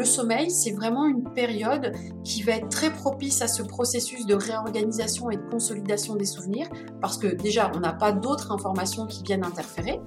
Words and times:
le 0.00 0.06
sommeil, 0.06 0.50
c'est 0.50 0.70
vraiment 0.70 1.04
une 1.04 1.24
période 1.24 1.92
qui 2.24 2.42
va 2.42 2.52
être 2.52 2.70
très 2.70 2.90
propice 2.90 3.42
à 3.42 3.48
ce 3.48 3.62
processus 3.62 4.24
de 4.24 4.34
réorganisation 4.34 5.30
et 5.30 5.36
de 5.36 5.42
consolidation 5.42 6.16
des 6.16 6.24
souvenirs, 6.24 6.68
parce 7.02 7.18
que 7.18 7.26
déjà, 7.26 7.70
on 7.74 7.80
n'a 7.80 7.92
pas 7.92 8.10
d'autres 8.10 8.50
informations 8.50 9.06
qui 9.06 9.22
viennent 9.22 9.44
interférer. 9.44 10.00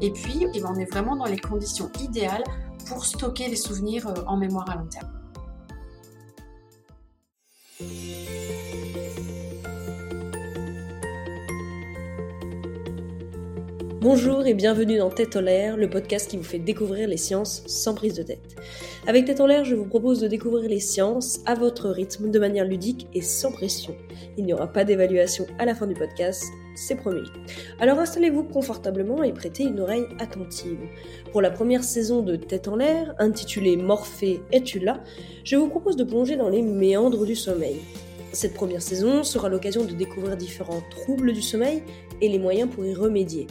Et 0.00 0.10
puis, 0.12 0.46
eh 0.54 0.60
ben, 0.60 0.72
on 0.74 0.78
est 0.78 0.90
vraiment 0.90 1.14
dans 1.14 1.26
les 1.26 1.36
conditions 1.36 1.90
idéales 2.00 2.42
pour 2.88 3.04
stocker 3.04 3.48
les 3.48 3.56
souvenirs 3.56 4.08
euh, 4.08 4.14
en 4.26 4.38
mémoire 4.38 4.70
à 4.70 4.76
long 4.76 4.86
terme. 4.86 5.23
Bonjour 14.04 14.46
et 14.46 14.52
bienvenue 14.52 14.98
dans 14.98 15.08
Tête 15.08 15.34
en 15.34 15.40
l'air, 15.40 15.78
le 15.78 15.88
podcast 15.88 16.28
qui 16.30 16.36
vous 16.36 16.42
fait 16.42 16.58
découvrir 16.58 17.08
les 17.08 17.16
sciences 17.16 17.62
sans 17.66 17.94
prise 17.94 18.12
de 18.12 18.22
tête. 18.22 18.54
Avec 19.06 19.24
Tête 19.24 19.40
en 19.40 19.46
l'air, 19.46 19.64
je 19.64 19.74
vous 19.74 19.86
propose 19.86 20.20
de 20.20 20.28
découvrir 20.28 20.68
les 20.68 20.78
sciences 20.78 21.40
à 21.46 21.54
votre 21.54 21.88
rythme, 21.88 22.30
de 22.30 22.38
manière 22.38 22.66
ludique 22.66 23.06
et 23.14 23.22
sans 23.22 23.50
pression. 23.50 23.96
Il 24.36 24.44
n'y 24.44 24.52
aura 24.52 24.66
pas 24.66 24.84
d'évaluation 24.84 25.46
à 25.58 25.64
la 25.64 25.74
fin 25.74 25.86
du 25.86 25.94
podcast, 25.94 26.44
c'est 26.74 26.96
promis. 26.96 27.26
Alors 27.80 27.98
installez-vous 27.98 28.44
confortablement 28.44 29.22
et 29.22 29.32
prêtez 29.32 29.62
une 29.62 29.80
oreille 29.80 30.04
attentive. 30.18 30.80
Pour 31.32 31.40
la 31.40 31.50
première 31.50 31.82
saison 31.82 32.20
de 32.20 32.36
Tête 32.36 32.68
en 32.68 32.76
l'air, 32.76 33.14
intitulée 33.18 33.78
Morphée, 33.78 34.42
es-tu 34.52 34.80
là 34.80 35.02
Je 35.44 35.56
vous 35.56 35.70
propose 35.70 35.96
de 35.96 36.04
plonger 36.04 36.36
dans 36.36 36.50
les 36.50 36.60
méandres 36.60 37.24
du 37.24 37.34
sommeil. 37.34 37.80
Cette 38.34 38.52
première 38.52 38.82
saison 38.82 39.22
sera 39.22 39.48
l'occasion 39.48 39.82
de 39.82 39.92
découvrir 39.92 40.36
différents 40.36 40.82
troubles 40.90 41.32
du 41.32 41.40
sommeil 41.40 41.82
et 42.20 42.28
les 42.28 42.38
moyens 42.38 42.68
pour 42.68 42.84
y 42.84 42.92
remédier. 42.92 43.46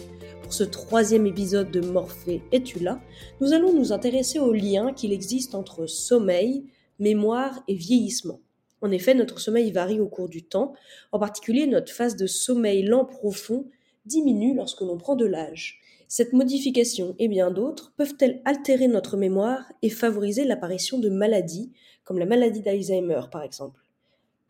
Ce 0.54 0.64
troisième 0.64 1.26
épisode 1.26 1.72
de 1.72 1.82
Morphée 1.82 2.44
Es-tu 2.52 2.78
là? 2.78 3.02
Nous 3.42 3.54
allons 3.54 3.74
nous 3.74 3.92
intéresser 3.92 4.38
au 4.38 4.54
lien 4.54 4.94
qu'il 4.94 5.12
existe 5.12 5.56
entre 5.56 5.88
sommeil, 5.88 6.66
mémoire 7.00 7.64
et 7.68 7.74
vieillissement. 7.74 8.40
En 8.80 8.92
effet, 8.92 9.16
notre 9.16 9.40
sommeil 9.40 9.72
varie 9.72 10.00
au 10.00 10.08
cours 10.08 10.30
du 10.30 10.44
temps, 10.44 10.74
en 11.12 11.18
particulier 11.18 11.66
notre 11.66 11.92
phase 11.92 12.16
de 12.18 12.28
sommeil 12.28 12.84
lent 12.84 13.04
profond 13.04 13.66
diminue 14.06 14.54
lorsque 14.54 14.82
l'on 14.82 15.00
prend 15.00 15.16
de 15.16 15.26
l'âge. 15.26 15.82
Cette 16.08 16.34
modification 16.34 17.16
et 17.18 17.30
bien 17.30 17.50
d'autres 17.50 17.92
peuvent-elles 17.98 18.40
altérer 18.46 18.88
notre 18.88 19.18
mémoire 19.18 19.64
et 19.82 19.90
favoriser 19.90 20.46
l'apparition 20.46 21.00
de 21.00 21.10
maladies, 21.10 21.72
comme 22.04 22.20
la 22.20 22.28
maladie 22.28 22.62
d'Alzheimer 22.62 23.22
par 23.32 23.42
exemple? 23.42 23.83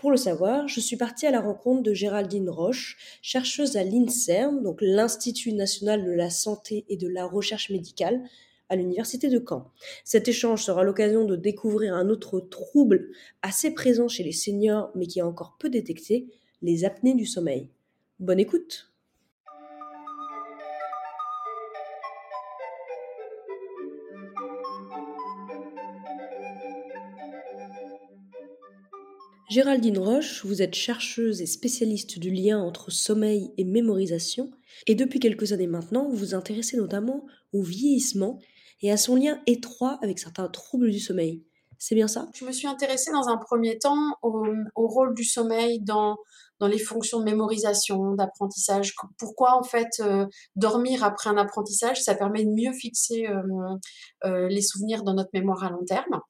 Pour 0.04 0.12
le 0.12 0.18
savoir, 0.18 0.68
je 0.68 0.82
suis 0.82 0.98
partie 0.98 1.28
à 1.28 1.32
la 1.32 1.40
rencontre 1.40 1.82
de 1.82 1.94
Géraldine 1.94 2.50
Roche, 2.50 2.98
chercheuse 3.22 3.78
à 3.78 3.86
l'INSERM, 3.86 4.62
donc 4.62 4.80
l'Institut 4.82 5.54
national 5.54 6.04
de 6.04 6.12
la 6.12 6.30
santé 6.30 6.84
et 6.90 6.98
de 6.98 7.08
la 7.08 7.26
recherche 7.26 7.70
médicale, 7.70 8.22
à 8.68 8.76
l'université 8.76 9.30
de 9.30 9.42
Caen. 9.48 9.72
Cet 10.04 10.28
échange 10.28 10.62
sera 10.62 10.84
l'occasion 10.84 11.24
de 11.24 11.38
découvrir 11.38 11.96
un 11.96 12.10
autre 12.10 12.42
trouble 12.42 13.12
assez 13.44 13.72
présent 13.74 14.10
chez 14.10 14.24
les 14.24 14.34
seniors 14.34 14.92
mais 14.94 15.08
qui 15.08 15.20
est 15.20 15.22
encore 15.22 15.56
peu 15.58 15.70
détecté, 15.70 16.28
les 16.62 16.84
apnées 16.84 17.16
du 17.16 17.26
sommeil. 17.26 17.70
Bonne 18.20 18.42
écoute 18.42 18.93
Géraldine 29.54 30.00
Roche, 30.00 30.44
vous 30.46 30.64
êtes 30.64 30.74
chercheuse 30.74 31.40
et 31.40 31.46
spécialiste 31.46 32.18
du 32.18 32.32
lien 32.32 32.60
entre 32.60 32.90
sommeil 32.90 33.54
et 33.60 33.64
mémorisation, 33.64 34.50
et 34.88 34.96
depuis 34.96 35.20
quelques 35.20 35.54
années 35.54 35.68
maintenant, 35.68 36.10
vous 36.10 36.16
vous 36.16 36.34
intéressez 36.34 36.76
notamment 36.76 37.28
au 37.54 37.62
vieillissement 37.62 38.40
et 38.82 38.92
à 38.92 38.98
son 38.98 39.16
lien 39.16 39.40
étroit 39.46 40.00
avec 40.02 40.18
certains 40.18 40.48
troubles 40.48 40.90
du 40.90 41.00
sommeil. 41.00 41.44
C'est 41.78 41.94
bien 41.94 42.08
ça? 42.08 42.30
Je 42.34 42.46
me 42.46 42.52
suis 42.52 42.66
intéressée 42.66 43.12
dans 43.12 43.28
un 43.28 43.38
premier 43.38 43.78
temps 43.78 44.18
au, 44.24 44.44
rôle 44.76 45.14
du 45.14 45.24
sommeil 45.24 45.80
dans, 45.82 46.18
dans 46.60 46.68
les 46.68 46.80
fonctions 46.80 47.20
de 47.20 47.26
mémorisation, 47.26 48.16
d'apprentissage. 48.16 48.96
Pourquoi 49.20 49.56
en 49.56 49.62
fait 49.62 50.00
euh, 50.00 50.26
dormir 50.56 51.04
après 51.04 51.30
un 51.30 51.38
apprentissage, 51.38 52.02
ça 52.02 52.16
permet 52.16 52.44
de 52.44 52.50
mieux 52.50 52.74
fixer 52.74 53.28
euh, 53.28 53.44
euh, 54.26 54.48
les 54.48 54.64
souvenirs 54.64 55.04
dans 55.04 55.14
notre 55.14 55.30
mémoire 55.32 55.64
à 55.64 55.70
long 55.70 55.86
terme. 55.86 56.22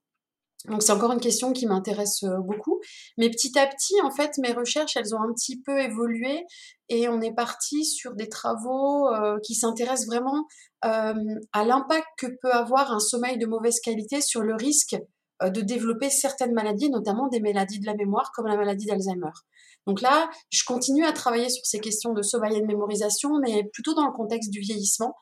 Donc 0.69 0.81
c'est 0.81 0.93
encore 0.93 1.11
une 1.11 1.19
question 1.19 1.51
qui 1.51 1.65
m'intéresse 1.65 2.23
euh, 2.23 2.37
beaucoup. 2.39 2.79
Mais 3.17 3.29
petit 3.29 3.57
à 3.59 3.67
petit, 3.67 3.95
en 4.01 4.11
fait, 4.11 4.37
mes 4.37 4.53
recherches, 4.53 4.95
elles 4.95 5.13
ont 5.13 5.21
un 5.21 5.33
petit 5.33 5.61
peu 5.61 5.79
évolué 5.79 6.45
et 6.89 7.09
on 7.09 7.21
est 7.21 7.33
parti 7.33 7.83
sur 7.83 8.13
des 8.15 8.29
travaux 8.29 9.09
euh, 9.09 9.37
qui 9.43 9.55
s'intéressent 9.55 10.07
vraiment 10.07 10.45
euh, 10.85 11.13
à 11.51 11.65
l'impact 11.65 12.07
que 12.17 12.27
peut 12.41 12.51
avoir 12.51 12.93
un 12.93 12.99
sommeil 12.99 13.37
de 13.37 13.45
mauvaise 13.45 13.79
qualité 13.81 14.21
sur 14.21 14.41
le 14.41 14.55
risque 14.55 14.95
de 15.43 15.61
développer 15.61 16.09
certaines 16.09 16.53
maladies, 16.53 16.89
notamment 16.89 17.27
des 17.27 17.41
maladies 17.41 17.79
de 17.79 17.85
la 17.85 17.95
mémoire 17.95 18.31
comme 18.33 18.45
la 18.47 18.55
maladie 18.55 18.85
d'Alzheimer. 18.85 19.31
Donc 19.87 19.99
là, 19.99 20.29
je 20.49 20.63
continue 20.63 21.05
à 21.05 21.11
travailler 21.11 21.49
sur 21.49 21.65
ces 21.65 21.79
questions 21.79 22.13
de 22.13 22.21
sommeil 22.21 22.55
et 22.55 22.61
de 22.61 22.65
mémorisation, 22.65 23.31
mais 23.41 23.63
plutôt 23.73 23.93
dans 23.93 24.05
le 24.05 24.13
contexte 24.13 24.51
du 24.51 24.59
vieillissement, 24.59 25.15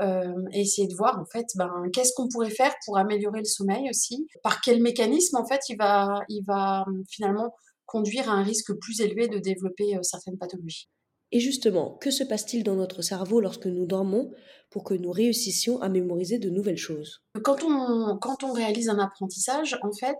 euh, 0.00 0.32
et 0.52 0.60
essayer 0.60 0.88
de 0.88 0.94
voir 0.94 1.18
en 1.18 1.24
fait 1.24 1.46
ben, 1.56 1.70
qu'est-ce 1.92 2.12
qu'on 2.14 2.28
pourrait 2.28 2.50
faire 2.50 2.74
pour 2.84 2.98
améliorer 2.98 3.38
le 3.38 3.46
sommeil 3.46 3.88
aussi, 3.88 4.26
par 4.42 4.60
quel 4.60 4.82
mécanisme 4.82 5.36
en 5.36 5.46
fait 5.46 5.60
il 5.68 5.76
va, 5.76 6.22
il 6.28 6.42
va 6.46 6.84
hum, 6.86 7.02
finalement 7.08 7.54
conduire 7.86 8.28
à 8.28 8.34
un 8.34 8.42
risque 8.42 8.74
plus 8.74 9.00
élevé 9.00 9.28
de 9.28 9.38
développer 9.38 9.96
euh, 9.96 10.02
certaines 10.02 10.36
pathologies. 10.36 10.88
Et 11.32 11.40
justement, 11.40 11.96
que 12.00 12.10
se 12.10 12.22
passe-t-il 12.22 12.62
dans 12.62 12.76
notre 12.76 13.02
cerveau 13.02 13.40
lorsque 13.40 13.66
nous 13.66 13.86
dormons 13.86 14.32
pour 14.70 14.84
que 14.84 14.94
nous 14.94 15.10
réussissions 15.10 15.80
à 15.82 15.88
mémoriser 15.88 16.38
de 16.38 16.50
nouvelles 16.50 16.76
choses? 16.76 17.22
Quand 17.42 17.64
on, 17.64 18.16
quand 18.18 18.44
on 18.44 18.52
réalise 18.52 18.88
un 18.88 18.98
apprentissage, 18.98 19.76
en 19.82 19.92
fait, 19.92 20.16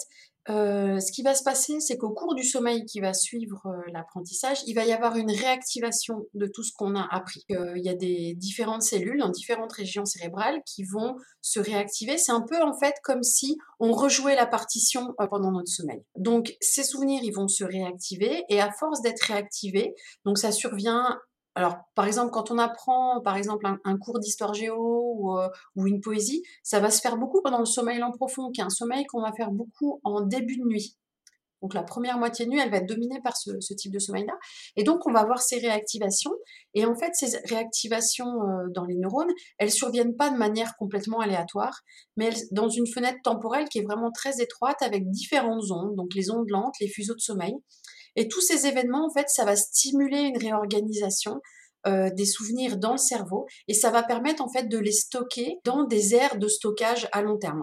euh, 0.49 1.01
ce 1.01 1.11
qui 1.11 1.23
va 1.23 1.35
se 1.35 1.43
passer, 1.43 1.81
c'est 1.81 1.97
qu'au 1.97 2.11
cours 2.11 2.35
du 2.35 2.45
sommeil 2.45 2.85
qui 2.85 3.01
va 3.01 3.13
suivre 3.13 3.67
euh, 3.67 3.91
l'apprentissage, 3.93 4.59
il 4.67 4.75
va 4.75 4.85
y 4.85 4.93
avoir 4.93 5.17
une 5.17 5.31
réactivation 5.31 6.27
de 6.35 6.47
tout 6.47 6.63
ce 6.63 6.73
qu'on 6.73 6.95
a 6.95 7.07
appris. 7.11 7.45
Euh, 7.51 7.73
il 7.77 7.85
y 7.85 7.89
a 7.89 7.95
des 7.95 8.35
différentes 8.35 8.83
cellules 8.83 9.19
dans 9.19 9.29
différentes 9.29 9.73
régions 9.73 10.05
cérébrales 10.05 10.61
qui 10.65 10.85
vont 10.85 11.17
se 11.41 11.59
réactiver. 11.59 12.17
C'est 12.17 12.33
un 12.33 12.43
peu 12.43 12.63
en 12.63 12.79
fait 12.79 12.95
comme 13.03 13.23
si 13.23 13.59
on 13.81 13.93
rejouait 13.93 14.37
la 14.37 14.47
partition 14.47 15.15
pendant 15.31 15.51
notre 15.51 15.69
sommeil. 15.69 16.03
Donc 16.17 16.55
ces 16.61 16.85
souvenirs, 16.85 17.23
ils 17.25 17.35
vont 17.35 17.49
se 17.49 17.65
réactiver 17.65 18.45
et 18.49 18.61
à 18.61 18.71
force 18.71 19.01
d'être 19.03 19.23
réactivés, 19.23 19.95
donc 20.25 20.39
ça 20.39 20.53
survient 20.53 21.19
alors, 21.57 21.79
par 21.95 22.07
exemple, 22.07 22.31
quand 22.33 22.51
on 22.51 22.59
apprend, 22.59 23.23
par 23.23 23.39
exemple, 23.39 23.67
un, 23.83 23.97
cours 23.97 24.19
d'histoire 24.19 24.53
géo 24.53 25.39
euh, 25.39 25.49
ou, 25.75 25.87
une 25.87 26.03
poésie, 26.03 26.43
ça 26.63 26.81
va 26.81 26.91
se 26.91 27.01
faire 27.01 27.17
beaucoup 27.17 27.41
pendant 27.41 27.59
le 27.59 27.65
sommeil 27.65 27.99
lent 27.99 28.13
profond, 28.13 28.51
qui 28.51 28.61
est 28.61 28.65
un 28.65 28.69
sommeil 28.69 29.07
qu'on 29.07 29.23
va 29.23 29.33
faire 29.33 29.51
beaucoup 29.51 29.99
en 30.05 30.21
début 30.21 30.59
de 30.59 30.65
nuit. 30.65 30.99
Donc, 31.63 31.73
la 31.73 31.83
première 31.83 32.19
moitié 32.19 32.45
de 32.45 32.51
nuit, 32.51 32.61
elle 32.61 32.71
va 32.71 32.77
être 32.77 32.87
dominée 32.87 33.23
par 33.25 33.39
ce, 33.39 33.73
type 33.73 33.91
de 33.91 33.99
sommeil-là. 33.99 34.35
Et 34.77 34.85
donc, 34.85 35.07
on 35.07 35.13
va 35.13 35.21
avoir 35.21 35.41
ces 35.41 35.59
réactivations. 35.59 36.35
Et 36.75 36.85
en 36.85 36.95
fait, 36.95 37.13
ces 37.15 37.39
réactivations 37.47 38.43
euh, 38.43 38.69
dans 38.75 38.85
les 38.85 38.95
neurones, 38.95 39.33
elles 39.57 39.73
surviennent 39.73 40.15
pas 40.15 40.29
de 40.29 40.37
manière 40.37 40.77
complètement 40.77 41.21
aléatoire, 41.21 41.81
mais 42.19 42.29
dans 42.51 42.69
une 42.69 42.87
fenêtre 42.87 43.21
temporelle 43.25 43.71
qui 43.71 43.79
est 43.79 43.85
vraiment 43.85 44.11
très 44.13 44.43
étroite 44.43 44.83
avec 44.83 45.09
différentes 45.09 45.71
ondes, 45.71 45.97
donc 45.97 46.13
les 46.15 46.31
ondes 46.31 46.51
lentes, 46.51 46.75
les 46.83 46.89
fuseaux 46.89 47.15
de 47.15 47.21
sommeil. 47.21 47.55
Et 48.17 48.29
tous 48.29 48.41
ces 48.41 48.67
événements, 48.67 49.07
en 49.07 49.11
fait, 49.11 49.29
ça 49.29 49.45
va 49.45 49.55
stimuler 49.57 50.21
une 50.21 50.39
réorganisation 50.39 51.41
euh, 51.87 52.11
des 52.11 52.27
souvenirs 52.27 52.79
dans 52.79 52.93
le 52.93 52.99
cerveau 52.99 53.47
et 53.69 53.75
ça 53.75 53.91
va 53.91 54.03
permettre 54.03 54.43
en 54.43 54.49
fait 54.49 54.65
de 54.65 54.77
les 54.77 54.91
stocker 54.91 55.59
dans 55.65 55.85
des 55.85 56.17
aires 56.17 56.37
de 56.37 56.49
stockage 56.49 57.07
à 57.13 57.23
long 57.23 57.39
terme. 57.39 57.63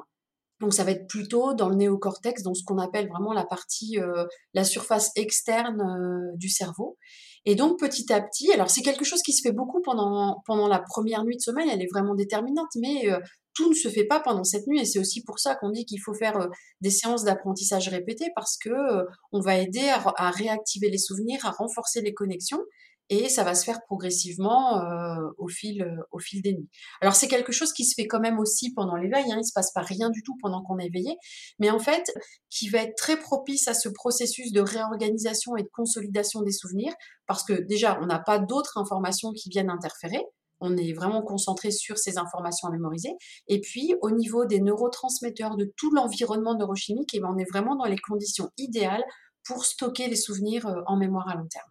Donc 0.62 0.74
ça 0.74 0.86
va 0.86 0.92
être 0.92 1.08
plutôt 1.08 1.54
dans 1.54 1.68
le 1.68 1.76
néocortex, 1.76 2.42
dans 2.42 2.54
ce 2.54 2.64
qu'on 2.64 2.78
appelle 2.78 3.10
vraiment 3.10 3.34
la 3.34 3.44
partie, 3.44 4.00
euh, 4.00 4.24
la 4.54 4.64
surface 4.64 5.12
externe 5.18 5.82
euh, 5.82 6.38
du 6.38 6.48
cerveau. 6.48 6.98
Et 7.44 7.56
donc 7.56 7.78
petit 7.78 8.14
à 8.14 8.22
petit, 8.22 8.54
alors 8.54 8.70
c'est 8.70 8.82
quelque 8.82 9.04
chose 9.04 9.22
qui 9.24 9.34
se 9.34 9.42
fait 9.42 9.52
beaucoup 9.52 9.82
pendant 9.82 10.42
pendant 10.46 10.70
la 10.70 10.80
première 10.80 11.26
nuit 11.26 11.36
de 11.36 11.42
sommeil, 11.42 11.70
elle 11.70 11.82
est 11.82 11.92
vraiment 11.92 12.16
déterminante, 12.16 12.70
mais 12.78 13.10
tout 13.54 13.70
ne 13.70 13.76
se 13.76 13.90
fait 13.90 14.06
pas 14.06 14.20
pendant 14.20 14.44
cette 14.44 14.68
nuit. 14.68 14.82
Et 14.82 14.86
c'est 14.86 15.00
aussi 15.00 15.24
pour 15.24 15.40
ça 15.40 15.56
qu'on 15.56 15.70
dit 15.70 15.86
qu'il 15.86 16.02
faut 16.02 16.14
faire 16.14 16.38
euh, 16.38 16.48
des 16.82 16.90
séances 16.90 17.24
d'apprentissage 17.24 17.88
répétées 17.90 18.32
parce 18.36 18.58
que 18.58 18.70
euh, 18.70 19.04
on 19.32 19.40
va 19.40 19.58
aider 19.58 19.90
à, 19.90 20.32
réactiver 20.32 20.90
les 20.90 20.98
souvenirs, 20.98 21.46
à 21.46 21.52
renforcer 21.52 22.02
les 22.02 22.14
connexions. 22.14 22.62
Et 23.10 23.28
ça 23.28 23.44
va 23.44 23.54
se 23.54 23.66
faire 23.66 23.82
progressivement 23.86 24.80
euh, 24.80 25.28
au 25.38 25.50
fil 25.50 25.86
au 26.12 26.20
fil 26.20 26.42
des 26.42 26.54
nuits. 26.54 26.70
Alors 27.02 27.16
c'est 27.16 27.28
quelque 27.28 27.52
chose 27.52 27.74
qui 27.74 27.84
se 27.84 27.96
fait 27.96 28.08
quand 28.08 28.22
même 28.22 28.40
aussi 28.40 28.74
pendant 28.74 28.96
l'éveil, 28.96 29.30
hein, 29.30 29.40
il 29.40 29.46
se 29.46 29.52
passe 29.54 29.74
pas 29.74 29.82
rien 29.82 30.10
du 30.10 30.24
tout 30.24 30.38
pendant 30.42 30.64
qu'on 30.64 30.80
est 30.80 30.86
éveillé, 30.86 31.14
mais 31.60 31.70
en 31.70 31.80
fait 31.80 32.12
qui 32.50 32.70
va 32.70 32.80
être 32.80 32.96
très 32.96 33.20
propice 33.20 33.68
à 33.68 33.74
ce 33.74 33.90
processus 33.90 34.54
de 34.54 34.62
réorganisation 34.62 35.58
et 35.58 35.64
de 35.64 35.70
consolidation 35.74 36.44
des 36.44 36.54
souvenirs 36.54 36.94
parce 37.28 37.44
que 37.44 37.54
déjà 37.54 38.00
on 38.02 38.06
n'a 38.06 38.20
pas 38.20 38.40
d'autres 38.40 38.78
informations 38.78 39.34
qui 39.34 39.50
viennent 39.50 39.70
interférer 39.70 40.24
on 40.64 40.78
est 40.78 40.94
vraiment 40.94 41.22
concentré 41.22 41.72
sur 41.72 41.98
ces 41.98 42.18
informations 42.18 42.70
à 42.70 42.72
mémoriser. 42.72 43.12
Et 43.48 43.60
puis, 43.60 43.94
au 44.02 44.12
niveau 44.12 44.46
des 44.46 44.62
neurotransmetteurs, 44.62 45.58
de 45.58 45.72
tout 45.78 45.92
l'environnement 45.92 46.56
neurochimique, 46.58 47.14
et 47.14 47.18
eh 47.18 47.20
ben, 47.20 47.30
on 47.36 47.38
est 47.38 47.50
vraiment 47.52 47.76
dans 47.76 47.86
les 47.86 47.98
conditions 47.98 48.50
idéales 48.58 49.04
pour 49.46 49.66
stocker 49.66 50.08
les 50.08 50.16
souvenirs 50.16 50.66
euh, 50.68 50.82
en 50.88 50.96
mémoire 50.96 51.28
à 51.28 51.36
long 51.36 51.48
terme. 51.48 51.70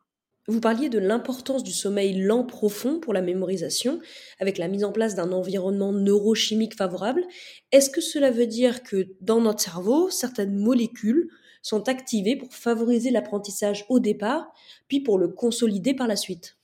Vous 0.48 0.60
parliez 0.60 0.88
de 0.88 0.98
l'importance 0.98 1.62
du 1.62 1.72
sommeil 1.72 2.20
lent 2.20 2.44
profond 2.44 2.98
pour 2.98 3.14
la 3.14 3.22
mémorisation, 3.22 4.00
avec 4.40 4.58
la 4.58 4.68
mise 4.68 4.84
en 4.84 4.92
place 4.92 5.14
d'un 5.14 5.32
environnement 5.32 5.92
neurochimique 5.92 6.76
favorable. 6.76 7.24
Est-ce 7.70 7.90
que 7.90 8.00
cela 8.00 8.30
veut 8.30 8.48
dire 8.48 8.82
que 8.82 9.06
dans 9.20 9.40
notre 9.40 9.60
cerveau, 9.60 10.10
certaines 10.10 10.56
molécules 10.56 11.30
sont 11.62 11.88
activées 11.88 12.36
pour 12.36 12.52
favoriser 12.52 13.10
l'apprentissage 13.10 13.86
au 13.88 14.00
départ, 14.00 14.52
puis 14.88 15.00
pour 15.00 15.16
le 15.16 15.28
consolider 15.28 15.94
par 15.94 16.08
la 16.08 16.16
suite? 16.16 16.56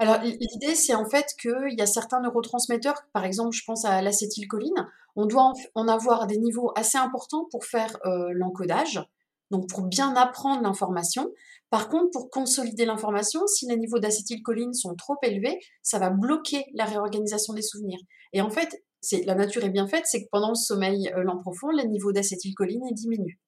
Alors, 0.00 0.18
l'idée, 0.22 0.74
c'est 0.74 0.94
en 0.94 1.04
fait 1.04 1.26
qu'il 1.38 1.74
y 1.76 1.82
a 1.82 1.86
certains 1.86 2.22
neurotransmetteurs, 2.22 3.02
par 3.12 3.26
exemple, 3.26 3.54
je 3.54 3.62
pense 3.66 3.84
à 3.84 4.00
l'acétylcholine, 4.00 4.88
on 5.14 5.26
doit 5.26 5.52
en 5.74 5.88
avoir 5.88 6.26
des 6.26 6.38
niveaux 6.38 6.72
assez 6.74 6.96
importants 6.96 7.46
pour 7.50 7.66
faire 7.66 7.98
euh, 8.06 8.30
l'encodage, 8.32 9.04
donc 9.50 9.68
pour 9.68 9.82
bien 9.82 10.16
apprendre 10.16 10.62
l'information. 10.62 11.28
Par 11.68 11.90
contre, 11.90 12.12
pour 12.12 12.30
consolider 12.30 12.86
l'information, 12.86 13.46
si 13.46 13.66
les 13.66 13.76
niveaux 13.76 13.98
d'acétylcholine 13.98 14.72
sont 14.72 14.94
trop 14.94 15.16
élevés, 15.22 15.58
ça 15.82 15.98
va 15.98 16.08
bloquer 16.08 16.64
la 16.72 16.86
réorganisation 16.86 17.52
des 17.52 17.60
souvenirs. 17.60 18.00
Et 18.32 18.40
en 18.40 18.48
fait, 18.48 18.82
la 19.26 19.34
nature 19.34 19.64
est 19.64 19.70
bien 19.70 19.86
faite, 19.86 20.04
c'est 20.06 20.22
que 20.22 20.28
pendant 20.32 20.48
le 20.48 20.54
sommeil 20.54 21.12
euh, 21.14 21.24
lent 21.24 21.42
profond, 21.42 21.68
les 21.68 21.86
niveaux 21.86 22.12
d'acétylcholine 22.12 22.88
diminuent. 22.92 23.38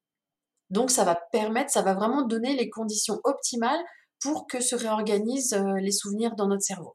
Donc 0.68 0.90
ça 0.90 1.04
va 1.04 1.14
permettre, 1.32 1.70
ça 1.70 1.80
va 1.80 1.94
vraiment 1.94 2.26
donner 2.26 2.54
les 2.56 2.68
conditions 2.68 3.20
optimales 3.24 3.80
pour 4.22 4.46
que 4.46 4.60
se 4.60 4.76
réorganisent 4.76 5.54
euh, 5.54 5.80
les 5.80 5.92
souvenirs 5.92 6.34
dans 6.36 6.48
notre 6.48 6.62
cerveau. 6.62 6.94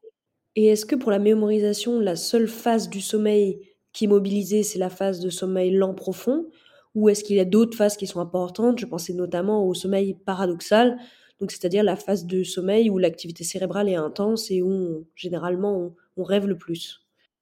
Et 0.56 0.68
est-ce 0.68 0.85
que 0.85 0.95
pour 0.95 1.12
la 1.12 1.19
mémorisation, 1.19 2.00
la 2.00 2.15
seule 2.15 2.47
phase 2.47 2.89
du 2.89 3.01
sommeil 3.01 3.59
qui 3.94 4.06
est 4.06 4.07
mobilisée, 4.07 4.63
c'est 4.63 4.79
la 4.79 4.89
phase 4.89 5.19
de 5.19 5.29
sommeil 5.29 5.71
lent 5.71 5.94
profond? 5.94 6.47
Ou 6.95 7.09
est-ce 7.09 7.24
qu'il 7.24 7.35
y 7.35 7.39
a 7.39 7.45
d'autres 7.45 7.77
phases 7.77 7.95
qui 7.95 8.07
sont 8.07 8.19
importantes? 8.19 8.79
Je 8.79 8.88
pensais 8.88 9.13
notamment 9.13 9.68
au 9.68 9.74
sommeil 9.75 10.15
paradoxal, 10.25 10.97
donc 11.39 11.51
c'est-à-dire 11.51 11.83
la 11.83 11.95
phase 11.95 12.25
de 12.25 12.44
sommeil 12.44 12.89
où 12.89 12.97
l'activité 12.97 13.44
cérébrale 13.44 13.89
est 13.89 13.95
intense 13.95 14.50
et 14.50 14.63
où 14.63 15.06
généralement 15.15 15.94
on, 16.15 16.24
rêve 16.24 16.47
le 16.47 16.57
plus. 16.57 17.01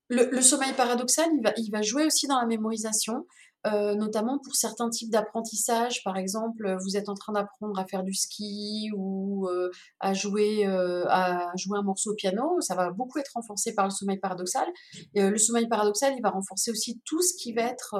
Le, 0.10 0.42
sommeil 0.42 0.74
paradoxal, 0.74 1.30
il 1.34 1.42
va, 1.42 1.54
il 1.56 1.72
va, 1.72 1.82
jouer 1.82 2.06
aussi 2.06 2.28
dans 2.28 2.40
la 2.40 2.46
mémorisation, 2.46 3.26
euh, 3.66 3.96
notamment 3.96 4.40
pour 4.44 4.56
certains 4.56 4.90
types 4.90 5.10
d'apprentissage. 5.10 6.04
Par 6.04 6.18
exemple, 6.18 6.78
vous 6.84 6.98
êtes 6.98 7.10
en 7.10 7.16
train 7.16 7.34
d'apprendre 7.34 7.80
à 7.80 7.86
faire 7.86 8.04
du 8.04 8.14
ski 8.14 8.92
ou 8.96 9.48
euh, 9.48 9.72
à, 10.00 10.14
jouer, 10.14 10.68
euh, 10.68 11.06
à 11.10 11.52
jouer 11.58 11.80
un 11.80 11.84
morceau 11.84 12.12
au 12.12 12.16
piano. 12.16 12.62
Ça 12.62 12.76
va 12.76 12.92
beaucoup 12.92 13.18
être 13.18 13.32
renforcé 13.34 13.74
par 13.74 13.86
le 13.86 13.92
sommeil 13.92 14.20
paradoxal. 14.20 14.68
Le 15.16 15.38
sommeil 15.38 15.68
paradoxal, 15.68 16.14
il 16.16 16.22
va 16.22 16.30
renforcer 16.30 16.72
aussi 16.72 17.02
tout 17.06 17.22
ce 17.22 17.34
qui 17.42 17.54
va 17.54 17.64
être 17.64 17.96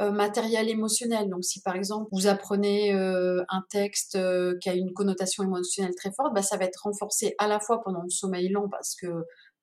matériel 0.00 0.68
émotionnel. 0.68 1.28
Donc, 1.28 1.44
si 1.44 1.60
par 1.60 1.76
exemple 1.76 2.08
vous 2.10 2.26
apprenez 2.26 2.92
un 2.92 3.62
texte 3.70 4.18
qui 4.60 4.68
a 4.68 4.74
une 4.74 4.92
connotation 4.92 5.44
émotionnelle 5.44 5.94
très 5.96 6.12
forte, 6.12 6.34
bah, 6.34 6.42
ça 6.42 6.56
va 6.56 6.64
être 6.64 6.82
renforcé 6.82 7.34
à 7.38 7.46
la 7.46 7.60
fois 7.60 7.82
pendant 7.82 8.02
le 8.02 8.10
sommeil 8.10 8.48
lent 8.48 8.68
parce 8.70 8.94
que 8.94 9.06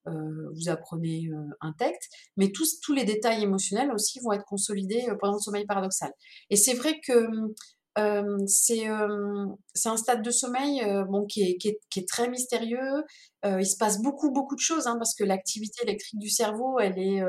vous 0.05 0.69
apprenez 0.69 1.29
un 1.61 1.73
texte, 1.73 2.11
mais 2.37 2.51
tous, 2.51 2.79
tous 2.81 2.93
les 2.93 3.03
détails 3.03 3.43
émotionnels 3.43 3.91
aussi 3.91 4.19
vont 4.19 4.31
être 4.31 4.45
consolidés 4.45 5.05
pendant 5.19 5.35
le 5.35 5.39
sommeil 5.39 5.65
paradoxal. 5.65 6.11
Et 6.49 6.55
c'est 6.55 6.73
vrai 6.73 6.99
que 7.05 7.27
c'est 8.47 8.87
un 8.87 9.97
stade 9.97 10.23
de 10.23 10.31
sommeil 10.31 10.81
bon, 11.09 11.25
qui, 11.25 11.43
est, 11.43 11.57
qui, 11.57 11.99
est, 11.99 12.07
très 12.07 12.29
mystérieux. 12.29 13.03
il 13.43 13.65
se 13.65 13.77
passe 13.77 14.01
beaucoup, 14.01 14.31
beaucoup 14.31 14.55
de 14.55 14.61
choses 14.61 14.87
hein, 14.87 14.97
parce 14.97 15.13
que 15.13 15.23
l'activité 15.23 15.83
électrique 15.83 16.19
du 16.19 16.29
cerveau, 16.29 16.79
elle 16.79 16.97
est 16.97 17.21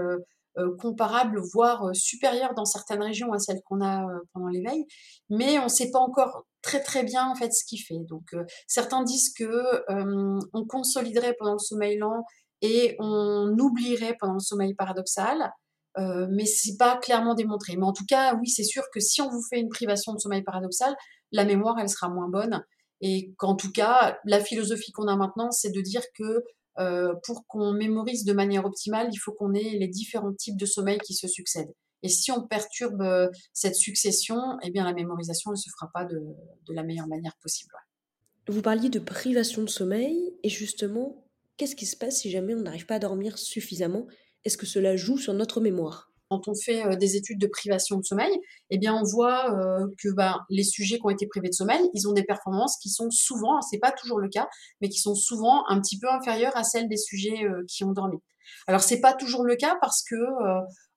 euh, 0.59 0.77
comparable, 0.77 1.41
voire 1.55 1.83
euh, 1.87 1.95
supérieure 1.95 2.53
dans 2.55 2.67
certaines 2.67 3.03
régions 3.03 3.33
à 3.33 3.39
celles 3.39 3.63
qu'on 3.65 3.81
a 3.81 4.05
euh, 4.05 4.19
pendant 4.35 4.49
l'éveil, 4.49 4.85
mais 5.31 5.59
on 5.59 5.65
ne 5.65 5.69
sait 5.69 5.91
pas 5.91 5.99
encore 5.99 6.45
très 6.61 6.83
très 6.83 7.05
bien 7.05 7.27
en 7.27 7.35
fait 7.35 7.51
ce 7.53 7.65
qu'il 7.65 7.81
fait. 7.81 8.05
Donc 8.07 8.35
certains 8.67 9.03
disent 9.03 9.33
que 9.33 9.83
on 9.89 10.67
consoliderait 10.67 11.35
pendant 11.39 11.55
le 11.55 11.59
sommeil 11.59 11.97
lent 11.97 12.23
et 12.63 12.97
on 12.99 13.55
oublierait 13.59 14.17
pendant 14.19 14.35
le 14.35 14.41
sommeil 14.41 14.75
paradoxal. 14.75 15.53
Euh, 15.99 16.27
mais 16.31 16.47
c'est 16.47 16.79
pas 16.79 16.97
clairement 16.97 17.35
démontré. 17.35 17.77
Mais 17.77 17.85
en 17.85 17.93
tout 17.93 18.07
cas, 18.07 18.35
oui, 18.37 18.49
c'est 18.49 18.65
sûr 18.65 18.83
que 18.95 19.01
si 19.01 19.21
on 19.21 19.29
vous 19.29 19.43
fait 19.51 19.61
une 19.61 19.69
privation 19.69 20.15
de 20.15 20.19
sommeil 20.19 20.43
paradoxal, 20.43 20.95
la 21.33 21.45
mémoire, 21.45 21.79
elle 21.79 21.91
sera 21.91 22.09
moins 22.09 22.29
bonne. 22.29 22.65
Et 23.03 23.35
qu'en 23.37 23.57
tout 23.57 23.73
cas, 23.73 24.19
la 24.25 24.41
philosophie 24.41 24.93
qu'on 24.93 25.09
a 25.09 25.17
maintenant, 25.17 25.51
c'est 25.51 25.71
de 25.71 25.81
dire 25.83 26.03
que 26.17 26.45
euh, 26.79 27.13
pour 27.27 27.47
qu'on 27.47 27.73
mémorise 27.73 28.25
de 28.25 28.33
manière 28.33 28.65
optimale, 28.65 29.09
il 29.13 29.19
faut 29.19 29.33
qu'on 29.33 29.53
ait 29.53 29.77
les 29.79 29.89
différents 29.89 30.33
types 30.33 30.57
de 30.57 30.67
sommeil 30.67 30.99
qui 30.99 31.15
se 31.15 31.29
succèdent. 31.29 31.75
Et 32.03 32.09
si 32.09 32.33
on 32.33 32.47
perturbe 32.47 33.03
euh, 33.03 33.29
cette 33.53 33.77
succession, 33.77 34.59
eh 34.63 34.71
bien 34.71 34.85
la 34.85 34.93
mémorisation 34.93 35.51
ne 35.51 35.57
se 35.57 35.69
fera 35.71 35.91
pas 35.93 36.05
de, 36.05 36.21
la 36.69 36.83
meilleure 36.83 37.07
manière 37.07 37.37
possible. 37.41 37.75
Vous 38.49 38.63
parliez 38.63 38.89
de 38.89 38.99
privation 38.99 39.63
de 39.63 39.69
sommeil, 39.69 40.35
et 40.43 40.49
justement, 40.49 41.22
qu'est-ce 41.57 41.77
qui 41.77 41.87
se 41.87 41.97
passe 41.97 42.21
si 42.21 42.31
jamais 42.31 42.55
on 42.55 42.61
n'arrive 42.61 42.87
pas 42.87 42.97
à 42.97 42.99
dormir 42.99 43.39
suffisamment? 43.39 44.07
Est-ce 44.45 44.57
que 44.57 44.67
cela 44.67 44.97
joue 44.97 45.19
sur 45.19 45.35
notre 45.35 45.61
mémoire? 45.61 46.11
Quand 46.31 46.49
on 46.49 46.55
fait 46.55 46.85
euh, 46.87 46.97
des 46.97 47.17
études 47.17 47.39
de 47.39 47.47
privation 47.47 47.99
de 47.99 48.05
sommeil, 48.05 48.35
eh 48.71 48.79
bien 48.79 48.95
on 48.95 49.03
voit 49.03 49.53
euh, 49.53 49.87
que 50.03 50.09
ben, 50.15 50.41
les 50.49 50.65
sujets 50.65 50.97
qui 50.97 51.05
ont 51.05 51.11
été 51.11 51.27
privés 51.27 51.49
de 51.49 51.55
sommeil, 51.55 51.91
ils 51.95 52.09
ont 52.09 52.13
des 52.13 52.25
performances 52.25 52.79
qui 52.79 52.89
sont 52.89 53.11
souvent, 53.11 53.61
c'est 53.61 53.79
pas 53.79 53.93
toujours 53.93 54.19
le 54.19 54.29
cas, 54.29 54.49
mais 54.81 54.89
qui 54.89 54.99
sont 54.99 55.15
souvent 55.15 55.65
un 55.69 55.81
petit 55.81 55.99
peu 55.99 56.09
inférieures 56.09 56.57
à 56.57 56.65
celles 56.65 56.89
des 56.89 56.97
sujets 56.97 57.45
euh, 57.45 57.63
qui 57.69 57.85
ont 57.85 57.93
dormi. 57.93 58.17
Alors 58.67 58.81
c'est 58.81 59.01
pas 59.01 59.13
toujours 59.13 59.45
le 59.45 59.57
cas 59.57 59.77
parce 59.81 60.03
que 60.03 60.17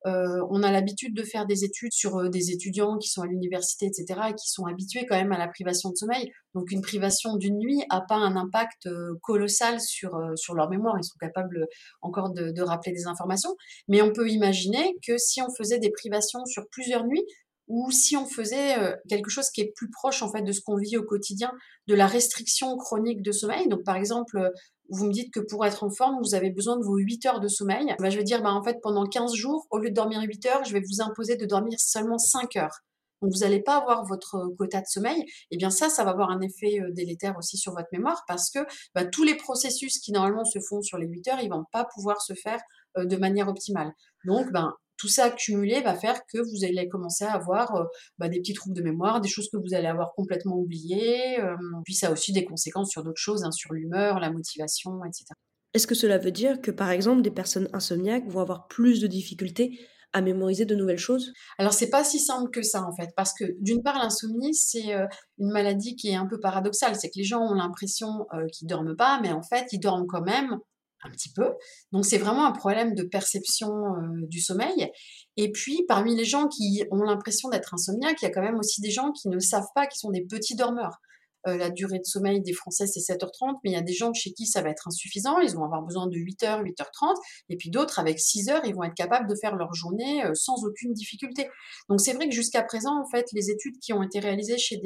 on 0.06 0.62
a 0.64 0.72
l'habitude 0.72 1.16
de 1.16 1.24
faire 1.24 1.46
des 1.46 1.64
études 1.64 1.94
sur 1.94 2.18
euh, 2.18 2.30
des 2.30 2.52
étudiants 2.52 2.98
qui 2.98 3.10
sont 3.10 3.22
à 3.22 3.26
l'université, 3.26 3.88
etc., 3.88 4.06
et 4.30 4.34
qui 4.34 4.50
sont 4.50 4.66
habitués 4.66 5.06
quand 5.08 5.16
même 5.16 5.32
à 5.32 5.38
la 5.38 5.48
privation 5.48 5.90
de 5.90 5.96
sommeil. 5.96 6.32
Donc 6.54 6.72
une 6.72 6.82
privation 6.82 7.36
d'une 7.38 7.58
nuit 7.58 7.82
n'a 7.90 8.02
pas 8.08 8.16
un 8.16 8.36
impact 8.36 8.86
euh, 8.86 9.14
colossal 9.22 9.80
sur, 9.82 10.16
leur 10.54 10.70
mémoire. 10.70 10.96
Ils 11.00 11.04
sont 11.04 11.18
capables 11.20 11.68
encore 12.02 12.32
de, 12.32 12.52
de 12.52 12.62
rappeler 12.62 12.92
des 12.92 13.08
informations. 13.08 13.56
Mais 13.88 14.02
on 14.02 14.14
peut 14.14 14.30
imaginer 14.30 14.96
que 15.06 15.18
si 15.18 15.42
on 15.42 15.54
faisait 15.56 15.80
des 15.80 15.92
privations 15.92 16.46
sur 16.46 16.68
plusieurs 16.70 17.06
nuits, 17.06 17.26
ou 17.68 17.90
si 17.90 18.16
on 18.16 18.28
faisait 18.28 18.76
quelque 19.10 19.32
chose 19.32 19.50
qui 19.50 19.62
est 19.62 19.74
plus 19.76 19.90
proche 19.90 20.22
en 20.22 20.32
fait 20.32 20.44
de 20.44 20.52
ce 20.52 20.62
qu'on 20.62 20.78
vit 20.78 20.98
au 20.98 21.04
quotidien, 21.04 21.52
de 21.88 21.96
la 21.96 22.06
restriction 22.06 22.78
chronique 22.78 23.24
de 23.24 23.32
sommeil. 23.32 23.68
Donc 23.70 23.84
par 23.84 23.96
exemple, 23.96 24.52
vous 24.90 25.06
me 25.06 25.12
dites 25.12 25.34
que 25.34 25.40
pour 25.40 25.66
être 25.66 25.84
en 25.84 25.90
forme, 25.90 26.18
vous 26.24 26.36
avez 26.36 26.50
besoin 26.50 26.78
de 26.78 26.84
vos 26.84 26.98
8 26.98 27.26
heures 27.26 27.40
de 27.40 27.48
sommeil. 27.48 27.96
Bah, 28.00 28.10
je 28.10 28.18
vais 28.18 28.24
dire, 28.24 28.42
bah, 28.42 28.52
en 28.52 28.64
fait, 28.64 28.78
pendant 28.82 29.06
15 29.06 29.34
jours, 29.34 29.66
au 29.72 29.80
lieu 29.80 29.90
de 29.90 29.96
dormir 29.96 30.22
8 30.22 30.46
heures, 30.48 30.64
je 30.64 30.74
vais 30.74 30.82
vous 30.82 31.02
imposer 31.02 31.36
de 31.36 31.46
dormir 31.46 31.80
seulement 31.80 32.18
5 32.18 32.56
heures. 32.58 32.80
Donc 33.22 33.32
vous 33.34 33.40
n'allez 33.40 33.62
pas 33.62 33.78
avoir 33.78 34.06
votre 34.06 34.50
quota 34.58 34.82
de 34.82 34.86
sommeil. 34.88 35.22
Et 35.22 35.26
eh 35.52 35.58
bien 35.58 35.70
ça, 35.70 35.90
ça 35.90 36.04
va 36.04 36.12
avoir 36.12 36.30
un 36.30 36.42
effet 36.42 36.80
délétère 36.92 37.38
aussi 37.38 37.58
sur 37.58 37.72
votre 37.72 37.88
mémoire 37.94 38.24
parce 38.28 38.52
que 38.52 38.60
bah, 38.94 39.06
tous 39.06 39.24
les 39.24 39.36
processus 39.36 40.00
qui 40.00 40.12
normalement 40.12 40.44
se 40.44 40.60
font 40.60 40.82
sur 40.82 40.98
les 40.98 41.08
8 41.08 41.28
heures, 41.30 41.40
ils 41.42 41.50
vont 41.50 41.64
pas 41.72 41.86
pouvoir 41.86 42.22
se 42.22 42.34
faire 42.34 42.60
de 42.98 43.16
manière 43.16 43.48
optimale. 43.48 43.94
Donc, 44.26 44.52
ben, 44.52 44.74
tout 44.98 45.08
ça 45.08 45.26
accumulé 45.26 45.82
va 45.82 45.96
faire 45.96 46.22
que 46.26 46.38
vous 46.38 46.64
allez 46.64 46.88
commencer 46.88 47.26
à 47.26 47.34
avoir 47.34 47.76
euh, 47.76 47.84
bah, 48.18 48.30
des 48.30 48.40
petits 48.40 48.54
troubles 48.54 48.76
de 48.76 48.82
mémoire, 48.82 49.22
des 49.22 49.28
choses 49.28 49.50
que 49.50 49.58
vous 49.58 49.74
allez 49.74 49.88
avoir 49.88 50.14
complètement 50.14 50.58
oubliées. 50.58 51.40
Euh, 51.40 51.56
puis 51.84 51.94
ça 51.94 52.08
a 52.08 52.12
aussi 52.12 52.32
des 52.32 52.46
conséquences 52.46 52.92
sur 52.92 53.04
d'autres 53.04 53.22
choses, 53.22 53.44
hein, 53.44 53.52
sur 53.52 53.74
l'humeur, 53.74 54.20
la 54.20 54.32
motivation, 54.32 55.04
etc. 55.06 55.26
Est-ce 55.74 55.88
que 55.88 55.96
cela 55.96 56.18
veut 56.18 56.32
dire 56.32 56.62
que 56.62 56.72
par 56.72 56.92
exemple 56.92 57.22
des 57.22 57.32
personnes 57.32 57.70
insomniaques 57.74 58.28
vont 58.28 58.40
avoir 58.40 58.68
plus 58.68 59.02
de 59.02 59.08
difficultés 59.08 59.80
à 60.14 60.22
mémoriser 60.22 60.64
de 60.64 60.76
nouvelles 60.76 60.98
choses? 60.98 61.34
Alors 61.58 61.74
c'est 61.74 61.90
pas 61.90 62.06
si 62.06 62.20
simple 62.20 62.50
que 62.50 62.62
ça 62.62 62.82
en 62.84 62.96
fait, 62.96 63.10
parce 63.18 63.34
que 63.34 63.44
d'une 63.60 63.84
part 63.84 63.98
l'insomnie 63.98 64.56
c'est 64.56 64.94
euh, 64.94 65.06
une 65.38 65.52
maladie 65.52 65.98
qui 65.98 66.10
est 66.10 66.16
un 66.16 66.28
peu 66.28 66.40
paradoxale, 66.40 66.96
c'est 66.96 67.10
que 67.10 67.18
les 67.18 67.26
gens 67.26 67.42
ont 67.42 67.56
l'impression 67.56 68.26
qu'ils 68.54 68.70
dorment 68.70 68.96
pas, 68.96 69.20
mais 69.22 69.34
en 69.34 69.44
fait 69.44 69.66
ils 69.74 69.80
dorment 69.80 70.08
quand 70.08 70.22
même 70.22 70.60
un 71.06 71.10
petit 71.12 71.32
peu. 71.32 71.54
Donc 71.92 72.06
c'est 72.06 72.18
vraiment 72.18 72.46
un 72.46 72.52
problème 72.52 72.96
de 72.96 73.04
perception 73.04 73.70
euh, 73.70 74.28
du 74.28 74.40
sommeil. 74.40 74.92
Et 75.38 75.52
puis 75.52 75.86
parmi 75.88 76.16
les 76.16 76.26
gens 76.26 76.48
qui 76.48 76.84
ont 76.92 77.04
l'impression 77.04 77.50
d'être 77.50 77.74
insomniaques, 77.74 78.22
il 78.22 78.26
y 78.26 78.28
a 78.28 78.32
quand 78.32 78.42
même 78.42 78.60
aussi 78.60 78.82
des 78.82 78.92
gens 78.92 79.12
qui 79.12 79.30
ne 79.30 79.40
savent 79.40 79.70
pas 79.76 79.88
qu'ils 79.88 80.00
sont 80.00 80.12
des 80.12 80.26
petits 80.26 80.56
dormeurs. 80.56 81.00
Euh, 81.48 81.58
la 81.58 81.70
durée 81.70 82.00
de 82.00 82.06
sommeil 82.06 82.42
des 82.42 82.54
Français, 82.54 82.88
c'est 82.88 83.00
7h30, 83.00 83.60
mais 83.64 83.72
il 83.72 83.74
y 83.74 83.78
a 83.78 83.82
des 83.82 83.94
gens 83.94 84.14
chez 84.14 84.32
qui 84.34 84.48
ça 84.48 84.62
va 84.62 84.70
être 84.70 84.88
insuffisant, 84.88 85.40
ils 85.40 85.54
vont 85.54 85.64
avoir 85.64 85.84
besoin 85.84 86.08
de 86.08 86.18
8h, 86.18 86.64
8h30, 86.64 87.16
et 87.50 87.58
puis 87.58 87.70
d'autres, 87.70 88.00
avec 88.00 88.20
6 88.20 88.50
heures, 88.50 88.66
ils 88.66 88.74
vont 88.74 88.84
être 88.84 88.96
capables 88.96 89.30
de 89.30 89.36
faire 89.36 89.56
leur 89.56 89.74
journée 89.74 90.26
euh, 90.26 90.32
sans 90.34 90.66
aucune 90.66 90.94
difficulté. 90.94 91.48
Donc 91.90 92.02
c'est 92.02 92.14
vrai 92.14 92.28
que 92.28 92.34
jusqu'à 92.34 92.64
présent, 92.64 93.00
en 93.00 93.08
fait, 93.10 93.28
les 93.34 93.52
études 93.52 93.78
qui 93.80 93.94
ont 93.94 94.02
été 94.02 94.20
réalisées 94.20 94.58
chez 94.58 94.82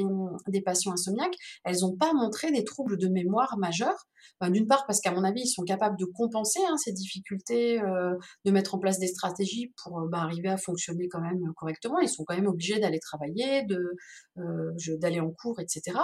des, 0.48 0.62
patients 0.62 0.92
insomniaques, 0.92 1.36
elles 1.64 1.80
n'ont 1.82 1.96
pas 1.96 2.12
montré 2.14 2.52
des 2.52 2.66
troubles 2.66 2.98
de 2.98 3.08
mémoire 3.08 3.58
majeurs, 3.58 4.08
euh, 4.44 4.50
d'une 4.50 4.68
part 4.68 4.86
parce 4.86 5.00
qu'à 5.00 5.12
mon 5.12 5.24
avis, 5.24 5.42
ils 5.44 5.48
sont 5.50 5.64
capables 5.64 5.98
de 5.98 6.06
compenser 6.06 6.60
hein, 6.68 6.76
ces 6.78 6.92
difficultés, 6.92 7.80
de 8.46 8.52
mettre 8.52 8.76
en 8.76 8.80
place 8.80 9.00
des 9.00 9.08
stratégies 9.08 9.74
pour 9.82 10.02
bah, 10.10 10.20
arriver 10.20 10.50
à 10.50 10.58
fonctionner 10.58 11.08
quand 11.08 11.22
même 11.22 11.40
correctement. 11.56 12.00
Ils 12.00 12.10
sont 12.10 12.24
quand 12.26 12.36
même 12.36 12.48
obligés 12.48 12.80
d'aller 12.80 13.00
travailler, 13.00 13.66
d'aller 14.36 15.20
en 15.20 15.32
cours, 15.32 15.60
etc. 15.60 15.98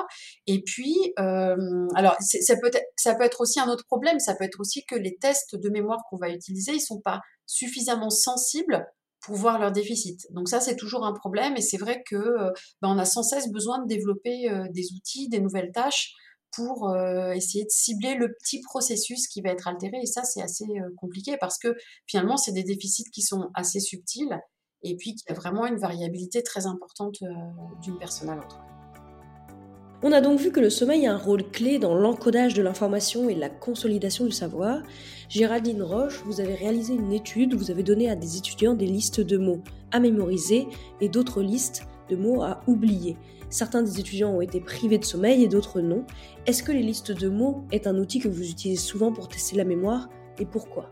Et 0.48 0.62
puis, 0.62 0.96
euh, 1.20 1.88
alors 1.96 2.16
ça 2.20 2.56
peut, 2.58 2.68
être, 2.68 2.84
ça 2.98 3.16
peut 3.16 3.24
être 3.24 3.42
aussi 3.42 3.60
un 3.60 3.68
autre 3.68 3.86
problème, 3.88 4.20
ça 4.20 4.36
peut 4.36 4.44
être 4.44 4.60
aussi 4.60 4.86
que 4.86 4.96
les 4.96 5.18
tests 5.18 5.56
de 5.56 5.70
mémoire 5.70 6.00
qu'on 6.10 6.18
va 6.18 6.30
utiliser, 6.30 6.74
ils 6.74 6.82
sont 6.82 7.02
pas 7.02 7.22
suffisamment 7.48 8.12
sensibles 8.12 8.86
pour 9.25 9.36
voir 9.36 9.60
leur 9.60 9.72
déficit. 9.72 10.28
Donc 10.32 10.48
ça, 10.48 10.60
c'est 10.60 10.75
toujours 10.75 11.06
un 11.06 11.14
problème 11.14 11.56
et 11.58 11.62
c'est 11.62 11.78
vrai 11.78 12.04
que 12.08 12.16
euh, 12.16 12.52
ben, 12.82 12.90
on 12.90 12.98
a 13.00 13.06
sans 13.06 13.24
cesse 13.24 13.52
besoin 13.52 13.82
de 13.82 13.88
développer 13.88 14.50
euh, 14.50 14.68
des 14.72 14.94
outils, 14.94 15.30
des 15.30 15.40
nouvelles 15.40 15.72
tâches 15.74 16.14
pour 16.56 16.90
euh, 16.90 17.32
essayer 17.32 17.64
de 17.64 17.70
cibler 17.70 18.16
le 18.16 18.34
petit 18.34 18.62
processus 18.62 19.28
qui 19.28 19.42
va 19.42 19.50
être 19.50 19.68
altéré. 19.68 19.98
Et 20.02 20.06
ça, 20.06 20.24
c'est 20.24 20.42
assez 20.42 20.66
compliqué 20.98 21.38
parce 21.40 21.58
que 21.58 21.75
finalement, 22.08 22.38
c'est 22.38 22.54
des 22.54 22.64
déficits 22.64 23.10
qui 23.12 23.24
sont 23.24 23.50
assez 23.56 23.80
subtils 23.80 24.40
et 24.84 24.96
puis 24.96 25.16
qu'il 25.16 25.25
y 25.30 25.32
a 25.32 25.36
vraiment 25.36 25.66
une 25.66 25.78
variabilité 25.78 26.44
très 26.44 26.68
importante 26.68 27.18
d'une 27.82 27.98
personne 27.98 28.30
à 28.30 28.36
l'autre. 28.36 28.75
On 30.08 30.12
a 30.12 30.22
donc 30.22 30.40
vu 30.40 30.52
que 30.52 30.60
le 30.60 30.70
sommeil 30.70 31.08
a 31.08 31.16
un 31.16 31.18
rôle 31.18 31.50
clé 31.50 31.80
dans 31.80 31.96
l'encodage 31.96 32.54
de 32.54 32.62
l'information 32.62 33.28
et 33.28 33.34
la 33.34 33.50
consolidation 33.50 34.24
du 34.26 34.32
savoir. 34.32 34.84
Géraldine 35.30 35.82
Roche, 35.82 36.22
vous 36.26 36.42
avez 36.42 36.54
réalisé 36.54 36.94
une 36.94 37.12
étude, 37.12 37.56
vous 37.56 37.72
avez 37.72 37.82
donné 37.82 38.08
à 38.08 38.16
des 38.16 38.38
étudiants 38.38 38.76
des 38.76 38.86
listes 38.86 39.20
de 39.20 39.40
mots 39.40 39.64
à 39.92 40.00
mémoriser 40.00 40.68
et 41.02 41.10
d'autres 41.10 41.42
listes 41.42 41.88
de 42.12 42.18
mots 42.18 42.44
à 42.44 42.62
oublier. 42.68 43.18
Certains 43.50 43.82
des 43.82 44.00
étudiants 44.00 44.30
ont 44.30 44.42
été 44.42 44.60
privés 44.60 45.00
de 45.00 45.06
sommeil 45.06 45.44
et 45.44 45.48
d'autres 45.48 45.82
non. 45.82 46.06
Est-ce 46.46 46.62
que 46.62 46.72
les 46.72 46.84
listes 46.84 47.12
de 47.12 47.28
mots 47.28 47.64
est 47.72 47.88
un 47.88 47.98
outil 47.98 48.20
que 48.20 48.28
vous 48.28 48.48
utilisez 48.48 48.80
souvent 48.80 49.12
pour 49.12 49.28
tester 49.28 49.56
la 49.56 49.64
mémoire 49.64 50.08
et 50.38 50.46
pourquoi? 50.46 50.92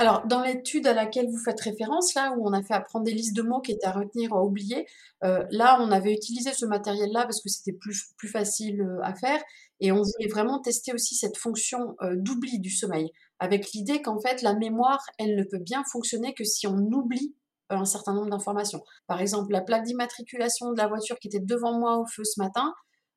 Alors, 0.00 0.26
dans 0.26 0.40
l'étude 0.40 0.86
à 0.86 0.94
laquelle 0.94 1.26
vous 1.28 1.36
faites 1.36 1.60
référence, 1.60 2.14
là 2.14 2.32
où 2.34 2.48
on 2.48 2.54
a 2.54 2.62
fait 2.62 2.72
apprendre 2.72 3.04
des 3.04 3.12
listes 3.12 3.36
de 3.36 3.42
mots 3.42 3.60
qui 3.60 3.72
étaient 3.72 3.86
à 3.86 3.92
retenir 3.92 4.32
ou 4.32 4.36
à 4.38 4.42
oublier, 4.42 4.86
euh, 5.24 5.44
là, 5.50 5.76
on 5.78 5.90
avait 5.90 6.14
utilisé 6.14 6.54
ce 6.54 6.64
matériel-là 6.64 7.24
parce 7.24 7.42
que 7.42 7.50
c'était 7.50 7.74
plus, 7.76 8.10
facile 8.32 8.80
euh, 8.80 9.02
à 9.02 9.14
faire. 9.14 9.38
Et 9.78 9.92
on 9.92 9.96
voulait 9.96 10.30
vraiment 10.30 10.58
tester 10.58 10.94
aussi 10.94 11.16
cette 11.16 11.36
fonction 11.36 11.96
euh, 12.00 12.14
d'oubli 12.16 12.60
du 12.60 12.70
sommeil, 12.70 13.10
avec 13.40 13.72
l'idée 13.72 14.00
qu'en 14.00 14.18
fait, 14.18 14.40
la 14.40 14.54
mémoire, 14.54 15.04
elle 15.18 15.36
ne 15.36 15.44
peut 15.44 15.58
bien 15.58 15.82
fonctionner 15.92 16.32
que 16.32 16.44
si 16.44 16.66
on 16.66 16.78
oublie 16.78 17.34
un 17.68 17.84
certain 17.84 18.14
nombre 18.14 18.30
d'informations. 18.30 18.82
Par 19.06 19.20
exemple, 19.20 19.52
la 19.52 19.60
plaque 19.60 19.84
d'immatriculation 19.84 20.72
de 20.72 20.78
la 20.78 20.86
voiture 20.86 21.18
qui 21.18 21.28
était 21.28 21.40
devant 21.40 21.78
moi 21.78 21.98
au 21.98 22.06
feu 22.06 22.24
ce 22.24 22.40
matin, 22.40 22.72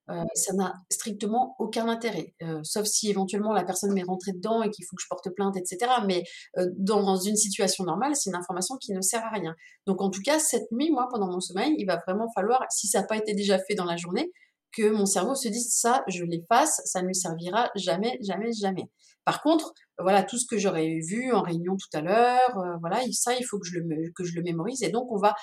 euh, 0.09 0.23
ça 0.35 0.53
n'a 0.53 0.73
strictement 0.91 1.55
aucun 1.59 1.87
intérêt, 1.87 2.33
euh, 2.41 2.59
sauf 2.63 2.85
si 2.85 3.09
éventuellement 3.09 3.53
la 3.53 3.63
personne 3.63 3.93
m'est 3.93 4.03
rentrée 4.03 4.33
dedans 4.33 4.61
et 4.61 4.69
qu'il 4.69 4.85
faut 4.85 4.97
que 4.97 5.01
je 5.01 5.07
porte 5.07 5.29
plainte, 5.29 5.55
etc. 5.55 5.91
Mais 6.05 6.23
euh, 6.57 6.67
dans 6.77 7.15
une 7.15 7.37
situation 7.37 7.85
normale, 7.85 8.15
c'est 8.15 8.29
une 8.29 8.35
information 8.35 8.75
qui 8.77 8.91
ne 8.91 8.99
sert 8.99 9.23
à 9.23 9.29
rien. 9.29 9.55
Donc 9.87 10.01
en 10.01 10.09
tout 10.09 10.21
cas, 10.21 10.39
cette 10.39 10.69
nuit, 10.71 10.91
moi, 10.91 11.07
pendant 11.09 11.27
mon 11.27 11.39
sommeil, 11.39 11.73
il 11.77 11.85
va 11.85 12.01
vraiment 12.05 12.29
falloir, 12.35 12.65
si 12.69 12.87
ça 12.87 13.01
n'a 13.01 13.07
pas 13.07 13.15
été 13.15 13.33
déjà 13.33 13.57
fait 13.59 13.75
dans 13.75 13.85
la 13.85 13.95
journée, 13.95 14.31
que 14.75 14.89
mon 14.89 15.05
cerveau 15.05 15.35
se 15.35 15.47
dise 15.47 15.73
ça, 15.73 16.03
je 16.07 16.23
l'efface, 16.25 16.81
ça 16.85 17.01
ne 17.01 17.07
lui 17.07 17.15
servira 17.15 17.69
jamais, 17.75 18.17
jamais, 18.21 18.51
jamais. 18.51 18.89
Par 19.23 19.41
contre, 19.41 19.71
voilà, 19.99 20.23
tout 20.23 20.37
ce 20.37 20.45
que 20.45 20.57
j'aurais 20.57 20.99
vu 21.07 21.31
en 21.31 21.43
réunion 21.43 21.77
tout 21.77 21.97
à 21.97 22.01
l'heure, 22.01 22.77
voilà, 22.81 22.99
ça, 23.13 23.35
il 23.35 23.45
faut 23.45 23.59
que 23.59 23.67
je, 23.67 23.79
le, 23.79 24.11
que 24.13 24.23
je 24.25 24.35
le 24.35 24.41
mémorise. 24.41 24.81
Et 24.81 24.89
donc, 24.89 25.11
on 25.11 25.17
va 25.17 25.35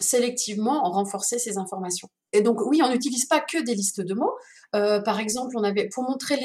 sélectivement 0.00 0.82
renforcer 0.90 1.38
ces 1.38 1.58
informations. 1.58 2.08
Et 2.32 2.42
donc 2.42 2.60
oui, 2.66 2.80
on 2.82 2.90
n'utilise 2.90 3.26
pas 3.26 3.40
que 3.40 3.62
des 3.62 3.74
listes 3.74 4.00
de 4.00 4.14
mots. 4.14 4.34
Euh, 4.74 5.00
par 5.00 5.20
exemple, 5.20 5.56
on 5.56 5.62
avait 5.62 5.88
pour 5.88 6.02
montrer 6.02 6.36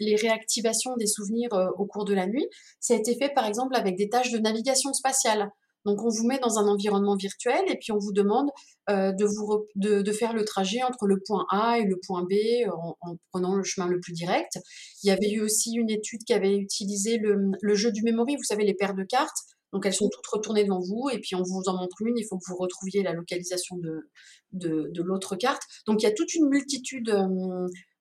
les, 0.00 0.16
réactivations 0.16 0.96
des 0.96 1.06
souvenirs 1.06 1.52
euh, 1.52 1.68
au 1.76 1.84
cours 1.84 2.04
de 2.04 2.14
la 2.14 2.26
nuit, 2.26 2.46
ça 2.80 2.94
a 2.94 2.96
été 2.96 3.14
fait 3.16 3.28
par 3.34 3.44
exemple 3.46 3.74
avec 3.76 3.96
des 3.96 4.08
tâches 4.08 4.32
de 4.32 4.38
navigation 4.38 4.92
spatiale. 4.94 5.50
Donc 5.84 6.02
on 6.02 6.08
vous 6.08 6.26
met 6.26 6.38
dans 6.38 6.58
un 6.58 6.66
environnement 6.66 7.14
virtuel 7.14 7.62
et 7.68 7.76
puis 7.76 7.92
on 7.92 7.98
vous 7.98 8.12
demande 8.12 8.50
euh, 8.90 9.12
de, 9.12 9.24
vous 9.24 9.66
de, 9.76 10.12
faire 10.12 10.32
le 10.32 10.44
trajet 10.44 10.82
entre 10.82 11.06
le 11.06 11.20
point 11.24 11.46
A 11.50 11.78
et 11.78 11.84
le 11.84 11.96
point 12.04 12.24
B 12.24 12.32
en, 12.72 13.16
prenant 13.30 13.54
le 13.54 13.62
chemin 13.62 13.86
le 13.86 14.00
plus 14.00 14.12
direct. 14.12 14.58
Il 15.04 15.08
y 15.08 15.10
avait 15.10 15.30
eu 15.30 15.42
aussi 15.42 15.74
une 15.74 15.90
étude 15.90 16.24
qui 16.24 16.32
avait 16.32 16.56
utilisé 16.56 17.18
le, 17.18 17.52
le 17.60 17.74
jeu 17.74 17.92
du 17.92 18.02
memory, 18.02 18.34
vous 18.36 18.42
savez 18.42 18.64
les 18.64 18.74
paires 18.74 18.94
de 18.94 19.04
cartes. 19.04 19.38
Donc 19.76 19.84
elles 19.84 19.92
sont 19.92 20.08
toutes 20.08 20.26
retournées 20.26 20.64
devant 20.64 20.80
vous 20.80 21.10
et 21.12 21.18
puis 21.18 21.34
on 21.34 21.42
vous 21.42 21.64
en 21.66 21.76
montre 21.76 22.00
une, 22.00 22.16
il 22.16 22.24
faut 22.24 22.38
que 22.38 22.44
vous 22.48 22.56
retrouviez 22.56 23.02
la 23.02 23.12
localisation 23.12 23.76
de, 23.76 25.02
l'autre 25.02 25.36
carte. 25.36 25.60
Donc 25.86 26.00
il 26.00 26.06
y 26.06 26.08
a 26.08 26.12
toute 26.12 26.34
une 26.34 26.48
multitude 26.48 27.14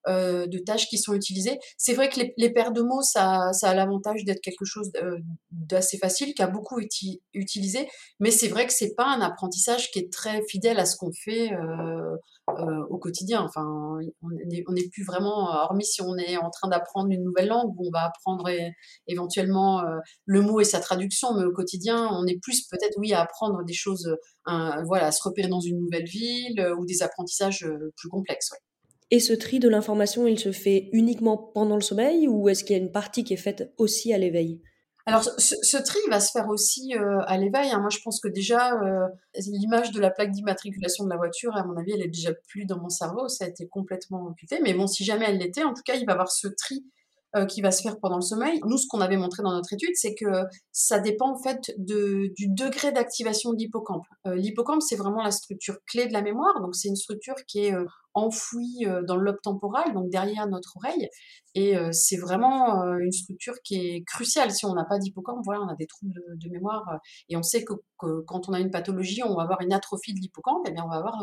euh, 0.08 0.46
de 0.46 0.60
tâches 0.60 0.88
qui 0.88 1.00
sont 1.00 1.14
utilisées. 1.14 1.58
C'est 1.78 1.94
vrai 1.94 2.10
que 2.10 2.20
les, 2.38 2.54
paires 2.54 2.72
de 2.72 2.84
mots, 2.84 3.02
ça, 3.02 3.50
a 3.64 3.74
l'avantage 3.74 4.24
d'être 4.24 4.42
quelque 4.42 4.64
chose 4.66 4.92
d'assez 5.52 5.98
facile, 5.98 6.36
qui 6.36 6.44
a 6.44 6.48
beaucoup 6.48 6.80
été 6.80 7.24
utilisé, 7.34 7.90
mais 8.20 8.30
c'est 8.30 8.48
vrai 8.48 8.68
que 8.68 8.74
c'est 8.74 8.94
pas 8.94 9.08
un 9.08 9.22
apprentissage 9.22 9.90
qui 9.90 9.98
est 10.00 10.14
très 10.14 10.44
fidèle 10.48 10.80
à 10.80 10.86
ce 10.86 10.96
qu'on 10.96 11.12
fait 11.12 11.52
euh, 11.54 12.16
euh, 12.50 12.86
au 12.92 13.00
quotidien. 13.00 13.42
Enfin, 13.42 13.66
on 14.22 14.30
n'est 14.74 14.90
plus 14.90 15.04
vraiment, 15.04 15.50
hormis 15.50 15.86
si 15.86 16.04
on 16.04 16.16
est 16.18 16.38
en 16.38 16.52
train 16.52 16.68
d'apprendre 16.68 17.10
une 17.10 17.24
nouvelle 17.24 17.48
langue, 17.48 17.74
où 17.76 17.88
on 17.88 17.92
va 17.92 18.06
apprendre 18.06 18.48
éventuellement 19.08 19.84
le 20.26 20.42
mot 20.42 20.60
et 20.60 20.66
sa 20.66 20.80
traduction, 20.80 21.34
mais 21.34 21.46
au 21.46 21.52
quotidien, 21.52 22.10
on 22.12 22.28
est 22.28 22.40
plus 22.40 22.68
peut-être, 22.68 22.98
oui, 22.98 23.14
à 23.14 23.22
apprendre 23.22 23.64
des 23.64 23.74
choses, 23.74 24.16
voilà, 24.46 25.08
à 25.08 25.12
se 25.12 25.24
repérer 25.24 25.48
dans 25.48 25.62
une 25.62 25.80
nouvelle 25.80 26.06
ville 26.06 26.64
ou 26.78 26.86
des 26.86 27.02
apprentissages 27.02 27.68
plus 27.98 28.10
complexes. 28.10 28.52
Et 29.12 29.20
ce 29.20 29.34
tri 29.34 29.60
de 29.60 29.70
l'information, 29.70 30.28
il 30.28 30.40
se 30.40 30.52
fait 30.52 30.90
uniquement 30.92 31.38
pendant 31.38 31.76
le 31.76 31.82
sommeil 31.82 32.28
ou 32.28 32.50
est-ce 32.50 32.64
qu'il 32.64 32.76
y 32.76 32.80
a 32.80 32.82
une 32.82 32.92
partie 32.92 33.24
qui 33.24 33.34
est 33.34 33.38
faite 33.38 33.72
aussi 33.78 34.14
à 34.14 34.18
l'éveil? 34.18 34.62
Alors, 35.08 35.24
ce, 35.24 35.78
tri 35.84 36.00
va 36.10 36.20
se 36.20 36.32
faire 36.32 36.50
aussi 36.50 36.96
euh, 36.96 37.20
à 37.28 37.38
l'éveil. 37.38 37.70
Hein. 37.70 37.80
Moi, 37.80 37.90
je 37.92 38.00
pense 38.04 38.20
que 38.20 38.28
déjà, 38.28 38.74
euh, 38.82 39.08
l'image 39.36 39.92
de 39.92 40.00
la 40.00 40.10
plaque 40.10 40.32
d'immatriculation 40.32 41.04
de 41.04 41.12
la 41.12 41.18
voiture, 41.18 41.56
à 41.56 41.64
mon 41.64 41.78
avis, 41.78 41.92
elle 41.92 42.02
est 42.02 42.08
déjà 42.08 42.32
plus 42.48 42.66
dans 42.66 42.80
mon 42.80 42.90
cerveau. 42.90 43.28
Ça 43.28 43.46
a 43.46 43.48
été 43.48 43.68
complètement 43.68 44.24
occupé. 44.26 44.60
Mais 44.64 44.74
bon, 44.74 44.88
si 44.88 45.04
jamais 45.06 45.26
elle 45.28 45.38
l'était, 45.38 45.64
en 45.64 45.76
tout 45.76 45.84
cas, 45.86 45.94
il 45.94 46.08
va 46.08 46.14
y 46.14 46.16
avoir 46.16 46.32
ce 46.32 46.48
tri 46.48 46.84
euh, 47.36 47.46
qui 47.46 47.62
va 47.62 47.70
se 47.70 47.84
faire 47.84 48.00
pendant 48.00 48.16
le 48.16 48.24
sommeil. 48.24 48.60
Nous, 48.66 48.80
ce 48.80 48.88
qu'on 48.88 49.00
avait 49.00 49.18
montré 49.18 49.44
dans 49.44 49.52
notre 49.52 49.72
étude, 49.74 49.94
c'est 49.94 50.16
que 50.16 50.26
ça 50.72 50.98
dépend 50.98 51.34
en 51.34 51.38
fait 51.38 51.72
du 51.78 52.48
degré 52.48 52.92
d'activation 52.92 53.54
de 53.54 53.58
l'hippocampe. 53.58 54.08
l'hippocampe, 54.26 54.82
c'est 54.82 54.96
vraiment 54.96 55.22
la 55.22 55.32
structure 55.32 55.78
clé 55.86 56.08
de 56.08 56.14
la 56.14 56.24
mémoire. 56.24 56.60
Donc, 56.62 56.76
c'est 56.76 56.88
une 56.88 56.96
structure 56.96 57.36
qui 57.46 57.66
est 57.66 57.74
enfoui 58.16 58.86
euh, 58.86 59.04
dans 59.04 59.18
le 59.18 59.24
lobe 59.24 59.42
temporal, 59.44 59.94
donc 59.94 60.10
derrière 60.10 60.48
notre 60.48 60.78
oreille. 60.78 61.10
Et 61.54 61.78
euh, 61.78 61.90
c'est 61.92 62.18
vraiment 62.18 62.82
euh, 62.82 62.98
une 62.98 63.12
structure 63.12 63.56
qui 63.64 63.76
est 63.76 64.04
cruciale. 64.06 64.52
Si 64.52 64.66
on 64.66 64.74
n'a 64.74 64.86
pas 64.86 64.98
d'hippocampe, 64.98 65.42
voilà, 65.44 65.62
on 65.62 65.68
a 65.68 65.76
des 65.76 65.86
troubles 65.86 66.14
de, 66.36 66.50
mémoire. 66.50 67.00
et 67.30 67.36
on 67.36 67.44
sait 67.44 67.66
que, 67.66 67.74
quand 68.26 68.50
on 68.50 68.54
a 68.54 68.60
une 68.60 68.72
pathologie, 68.72 69.22
on 69.24 69.36
va 69.36 69.44
avoir 69.44 69.62
une 69.62 69.74
atrophie 69.74 70.14
de 70.14 70.20
l'hippocampe, 70.20 70.68
et 70.68 70.72
bien 70.72 70.84
on 70.86 70.90
va 70.90 70.98
avoir 70.98 71.18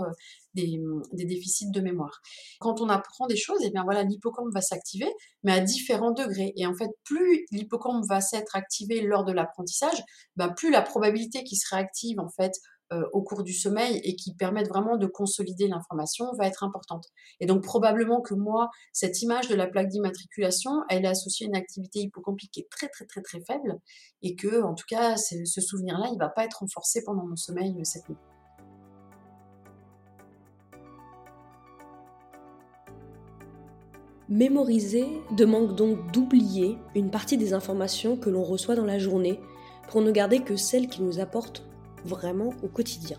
des, 0.54 0.80
des, 1.12 1.24
déficits 1.24 1.70
de 1.70 1.80
mémoire. 1.80 2.20
Quand 2.60 2.80
on 2.80 2.88
apprend 2.88 3.26
des 3.26 3.36
choses, 3.36 3.62
et 3.64 3.70
bien 3.70 3.84
voilà, 3.84 4.02
l'hippocampe 4.02 4.52
va 4.52 4.60
s'activer, 4.60 5.10
mais 5.42 5.52
à 5.52 5.60
différents 5.60 6.12
degrés. 6.12 6.52
Et 6.56 6.66
en 6.66 6.74
fait, 6.74 6.90
plus 7.04 7.46
l'hippocampe 7.50 8.04
va 8.08 8.20
s'être 8.20 8.56
activé 8.56 9.00
lors 9.00 9.24
de 9.24 9.32
l'apprentissage, 9.32 10.02
ben 10.36 10.50
plus 10.50 10.70
la 10.70 10.82
probabilité 10.82 11.44
qu'il 11.44 11.58
se 11.58 11.74
réactive 11.74 12.20
en 12.20 12.28
fait 12.28 12.52
euh, 12.92 13.04
au 13.12 13.22
cours 13.22 13.42
du 13.42 13.52
sommeil 13.52 14.00
et 14.04 14.16
qui 14.16 14.34
permettent 14.34 14.68
vraiment 14.68 14.96
de 14.96 15.06
consolider 15.06 15.66
l'information 15.66 16.26
va 16.38 16.46
être 16.46 16.62
importante. 16.62 17.06
Et 17.40 17.46
donc 17.46 17.62
probablement 17.62 18.20
que 18.20 18.34
moi, 18.34 18.68
cette 18.92 19.22
image 19.22 19.48
de 19.48 19.54
la 19.54 19.66
plaque 19.66 19.88
d'immatriculation, 19.88 20.82
elle 20.88 21.04
est 21.04 21.08
associée 21.08 21.46
à 21.46 21.48
une 21.48 21.56
activité 21.56 22.00
hippocampique 22.00 22.50
qui 22.52 22.60
est 22.60 22.68
très 22.70 22.88
très 22.88 23.06
très 23.06 23.22
très 23.22 23.40
faible 23.40 23.78
et 24.22 24.36
que 24.36 24.62
en 24.62 24.74
tout 24.74 24.84
cas 24.88 25.16
ce 25.16 25.60
souvenir-là, 25.60 26.10
il 26.12 26.18
va 26.18 26.28
pas 26.28 26.44
être 26.44 26.58
renforcé 26.60 27.02
pendant 27.04 27.26
mon 27.26 27.36
sommeil 27.36 27.74
euh, 27.78 27.84
cette 27.84 28.08
nuit. 28.08 28.18
Mémoriser 34.28 35.06
demande 35.36 35.76
donc 35.76 36.10
d'oublier 36.10 36.78
une 36.94 37.10
partie 37.10 37.36
des 37.36 37.52
informations 37.52 38.16
que 38.16 38.30
l'on 38.30 38.42
reçoit 38.42 38.74
dans 38.74 38.86
la 38.86 38.98
journée 38.98 39.40
pour 39.88 40.00
ne 40.00 40.10
garder 40.10 40.40
que 40.40 40.56
celles 40.56 40.88
qui 40.88 41.02
nous 41.02 41.20
apportent 41.20 41.64
vraiment 42.04 42.54
au 42.62 42.68
quotidien. 42.68 43.18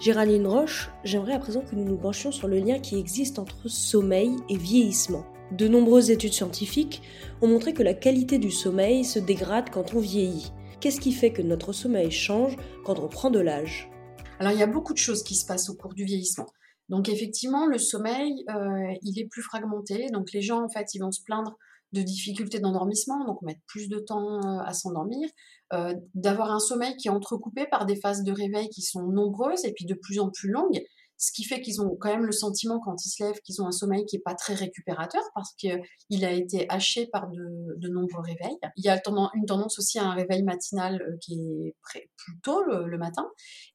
Géraldine 0.00 0.46
Roche, 0.46 0.90
j'aimerais 1.04 1.32
à 1.32 1.38
présent 1.38 1.62
que 1.62 1.74
nous 1.74 1.84
nous 1.84 1.96
penchions 1.96 2.30
sur 2.30 2.48
le 2.48 2.58
lien 2.58 2.78
qui 2.78 2.98
existe 2.98 3.38
entre 3.38 3.68
sommeil 3.68 4.36
et 4.48 4.56
vieillissement. 4.56 5.24
De 5.52 5.68
nombreuses 5.68 6.10
études 6.10 6.32
scientifiques 6.32 7.02
ont 7.40 7.48
montré 7.48 7.72
que 7.72 7.82
la 7.82 7.94
qualité 7.94 8.38
du 8.38 8.50
sommeil 8.50 9.04
se 9.04 9.18
dégrade 9.18 9.70
quand 9.70 9.94
on 9.94 10.00
vieillit. 10.00 10.52
Qu'est-ce 10.80 11.00
qui 11.00 11.12
fait 11.12 11.32
que 11.32 11.40
notre 11.40 11.72
sommeil 11.72 12.10
change 12.10 12.56
quand 12.84 12.98
on 12.98 13.08
prend 13.08 13.30
de 13.30 13.40
l'âge? 13.40 13.90
Alors 14.38 14.52
il 14.52 14.58
y 14.58 14.62
a 14.62 14.66
beaucoup 14.66 14.92
de 14.92 14.98
choses 14.98 15.22
qui 15.22 15.34
se 15.34 15.46
passent 15.46 15.70
au 15.70 15.74
cours 15.74 15.94
du 15.94 16.04
vieillissement. 16.04 16.46
Donc 16.88 17.08
effectivement, 17.08 17.66
le 17.66 17.78
sommeil, 17.78 18.44
euh, 18.50 18.94
il 19.02 19.18
est 19.18 19.26
plus 19.26 19.42
fragmenté. 19.42 20.08
Donc 20.12 20.32
les 20.32 20.42
gens, 20.42 20.62
en 20.62 20.68
fait, 20.68 20.94
ils 20.94 21.00
vont 21.00 21.10
se 21.10 21.22
plaindre 21.22 21.56
de 21.92 22.02
difficultés 22.02 22.60
d'endormissement, 22.60 23.24
donc 23.24 23.42
mettre 23.42 23.60
plus 23.66 23.88
de 23.88 23.98
temps 23.98 24.40
euh, 24.44 24.60
à 24.64 24.72
s'endormir, 24.72 25.28
euh, 25.72 25.94
d'avoir 26.14 26.50
un 26.50 26.58
sommeil 26.58 26.96
qui 26.96 27.08
est 27.08 27.10
entrecoupé 27.10 27.66
par 27.70 27.86
des 27.86 27.96
phases 27.96 28.22
de 28.22 28.32
réveil 28.32 28.68
qui 28.68 28.82
sont 28.82 29.02
nombreuses 29.02 29.64
et 29.64 29.72
puis 29.72 29.86
de 29.86 29.94
plus 29.94 30.18
en 30.18 30.30
plus 30.30 30.50
longues, 30.50 30.82
ce 31.18 31.32
qui 31.32 31.44
fait 31.44 31.62
qu'ils 31.62 31.80
ont 31.80 31.96
quand 31.98 32.10
même 32.10 32.26
le 32.26 32.32
sentiment 32.32 32.78
quand 32.78 32.94
ils 33.04 33.08
se 33.08 33.24
lèvent 33.24 33.40
qu'ils 33.40 33.62
ont 33.62 33.66
un 33.66 33.72
sommeil 33.72 34.04
qui 34.04 34.16
est 34.16 34.22
pas 34.22 34.34
très 34.34 34.52
récupérateur 34.52 35.22
parce 35.34 35.54
qu'il 35.54 36.24
a 36.24 36.30
été 36.30 36.68
haché 36.68 37.06
par 37.06 37.28
de, 37.30 37.88
nombreux 37.88 38.20
réveils. 38.20 38.58
Il 38.76 38.84
y 38.84 38.90
a 38.90 39.00
une 39.34 39.46
tendance 39.46 39.78
aussi 39.78 39.98
à 39.98 40.04
un 40.04 40.12
réveil 40.12 40.42
matinal 40.42 41.00
euh, 41.00 41.16
qui 41.22 41.40
est 41.64 41.74
plus 42.16 42.38
tôt 42.42 42.62
le, 42.64 42.98
matin. 42.98 43.26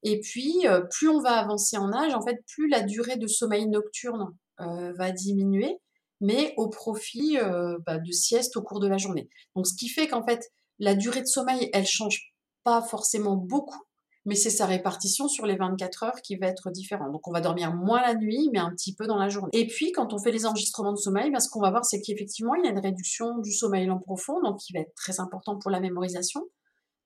Et 0.03 0.19
puis, 0.19 0.65
plus 0.91 1.09
on 1.09 1.19
va 1.19 1.31
avancer 1.31 1.77
en 1.77 1.91
âge, 1.93 2.13
en 2.13 2.21
fait, 2.21 2.43
plus 2.47 2.69
la 2.69 2.81
durée 2.81 3.17
de 3.17 3.27
sommeil 3.27 3.67
nocturne 3.67 4.35
va 4.57 5.11
diminuer 5.11 5.79
mais 6.21 6.53
au 6.57 6.69
profit 6.69 7.37
euh, 7.37 7.77
bah, 7.85 7.97
de 7.97 8.11
sieste 8.11 8.55
au 8.55 8.61
cours 8.61 8.79
de 8.79 8.87
la 8.87 8.97
journée. 8.97 9.29
Donc, 9.55 9.67
ce 9.67 9.75
qui 9.75 9.89
fait 9.89 10.07
qu'en 10.07 10.25
fait, 10.25 10.51
la 10.79 10.95
durée 10.95 11.21
de 11.21 11.27
sommeil, 11.27 11.69
elle 11.73 11.85
change 11.85 12.33
pas 12.63 12.81
forcément 12.81 13.35
beaucoup, 13.35 13.83
mais 14.25 14.35
c'est 14.35 14.49
sa 14.49 14.65
répartition 14.65 15.27
sur 15.27 15.45
les 15.45 15.55
24 15.55 16.03
heures 16.03 16.21
qui 16.21 16.35
va 16.35 16.47
être 16.47 16.69
différente. 16.69 17.11
Donc 17.11 17.27
on 17.27 17.31
va 17.31 17.41
dormir 17.41 17.73
moins 17.73 18.01
la 18.01 18.15
nuit, 18.15 18.49
mais 18.53 18.59
un 18.59 18.71
petit 18.71 18.93
peu 18.95 19.07
dans 19.07 19.17
la 19.17 19.29
journée. 19.29 19.49
Et 19.53 19.67
puis 19.67 19.91
quand 19.91 20.13
on 20.13 20.19
fait 20.19 20.31
les 20.31 20.45
enregistrements 20.45 20.93
de 20.93 20.97
sommeil, 20.97 21.31
ben, 21.31 21.39
ce 21.39 21.49
qu'on 21.49 21.61
va 21.61 21.71
voir, 21.71 21.85
c'est 21.85 22.01
qu'effectivement, 22.01 22.53
il 22.55 22.65
y 22.65 22.67
a 22.67 22.71
une 22.71 22.79
réduction 22.79 23.39
du 23.39 23.51
sommeil 23.51 23.87
lent 23.87 23.99
profond, 23.99 24.41
donc 24.41 24.59
qui 24.59 24.73
va 24.73 24.81
être 24.81 24.93
très 24.95 25.19
important 25.19 25.57
pour 25.57 25.71
la 25.71 25.79
mémorisation. 25.79 26.41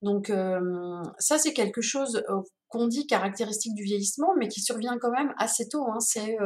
Donc 0.05 0.31
ça, 1.17 1.39
c'est 1.39 1.53
quelque 1.53 1.81
chose 1.81 2.23
qu'on 2.67 2.87
dit 2.87 3.07
caractéristique 3.07 3.73
du 3.73 3.81
vieillissement, 3.81 4.35
mais 4.37 4.47
qui 4.47 4.61
survient 4.61 4.97
quand 4.99 5.09
même 5.09 5.33
assez 5.37 5.67
tôt. 5.67 5.83
Hein. 5.89 5.99
C'est 5.99 6.37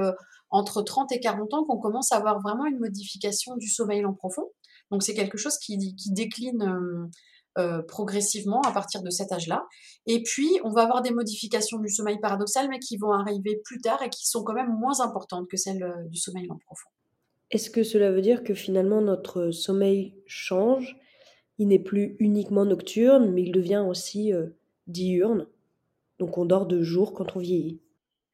entre 0.49 0.81
30 0.81 1.11
et 1.11 1.19
40 1.19 1.53
ans 1.53 1.65
qu'on 1.65 1.77
commence 1.77 2.13
à 2.13 2.15
avoir 2.15 2.39
vraiment 2.39 2.65
une 2.65 2.79
modification 2.79 3.57
du 3.57 3.67
sommeil 3.67 4.01
lent 4.01 4.13
profond. 4.13 4.49
Donc 4.91 5.03
c'est 5.03 5.13
quelque 5.13 5.37
chose 5.37 5.57
qui, 5.57 5.77
décline 6.11 7.09
progressivement 7.89 8.61
à 8.61 8.71
partir 8.71 9.01
de 9.03 9.09
cet 9.09 9.33
âge-là. 9.33 9.65
Et 10.07 10.23
puis, 10.23 10.47
on 10.63 10.71
va 10.71 10.83
avoir 10.83 11.01
des 11.01 11.11
modifications 11.11 11.79
du 11.79 11.89
sommeil 11.89 12.17
paradoxal, 12.21 12.69
mais 12.69 12.79
qui 12.79 12.95
vont 12.95 13.11
arriver 13.11 13.59
plus 13.65 13.81
tard 13.81 14.01
et 14.01 14.09
qui 14.09 14.25
sont 14.25 14.45
quand 14.45 14.53
même 14.53 14.73
moins 14.79 15.01
importantes 15.01 15.49
que 15.49 15.57
celles 15.57 15.85
du 16.09 16.17
sommeil 16.17 16.47
lent 16.47 16.59
profond. 16.65 16.89
Est-ce 17.51 17.69
que 17.69 17.83
cela 17.83 18.09
veut 18.09 18.21
dire 18.21 18.41
que 18.43 18.53
finalement 18.53 19.01
notre 19.01 19.51
sommeil 19.51 20.15
change 20.27 20.95
Il 21.59 21.67
n'est 21.67 21.79
plus 21.79 22.15
uniquement 22.19 22.65
nocturne, 22.65 23.31
mais 23.31 23.43
il 23.43 23.51
devient 23.51 23.83
aussi 23.87 24.33
euh, 24.33 24.47
diurne. 24.87 25.45
Donc 26.17 26.37
on 26.37 26.45
dort 26.45 26.65
de 26.65 26.81
jour 26.81 27.13
quand 27.13 27.35
on 27.35 27.39
vieillit. 27.39 27.79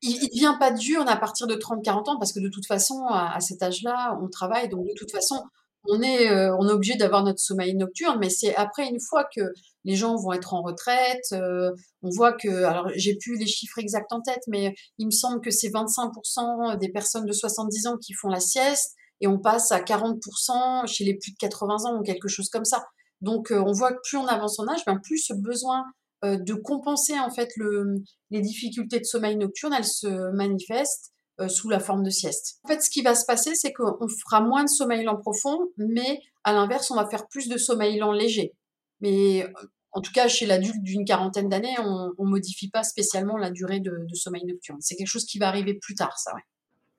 Il 0.02 0.16
ne 0.16 0.28
devient 0.28 0.56
pas 0.60 0.72
diurne 0.72 1.10
à 1.10 1.18
partir 1.18 1.48
de 1.48 1.56
30-40 1.56 2.10
ans, 2.10 2.18
parce 2.18 2.32
que 2.32 2.40
de 2.40 2.50
toute 2.50 2.66
façon, 2.66 3.06
à 3.10 3.40
cet 3.40 3.62
âge-là, 3.64 4.18
on 4.22 4.30
travaille. 4.30 4.70
Donc 4.70 4.86
de 4.86 4.94
toute 4.96 5.12
façon, 5.12 5.42
on 5.88 6.02
est, 6.02 6.30
euh, 6.30 6.56
on 6.58 6.68
est 6.68 6.72
obligé 6.72 6.96
d'avoir 6.96 7.24
notre 7.24 7.40
sommeil 7.40 7.76
nocturne, 7.76 8.18
mais 8.20 8.30
c'est 8.30 8.56
après 8.56 8.88
une 8.88 9.00
fois 9.00 9.24
que 9.24 9.42
les 9.84 9.96
gens 9.96 10.16
vont 10.16 10.34
être 10.34 10.54
en 10.54 10.62
retraite, 10.62 11.26
euh, 11.34 11.72
on 12.02 12.10
voit 12.10 12.34
que, 12.34 12.64
alors 12.64 12.90
j'ai 12.96 13.16
plus 13.16 13.38
les 13.38 13.46
chiffres 13.46 13.80
exacts 13.80 14.12
en 14.12 14.22
tête, 14.22 14.42
mais 14.48 14.74
il 14.98 15.06
me 15.08 15.12
semble 15.12 15.42
que 15.42 15.52
c'est 15.52 15.70
25% 15.70 16.78
des 16.78 16.90
personnes 16.90 17.26
de 17.26 17.32
70 17.32 17.88
ans 17.88 17.98
qui 17.98 18.14
font 18.14 18.30
la 18.30 18.40
sieste, 18.40 18.96
et 19.22 19.28
on 19.28 19.40
passe 19.40 19.72
à 19.72 19.80
40% 19.80 20.88
chez 20.88 21.04
les 21.04 21.16
plus 21.16 21.32
de 21.32 21.38
80 21.38 21.86
ans 21.86 22.00
ou 22.00 22.04
quelque 22.04 22.28
chose 22.28 22.50
comme 22.50 22.66
ça. 22.66 22.84
Donc 23.22 23.52
euh, 23.52 23.64
on 23.66 23.72
voit 23.72 23.94
que 23.94 24.00
plus 24.04 24.18
on 24.18 24.26
avance 24.26 24.60
en 24.60 24.68
âge, 24.68 24.84
ben 24.86 25.00
plus 25.04 25.20
ce 25.20 25.34
besoin 25.34 25.84
de 26.24 26.56
compenser 26.56 27.20
en 27.20 27.30
fait 27.30 27.50
le, 27.56 28.02
les 28.32 28.42
difficultés 28.42 29.00
de 29.00 29.04
sommeil 29.04 29.36
nocturne, 29.36 29.74
elles 29.74 29.86
se 29.86 30.32
manifestent 30.32 31.14
euh, 31.42 31.50
sous 31.50 31.68
la 31.68 31.82
forme 31.82 32.02
de 32.02 32.10
sieste. 32.10 32.60
En 32.64 32.70
fait, 32.70 32.82
ce 32.82 32.90
qui 32.90 33.02
va 33.02 33.14
se 33.14 33.26
passer, 33.26 33.56
c'est 33.56 33.74
qu'on 33.74 34.08
fera 34.08 34.40
moins 34.40 34.64
de 34.64 34.70
sommeil 34.70 35.04
lent 35.04 35.18
profond, 35.18 35.60
mais 35.76 36.22
à 36.46 36.54
l'inverse, 36.54 36.90
on 36.92 36.96
va 36.96 37.10
faire 37.10 37.28
plus 37.28 37.50
de 37.50 37.58
sommeil 37.58 37.98
lent 38.00 38.14
léger. 38.14 38.54
Mais 39.02 39.44
euh, 39.44 39.50
en 39.92 40.00
tout 40.00 40.14
cas, 40.14 40.30
chez 40.30 40.46
l'adulte 40.46 40.82
d'une 40.82 41.04
quarantaine 41.04 41.50
d'années, 41.50 41.76
on 41.80 42.14
ne 42.18 42.30
modifie 42.30 42.70
pas 42.70 42.84
spécialement 42.84 43.36
la 43.36 43.52
durée 43.52 43.82
de, 43.82 44.08
sommeil 44.14 44.46
nocturne. 44.46 44.78
C'est 44.80 44.96
quelque 44.96 45.10
chose 45.10 45.26
qui 45.26 45.38
va 45.38 45.50
arriver 45.50 45.74
plus 45.74 45.94
tard, 45.94 46.18
ça, 46.18 46.34
ouais. 46.36 46.42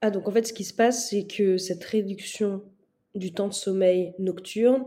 Ah, 0.02 0.10
donc 0.10 0.28
en 0.28 0.32
fait, 0.32 0.46
ce 0.46 0.52
qui 0.52 0.64
se 0.64 0.74
passe, 0.74 1.08
c'est 1.08 1.26
que 1.26 1.56
cette 1.56 1.84
réduction 1.84 2.62
du 3.14 3.32
temps 3.32 3.48
de 3.48 3.54
sommeil 3.54 4.12
nocturne 4.18 4.84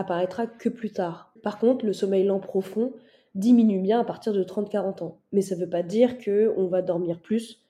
apparaîtra 0.00 0.46
que 0.46 0.68
plus 0.68 0.92
tard. 0.92 1.32
Par 1.42 1.58
contre, 1.58 1.86
le 1.86 1.92
sommeil 1.92 2.24
lent 2.24 2.40
profond 2.40 2.92
diminue 3.34 3.80
bien 3.80 4.00
à 4.00 4.04
partir 4.04 4.32
de 4.32 4.42
30-40 4.42 5.02
ans. 5.02 5.20
Mais 5.32 5.40
ça 5.40 5.54
ne 5.54 5.60
veut 5.60 5.70
pas 5.70 5.82
dire 5.82 6.18
qu'on 6.18 6.66
va 6.66 6.82
dormir 6.82 7.20
plus 7.20 7.62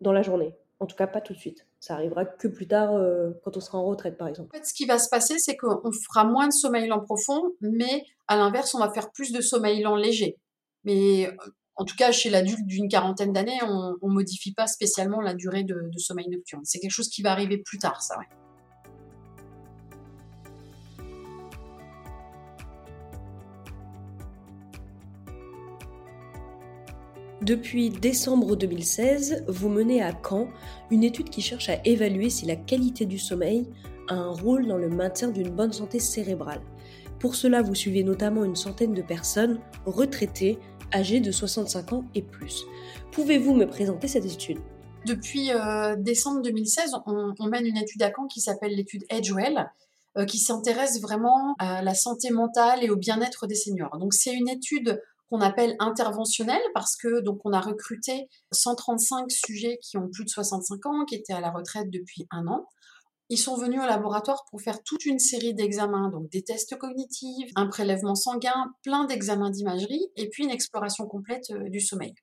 dans 0.00 0.12
la 0.12 0.22
journée. 0.22 0.54
En 0.80 0.86
tout 0.86 0.96
cas, 0.96 1.06
pas 1.06 1.20
tout 1.20 1.32
de 1.32 1.38
suite. 1.38 1.66
Ça 1.80 1.94
arrivera 1.94 2.24
que 2.24 2.48
plus 2.48 2.66
tard, 2.66 2.94
euh, 2.94 3.30
quand 3.44 3.56
on 3.56 3.60
sera 3.60 3.78
en 3.78 3.84
retraite, 3.84 4.16
par 4.18 4.28
exemple. 4.28 4.50
En 4.54 4.58
fait, 4.58 4.66
ce 4.66 4.74
qui 4.74 4.84
va 4.86 4.98
se 4.98 5.08
passer, 5.08 5.38
c'est 5.38 5.56
qu'on 5.56 5.92
fera 5.92 6.24
moins 6.24 6.48
de 6.48 6.52
sommeil 6.52 6.86
lent 6.86 7.00
profond, 7.00 7.52
mais 7.60 8.04
à 8.28 8.36
l'inverse, 8.36 8.74
on 8.74 8.78
va 8.78 8.90
faire 8.90 9.10
plus 9.12 9.32
de 9.32 9.40
sommeil 9.40 9.82
lent 9.82 9.96
léger. 9.96 10.36
Mais 10.84 11.30
en 11.76 11.84
tout 11.84 11.96
cas, 11.96 12.10
chez 12.10 12.30
l'adulte 12.30 12.66
d'une 12.66 12.88
quarantaine 12.88 13.32
d'années, 13.32 13.58
on 13.62 14.08
ne 14.08 14.12
modifie 14.12 14.52
pas 14.52 14.66
spécialement 14.66 15.20
la 15.20 15.34
durée 15.34 15.62
de, 15.62 15.90
sommeil 15.98 16.28
nocturne. 16.28 16.62
C'est 16.64 16.78
quelque 16.78 16.90
chose 16.90 17.08
qui 17.08 17.22
va 17.22 17.32
arriver 17.32 17.58
plus 17.58 17.78
tard, 17.78 18.02
ça. 18.02 18.16
Depuis 27.42 27.90
décembre 27.90 28.56
2016, 28.56 29.44
vous 29.46 29.68
menez 29.68 30.02
à 30.02 30.12
Caen 30.26 30.48
une 30.90 31.04
étude 31.04 31.28
qui 31.28 31.42
cherche 31.42 31.68
à 31.68 31.78
évaluer 31.84 32.30
si 32.30 32.46
la 32.46 32.56
qualité 32.56 33.04
du 33.04 33.18
sommeil 33.18 33.68
a 34.08 34.14
un 34.14 34.30
rôle 34.30 34.66
dans 34.66 34.78
le 34.78 34.88
maintien 34.88 35.28
d'une 35.28 35.50
bonne 35.50 35.72
santé 35.72 35.98
cérébrale. 35.98 36.62
Pour 37.18 37.34
cela, 37.34 37.60
vous 37.60 37.74
suivez 37.74 38.04
notamment 38.04 38.42
une 38.42 38.56
centaine 38.56 38.94
de 38.94 39.02
personnes 39.02 39.60
retraitées 39.84 40.58
âgées 40.94 41.20
de 41.20 41.30
65 41.30 41.92
ans 41.92 42.04
et 42.14 42.22
plus. 42.22 42.64
Pouvez-vous 43.12 43.54
me 43.54 43.66
présenter 43.66 44.08
cette 44.08 44.24
étude? 44.24 44.58
Depuis 45.04 45.52
euh, 45.52 45.94
décembre 45.96 46.40
2016, 46.40 46.92
on, 47.06 47.46
mène 47.48 47.66
une 47.66 47.76
étude 47.76 48.02
à 48.02 48.10
Caen 48.16 48.26
qui 48.28 48.40
s'appelle 48.40 48.74
l'étude 48.74 49.04
Edgewell, 49.10 49.70
euh, 50.16 50.24
qui 50.24 50.38
s'intéresse 50.38 51.02
vraiment 51.02 51.54
à 51.58 51.82
la 51.82 51.94
santé 51.94 52.30
mentale 52.30 52.82
et 52.82 52.88
au 52.88 52.96
bien-être 52.96 53.46
des 53.46 53.54
seniors. 53.54 53.98
Donc 53.98 54.14
c'est 54.14 54.32
une 54.32 54.48
étude 54.48 55.02
qu'on 55.30 55.40
appelle 55.40 55.74
interventionnel 55.78 56.60
parce 56.74 56.96
que 56.96 57.20
donc 57.20 57.40
on 57.44 57.52
a 57.52 57.60
recruté 57.60 58.28
135 58.52 59.30
sujets 59.30 59.78
qui 59.82 59.96
ont 59.96 60.08
plus 60.08 60.24
de 60.24 60.30
65 60.30 60.86
ans, 60.86 61.04
qui 61.04 61.16
étaient 61.16 61.32
à 61.32 61.40
la 61.40 61.50
retraite 61.50 61.90
depuis 61.90 62.26
un 62.30 62.46
an. 62.46 62.66
Ils 63.28 63.38
sont 63.38 63.56
venus 63.56 63.80
au 63.80 63.86
laboratoire 63.86 64.44
pour 64.50 64.60
faire 64.60 64.80
toute 64.84 65.04
une 65.04 65.18
série 65.18 65.52
d'examens, 65.52 66.10
donc 66.10 66.30
des 66.30 66.42
tests 66.42 66.76
cognitifs, 66.78 67.50
un 67.56 67.66
prélèvement 67.66 68.14
sanguin, 68.14 68.72
plein 68.84 69.04
d'examens 69.04 69.50
d'imagerie 69.50 70.06
et 70.14 70.28
puis 70.28 70.44
une 70.44 70.50
exploration 70.50 71.06
complète 71.06 71.50
euh, 71.50 71.68
du 71.68 71.80
sommeil. 71.80 72.14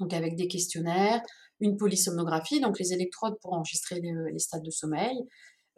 Donc 0.00 0.12
avec 0.12 0.36
des 0.36 0.48
questionnaires, 0.48 1.22
une 1.60 1.76
polysomnographie, 1.76 2.60
donc 2.60 2.78
les 2.78 2.92
électrodes 2.92 3.38
pour 3.40 3.54
enregistrer 3.54 4.00
les 4.00 4.38
stades 4.38 4.62
de 4.62 4.70
sommeil, 4.70 5.16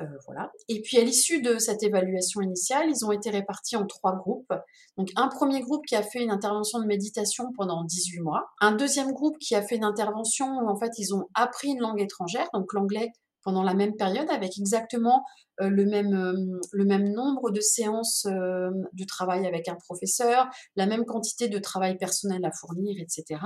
euh, 0.03 0.19
voilà. 0.27 0.51
Et 0.69 0.81
puis 0.83 0.99
à 0.99 1.03
l'issue 1.03 1.41
de 1.41 1.59
cette 1.59 1.83
évaluation 1.83 2.41
initiale, 2.41 2.89
ils 2.89 3.05
ont 3.05 3.13
été 3.13 3.31
répartis 3.31 3.77
en 3.77 3.87
trois 3.87 4.17
groupes. 4.17 4.53
Donc 4.97 5.11
un 5.17 5.29
premier 5.29 5.61
groupe 5.61 5.85
qui 5.87 5.97
a 5.97 6.03
fait 6.03 6.23
une 6.23 6.31
intervention 6.31 6.81
de 6.81 6.87
méditation 6.87 7.53
pendant 7.57 7.85
18 7.85 8.21
mois, 8.21 8.47
un 8.61 8.73
deuxième 8.73 9.13
groupe 9.13 9.39
qui 9.39 9.55
a 9.55 9.63
fait 9.63 9.77
une 9.77 9.85
intervention 9.85 10.47
où 10.47 10.69
en 10.69 10.77
fait 10.77 10.93
ils 10.99 11.15
ont 11.15 11.27
appris 11.35 11.69
une 11.69 11.81
langue 11.81 12.01
étrangère, 12.01 12.49
donc 12.53 12.73
l'anglais 12.73 13.13
pendant 13.45 13.65
la 13.65 13.75
même 13.75 13.97
période 13.97 14.31
avec 14.31 14.57
exactement 14.57 15.25
euh, 15.61 15.69
le, 15.69 15.85
même, 15.85 16.15
euh, 16.15 16.61
le 16.73 16.85
même 16.85 17.13
nombre 17.13 17.51
de 17.51 17.61
séances 17.61 18.25
de 18.27 19.05
travail 19.05 19.47
avec 19.47 19.69
un 19.69 19.75
professeur, 19.75 20.49
la 20.77 20.87
même 20.87 21.05
quantité 21.05 21.49
de 21.49 21.59
travail 21.59 21.97
personnel 21.99 22.45
à 22.45 22.53
fournir, 22.53 22.97
etc. 23.01 23.41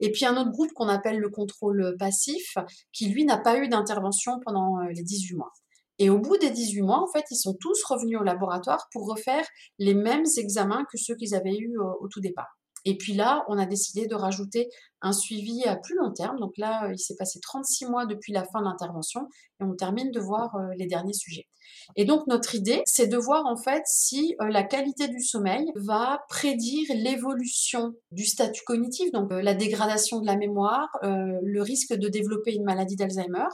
Et 0.00 0.10
puis 0.10 0.26
un 0.26 0.36
autre 0.36 0.50
groupe 0.50 0.72
qu'on 0.72 0.88
appelle 0.88 1.18
le 1.18 1.28
contrôle 1.28 1.96
passif, 1.98 2.56
qui 2.92 3.08
lui 3.08 3.24
n'a 3.24 3.38
pas 3.38 3.58
eu 3.58 3.68
d'intervention 3.68 4.40
pendant 4.44 4.78
les 4.80 5.02
18 5.02 5.36
mois. 5.36 5.52
Et 5.98 6.10
au 6.10 6.18
bout 6.18 6.36
des 6.36 6.50
18 6.50 6.82
mois, 6.82 7.02
en 7.02 7.06
fait, 7.06 7.24
ils 7.30 7.36
sont 7.36 7.56
tous 7.58 7.82
revenus 7.84 8.18
au 8.18 8.22
laboratoire 8.22 8.88
pour 8.92 9.08
refaire 9.08 9.46
les 9.78 9.94
mêmes 9.94 10.26
examens 10.36 10.84
que 10.90 10.98
ceux 10.98 11.14
qu'ils 11.16 11.34
avaient 11.34 11.56
eus 11.56 11.78
au, 11.78 12.08
tout 12.08 12.20
départ. 12.20 12.58
Et 12.88 12.96
puis 12.96 13.14
là, 13.14 13.44
on 13.48 13.58
a 13.58 13.66
décidé 13.66 14.06
de 14.06 14.14
rajouter 14.14 14.68
un 15.02 15.12
suivi 15.12 15.64
à 15.64 15.74
plus 15.74 15.96
long 15.96 16.12
terme. 16.12 16.38
Donc 16.38 16.52
là, 16.56 16.88
il 16.92 16.98
s'est 16.98 17.16
passé 17.16 17.40
36 17.40 17.86
mois 17.86 18.06
depuis 18.06 18.32
la 18.32 18.44
fin 18.44 18.60
de 18.60 18.64
l'intervention 18.64 19.22
et 19.60 19.64
on 19.64 19.74
termine 19.74 20.12
de 20.12 20.20
voir 20.20 20.54
euh, 20.54 20.68
les 20.76 20.86
derniers 20.86 21.12
sujets. 21.12 21.48
Et 21.96 22.04
donc 22.04 22.28
notre 22.28 22.54
idée, 22.54 22.82
c'est 22.86 23.08
de 23.08 23.16
voir 23.16 23.44
en 23.46 23.56
fait 23.56 23.82
si 23.86 24.36
euh, 24.40 24.48
la 24.50 24.62
qualité 24.62 25.08
du 25.08 25.20
sommeil 25.20 25.64
va 25.74 26.20
prédire 26.28 26.86
l'évolution 26.94 27.92
du 28.12 28.24
statut 28.24 28.62
cognitif, 28.64 29.10
donc 29.10 29.32
euh, 29.32 29.42
la 29.42 29.54
dégradation 29.54 30.20
de 30.20 30.26
la 30.26 30.36
mémoire, 30.36 30.88
le 31.02 31.62
risque 31.62 31.92
de 31.92 32.08
développer 32.08 32.54
une 32.54 32.64
maladie 32.64 32.94
d'Alzheimer 32.94 33.48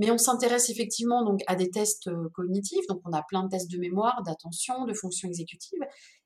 mais 0.00 0.10
on 0.10 0.16
s'intéresse 0.16 0.70
effectivement 0.70 1.36
à 1.46 1.54
des 1.54 1.70
tests 1.70 2.06
euh, 2.06 2.30
cognitifs, 2.32 2.86
donc 2.88 3.02
on 3.04 3.12
a 3.12 3.22
plein 3.22 3.44
de 3.44 3.50
tests 3.50 3.70
de 3.70 3.76
mémoire, 3.76 4.22
d'attention, 4.24 4.86
de 4.86 4.94
fonction 4.94 5.28
exécutive. 5.28 5.78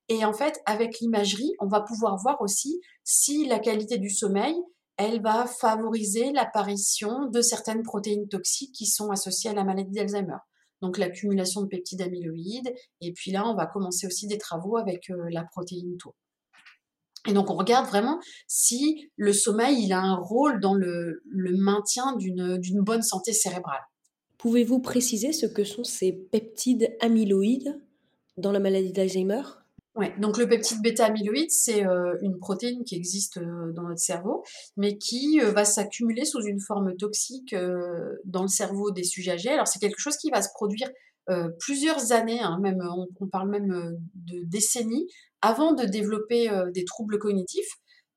Et 0.08 0.24
en 0.24 0.32
fait, 0.32 0.60
avec 0.64 1.00
l'imagerie, 1.00 1.52
on 1.58 1.66
va 1.66 1.80
pouvoir 1.80 2.16
voir 2.22 2.40
aussi 2.40 2.80
si 3.02 3.46
la 3.46 3.58
qualité 3.58 3.98
du 3.98 4.10
sommeil, 4.10 4.54
elle 4.96 5.20
va 5.22 5.46
favoriser 5.46 6.30
l'apparition 6.30 7.26
de 7.26 7.40
certaines 7.40 7.82
protéines 7.82 8.28
toxiques 8.28 8.72
qui 8.72 8.87
sont 8.87 9.10
associées 9.10 9.50
à 9.50 9.54
la 9.54 9.64
maladie 9.64 9.90
d'Alzheimer. 9.90 10.38
Donc 10.80 10.96
l'accumulation 10.96 11.62
de 11.62 11.66
peptides 11.66 12.02
amyloïdes. 12.02 12.72
Et 13.00 13.12
puis 13.12 13.32
là, 13.32 13.44
on 13.44 13.56
va 13.56 13.66
commencer 13.66 14.06
aussi 14.06 14.28
des 14.28 14.38
travaux 14.38 14.76
avec 14.76 15.10
euh, 15.10 15.26
la 15.30 15.42
protéine 15.42 15.96
tau. 15.96 16.14
Et 17.26 17.32
donc 17.32 17.50
on 17.50 17.56
regarde 17.56 17.87
vraiment 17.87 18.20
si 18.46 19.10
le 19.16 19.32
sommeil 19.32 19.82
il 19.82 19.92
a 19.92 20.00
un 20.00 20.16
rôle 20.16 20.60
dans 20.60 20.74
le, 20.74 21.22
maintien 21.32 22.16
d'une 22.16 22.80
bonne 22.82 23.02
santé 23.02 23.32
cérébrale. 23.32 23.82
Pouvez-vous 24.38 24.80
préciser 24.80 25.32
ce 25.32 25.46
que 25.46 25.64
sont 25.64 25.84
ces 25.84 26.12
peptides 26.12 26.94
amyloïdes 27.00 27.80
dans 28.37 28.52
la 28.52 28.60
maladie 28.60 28.92
d'Alzheimer? 28.92 29.42
Oui, 29.96 30.06
donc 30.18 30.38
le 30.38 30.48
peptide 30.48 30.82
bêta-amyloïde, 30.82 31.50
c'est 31.50 31.87
euh, 31.87 32.16
une 32.20 32.38
protéine 32.38 32.82
qui 32.82 32.96
existe 32.96 33.37
euh, 33.37 33.72
dans 33.72 33.84
notre 33.84 34.00
cerveau, 34.00 34.42
mais 34.76 34.98
qui 34.98 35.40
euh, 35.40 35.52
va 35.52 35.64
s'accumuler 35.64 36.24
sous 36.24 36.42
une 36.42 36.58
forme 36.58 36.96
toxique 36.96 37.54
dans 38.24 38.42
le 38.42 38.48
cerveau 38.48 38.90
des 38.90 39.04
sujets 39.04 39.32
âgés. 39.32 39.50
Alors 39.50 39.68
c'est 39.68 39.78
quelque 39.78 40.00
chose 40.00 40.16
qui 40.16 40.30
va 40.30 40.42
se 40.42 40.48
produire 40.54 40.90
plusieurs 41.58 42.12
années, 42.12 42.40
hein, 42.40 42.58
même 42.60 42.87
on, 43.18 43.26
parle 43.28 43.48
même 43.48 43.96
de 44.14 44.44
décennies, 44.44 45.06
avant 45.44 45.72
de 45.72 45.85
développer 45.85 46.50
euh, 46.50 46.70
des 46.70 46.85
troubles 46.85 47.18
cognitifs. 47.18 47.68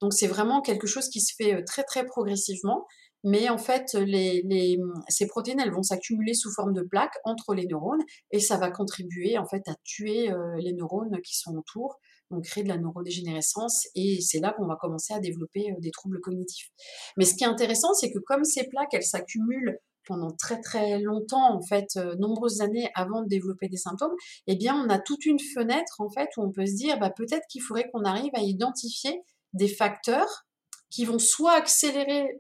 Donc 0.01 0.13
c'est 0.13 0.27
vraiment 0.27 0.61
quelque 0.61 0.87
chose 0.87 1.09
qui 1.09 1.19
se 1.19 1.33
fait 1.35 1.63
très 1.63 1.83
très 1.83 2.05
progressivement. 2.05 2.85
Mais 3.23 3.49
en 3.49 3.57
fait, 3.57 3.97
ces 5.09 5.27
protéines, 5.27 5.59
elles 5.59 5.73
vont 5.73 5.81
s'accumuler 5.81 6.35
sous 6.35 6.53
forme 6.53 6.71
de 6.71 6.83
plaques 6.83 7.17
entre 7.25 7.55
les 7.55 7.65
neurones 7.65 8.03
et 8.31 8.39
ça 8.39 8.57
va 8.57 8.69
contribuer 8.69 9.39
en 9.39 9.45
fait 9.47 9.67
à 9.67 9.73
tuer 9.83 10.29
les 10.59 10.71
neurones 10.71 11.19
qui 11.25 11.35
sont 11.35 11.55
autour, 11.57 11.99
donc 12.29 12.45
créer 12.45 12.63
de 12.63 12.69
la 12.69 12.77
neurodégénérescence 12.77 13.87
et 13.95 14.21
c'est 14.21 14.39
là 14.39 14.53
qu'on 14.55 14.67
va 14.67 14.77
commencer 14.79 15.15
à 15.15 15.19
développer 15.19 15.73
des 15.79 15.91
troubles 15.91 16.21
cognitifs. 16.21 16.69
Mais 17.17 17.25
ce 17.25 17.33
qui 17.33 17.43
est 17.43 17.47
intéressant, 17.47 17.91
c'est 17.95 18.11
que 18.11 18.19
comme 18.19 18.43
ces 18.43 18.67
plaques, 18.67 18.93
elles 18.93 19.03
s'accumulent 19.03 19.79
pendant 20.07 20.31
très 20.31 20.59
très 20.61 20.99
longtemps, 20.99 21.53
en 21.53 21.61
fait, 21.61 21.97
nombreuses 22.19 22.61
années 22.61 22.89
avant 22.95 23.21
de 23.21 23.27
développer 23.27 23.67
des 23.67 23.77
symptômes, 23.77 24.15
eh 24.47 24.55
bien, 24.55 24.75
on 24.75 24.89
a 24.89 24.99
toute 24.99 25.25
une 25.25 25.39
fenêtre, 25.39 25.95
en 25.99 26.09
fait, 26.09 26.29
où 26.37 26.43
on 26.43 26.51
peut 26.51 26.65
se 26.65 26.75
dire, 26.75 26.99
bah, 26.99 27.11
peut-être 27.15 27.45
qu'il 27.49 27.61
faudrait 27.61 27.89
qu'on 27.91 28.03
arrive 28.03 28.31
à 28.35 28.41
identifier 28.41 29.21
des 29.53 29.67
facteurs 29.67 30.45
qui 30.89 31.05
vont 31.05 31.19
soit 31.19 31.53
accélérer 31.53 32.37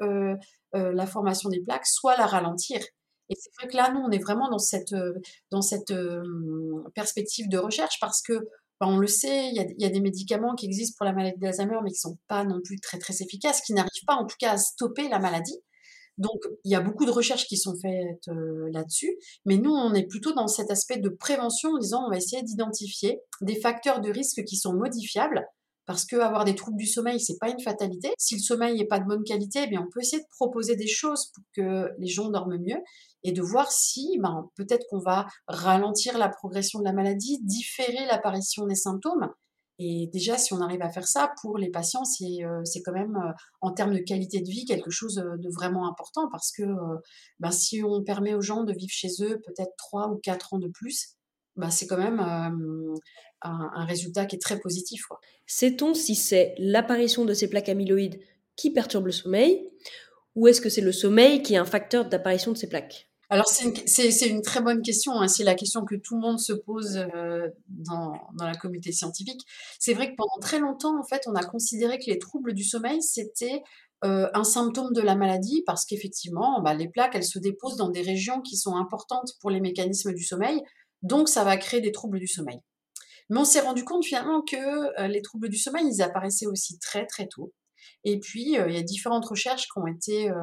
la 0.73 1.07
formation 1.07 1.49
des 1.49 1.61
plaques, 1.61 1.87
soit 1.87 2.17
la 2.17 2.25
ralentir. 2.25 2.81
Et 3.29 3.35
c'est 3.35 3.51
vrai 3.57 3.67
que 3.67 3.75
là, 3.75 3.91
nous, 3.93 3.99
on 3.99 4.11
est 4.11 4.23
vraiment 4.23 4.49
dans 4.49 4.59
cette, 4.59 4.95
dans 5.51 5.61
cette 5.61 5.93
perspective 6.95 7.49
de 7.49 7.57
recherche 7.57 7.99
parce 7.99 8.21
que, 8.21 8.33
bah, 8.79 8.87
on 8.87 8.97
le 8.99 9.07
sait, 9.07 9.49
il 9.49 9.75
y, 9.77 9.85
a, 9.85 9.89
des 9.89 10.01
médicaments 10.01 10.55
qui 10.55 10.67
existent 10.67 10.95
pour 10.97 11.05
la 11.05 11.13
maladie 11.13 11.39
d'Alzheimer, 11.39 11.79
mais 11.83 11.89
qui 11.89 11.97
ne 11.97 12.11
sont 12.11 12.17
pas 12.27 12.43
non 12.43 12.61
plus 12.63 12.79
très, 12.79 12.99
très 12.99 13.21
efficaces, 13.21 13.61
qui 13.61 13.73
n'arrivent 13.73 14.05
pas 14.05 14.15
en 14.15 14.25
tout 14.25 14.35
cas 14.39 14.51
à 14.51 14.57
stopper 14.57 15.09
la 15.09 15.19
maladie. 15.19 15.57
Donc, 16.17 16.41
il 16.63 16.71
y 16.71 16.75
a 16.75 16.81
beaucoup 16.81 17.05
de 17.05 17.11
recherches 17.11 17.45
qui 17.45 17.57
sont 17.57 17.75
faites 17.81 18.27
là-dessus, 18.71 19.17
mais 19.45 19.57
nous, 19.57 19.71
on 19.71 19.93
est 19.93 20.07
plutôt 20.07 20.33
dans 20.33 20.47
cet 20.47 20.71
aspect 20.71 20.97
de 20.97 21.09
prévention 21.09 21.69
en 21.71 21.77
disant 21.77 22.05
on 22.05 22.09
va 22.09 22.17
essayer 22.17 22.41
d'identifier 22.43 23.19
des 23.41 23.59
facteurs 23.59 24.01
de 24.01 24.09
risque 24.09 24.43
qui 24.43 24.57
sont 24.57 24.73
modifiables, 24.73 25.45
parce 25.85 26.05
que 26.05 26.17
avoir 26.17 26.43
des 26.43 26.53
troubles 26.53 26.77
du 26.77 26.85
sommeil, 26.85 27.19
c'est 27.19 27.37
pas 27.39 27.49
une 27.49 27.61
fatalité. 27.61 28.09
Si 28.17 28.35
le 28.35 28.41
sommeil 28.41 28.77
n'est 28.77 28.87
pas 28.87 28.99
de 28.99 29.05
bonne 29.05 29.23
qualité, 29.23 29.61
eh 29.63 29.67
bien, 29.67 29.81
on 29.81 29.89
peut 29.91 30.01
essayer 30.01 30.21
de 30.21 30.27
proposer 30.31 30.75
des 30.75 30.87
choses 30.87 31.31
pour 31.33 31.43
que 31.55 31.89
les 31.97 32.07
gens 32.07 32.29
dorment 32.29 32.57
mieux 32.57 32.81
et 33.23 33.31
de 33.31 33.41
voir 33.41 33.71
si, 33.71 34.17
ben, 34.19 34.49
peut-être 34.55 34.85
qu'on 34.89 34.99
va 34.99 35.27
ralentir 35.47 36.17
la 36.17 36.29
progression 36.29 36.79
de 36.79 36.83
la 36.83 36.93
maladie, 36.93 37.39
différer 37.41 38.05
l'apparition 38.05 38.65
des 38.65 38.75
symptômes 38.75 39.29
et 39.79 40.09
déjà, 40.11 40.37
si 40.37 40.53
on 40.53 40.61
arrive 40.61 40.81
à 40.81 40.89
faire 40.89 41.07
ça, 41.07 41.31
pour 41.41 41.57
les 41.57 41.69
patients, 41.69 42.03
c'est 42.03 42.43
euh, 42.43 42.63
quand 42.83 42.93
même, 42.93 43.15
euh, 43.15 43.31
en 43.61 43.71
termes 43.71 43.93
de 43.93 43.99
qualité 43.99 44.41
de 44.41 44.49
vie, 44.49 44.65
quelque 44.65 44.89
chose 44.89 45.19
euh, 45.19 45.37
de 45.37 45.49
vraiment 45.49 45.87
important 45.87 46.27
parce 46.31 46.51
que 46.51 46.63
ben, 47.39 47.51
si 47.51 47.83
on 47.83 48.03
permet 48.03 48.33
aux 48.33 48.41
gens 48.41 48.63
de 48.63 48.73
vivre 48.73 48.91
chez 48.91 49.09
eux 49.21 49.39
peut-être 49.45 49.73
3 49.77 50.09
ou 50.09 50.17
4 50.17 50.55
ans 50.55 50.59
de 50.59 50.67
plus, 50.67 51.17
ben, 51.55 51.69
c'est 51.69 51.85
quand 51.85 51.97
même 51.97 52.19
un, 52.19 53.85
résultat 53.85 54.25
qui 54.25 54.35
est 54.35 54.41
très 54.41 54.59
positif. 54.59 55.01
Sait-on 55.45 55.93
si 55.93 56.15
c'est 56.15 56.55
l'apparition 56.57 57.23
de 57.23 57.33
ces 57.33 57.49
plaques 57.49 57.69
amyloïdes 57.69 58.19
qui 58.55 58.71
perturbe 58.71 59.05
le 59.05 59.11
sommeil 59.11 59.69
ou 60.35 60.47
est-ce 60.47 60.59
que 60.59 60.69
c'est 60.69 60.81
le 60.81 60.91
sommeil 60.91 61.43
qui 61.43 61.53
est 61.53 61.57
un 61.57 61.65
facteur 61.65 62.09
d'apparition 62.09 62.51
de 62.51 62.57
ces 62.57 62.67
plaques? 62.67 63.06
Alors 63.29 63.47
c'est 63.47 64.27
une, 64.27 64.41
très 64.41 64.61
bonne 64.61 64.81
question, 64.81 65.19
hein. 65.19 65.27
c'est 65.27 65.43
la 65.43 65.55
question 65.55 65.83
que 65.83 65.95
tout 65.95 66.15
le 66.15 66.21
monde 66.21 66.39
se 66.39 66.53
pose 66.53 66.95
euh, 67.13 67.49
dans, 67.67 68.13
la 68.39 68.55
communauté 68.55 68.93
scientifique. 68.93 69.41
C'est 69.79 69.93
vrai 69.93 70.11
que 70.11 70.15
pendant 70.15 70.39
très 70.39 70.59
longtemps, 70.59 70.97
en 70.97 71.03
fait, 71.03 71.23
on 71.27 71.35
a 71.35 71.43
considéré 71.43 71.99
que 71.99 72.05
les 72.09 72.19
troubles 72.19 72.53
du 72.53 72.63
sommeil, 72.63 73.01
c'était 73.01 73.63
euh, 74.05 74.29
un 74.33 74.45
symptôme 74.45 74.93
de 74.93 75.01
la 75.01 75.15
maladie 75.15 75.61
parce 75.65 75.85
qu'effectivement, 75.85 76.61
bah, 76.61 76.73
les 76.73 76.87
plaques, 76.87 77.15
elles 77.15 77.25
se 77.25 77.39
déposent 77.39 77.75
dans 77.75 77.89
des 77.89 78.01
régions 78.01 78.41
qui 78.41 78.55
sont 78.55 78.77
importantes 78.77 79.33
pour 79.41 79.49
les 79.49 79.59
mécanismes 79.59 80.13
du 80.13 80.23
sommeil, 80.23 80.61
donc 81.01 81.27
ça 81.27 81.43
va 81.43 81.57
créer 81.57 81.81
des 81.81 81.91
troubles 81.91 82.19
du 82.19 82.27
sommeil. 82.27 82.61
Mais 83.29 83.39
on 83.39 83.45
s'est 83.45 83.59
rendu 83.59 83.83
compte 83.83 84.05
finalement 84.05 84.41
que 84.41 85.01
euh, 85.01 85.07
les 85.07 85.21
troubles 85.21 85.49
du 85.49 85.57
sommeil, 85.57 85.85
ils 85.85 86.01
apparaissaient 86.01 86.47
aussi 86.47 86.79
très 86.79 87.05
très 87.05 87.27
tôt. 87.27 87.51
Et 88.03 88.19
puis, 88.19 88.57
euh, 88.57 88.69
il 88.69 88.75
y 88.75 88.79
a 88.79 88.83
différentes 88.83 89.25
recherches 89.25 89.63
qui 89.63 89.77
ont 89.77 89.87
été 89.87 90.29
euh, 90.29 90.35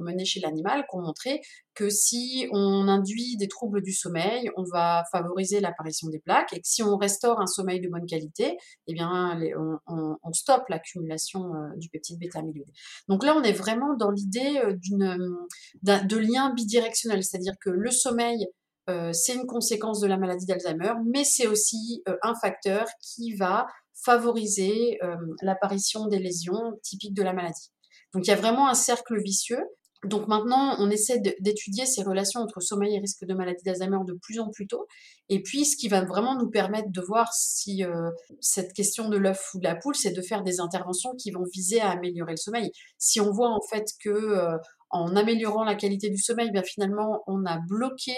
menées 0.00 0.24
chez 0.24 0.40
l'animal 0.40 0.84
qui 0.90 0.96
ont 0.96 1.02
montré 1.02 1.40
que 1.74 1.88
si 1.88 2.48
on 2.52 2.88
induit 2.88 3.36
des 3.36 3.48
troubles 3.48 3.82
du 3.82 3.92
sommeil, 3.92 4.50
on 4.56 4.64
va 4.64 5.04
favoriser 5.12 5.60
l'apparition 5.60 6.08
des 6.08 6.18
plaques 6.18 6.52
et 6.52 6.56
que 6.56 6.66
si 6.66 6.82
on 6.82 6.96
restaure 6.96 7.40
un 7.40 7.46
sommeil 7.46 7.80
de 7.80 7.88
bonne 7.88 8.06
qualité, 8.06 8.56
eh 8.86 8.94
bien, 8.94 9.38
on, 9.86 10.32
stoppe 10.32 10.68
l'accumulation 10.68 11.54
euh, 11.54 11.76
du 11.76 11.88
peptide 11.88 12.18
bêta-amyloïde. 12.18 12.70
Donc 13.08 13.24
là, 13.24 13.36
on 13.36 13.42
est 13.42 13.52
vraiment 13.52 13.94
dans 13.96 14.10
l'idée 14.10 14.60
d'une, 14.80 15.36
de 15.82 16.16
lien 16.16 16.52
bidirectionnel, 16.52 17.22
c'est-à-dire 17.22 17.54
que 17.60 17.70
le 17.70 17.90
sommeil 17.90 18.48
c'est 19.12 19.34
une 19.34 19.46
conséquence 19.46 20.00
de 20.00 20.06
la 20.06 20.18
maladie 20.18 20.44
d'Alzheimer, 20.44 20.92
mais 21.06 21.24
c'est 21.24 21.46
aussi 21.46 22.02
un 22.22 22.34
facteur 22.34 22.86
qui 23.00 23.34
va 23.34 23.66
favoriser 23.94 24.98
euh, 25.02 25.16
l'apparition 25.42 26.06
des 26.06 26.18
lésions 26.18 26.78
typiques 26.82 27.14
de 27.14 27.22
la 27.22 27.32
maladie. 27.32 27.70
Donc 28.12 28.26
il 28.26 28.30
y 28.30 28.32
a 28.32 28.36
vraiment 28.36 28.68
un 28.68 28.74
cercle 28.74 29.20
vicieux. 29.20 29.62
Donc 30.04 30.28
maintenant, 30.28 30.76
on 30.80 30.90
essaie 30.90 31.18
d'étudier 31.40 31.86
ces 31.86 32.02
relations 32.02 32.40
entre 32.40 32.60
sommeil 32.60 32.94
et 32.94 32.98
risque 32.98 33.24
de 33.24 33.32
maladie 33.32 33.62
d'Alzheimer 33.64 34.04
de 34.06 34.12
plus 34.12 34.38
en 34.38 34.50
plus 34.50 34.66
tôt. 34.66 34.86
Et 35.30 35.42
puis, 35.42 35.64
ce 35.64 35.76
qui 35.78 35.88
va 35.88 36.04
vraiment 36.04 36.36
nous 36.38 36.50
permettre 36.50 36.90
de 36.90 37.00
voir 37.00 37.32
si 37.32 37.84
euh, 37.84 38.10
cette 38.40 38.74
question 38.74 39.08
de 39.08 39.16
l'œuf 39.16 39.54
ou 39.54 39.58
de 39.58 39.64
la 39.64 39.74
poule, 39.74 39.94
c'est 39.94 40.12
de 40.12 40.20
faire 40.20 40.42
des 40.42 40.60
interventions 40.60 41.14
qui 41.16 41.30
vont 41.30 41.44
viser 41.50 41.80
à 41.80 41.90
améliorer 41.90 42.32
le 42.32 42.36
sommeil. 42.36 42.70
Si 42.98 43.18
on 43.20 43.30
voit 43.30 43.48
en 43.48 43.62
fait 43.62 43.86
que 44.02 44.10
euh, 44.10 44.58
en 44.90 45.16
améliorant 45.16 45.64
la 45.64 45.74
qualité 45.74 46.10
du 46.10 46.18
sommeil, 46.18 46.50
bien 46.50 46.62
finalement, 46.62 47.22
on 47.26 47.46
a 47.46 47.58
bloqué 47.66 48.14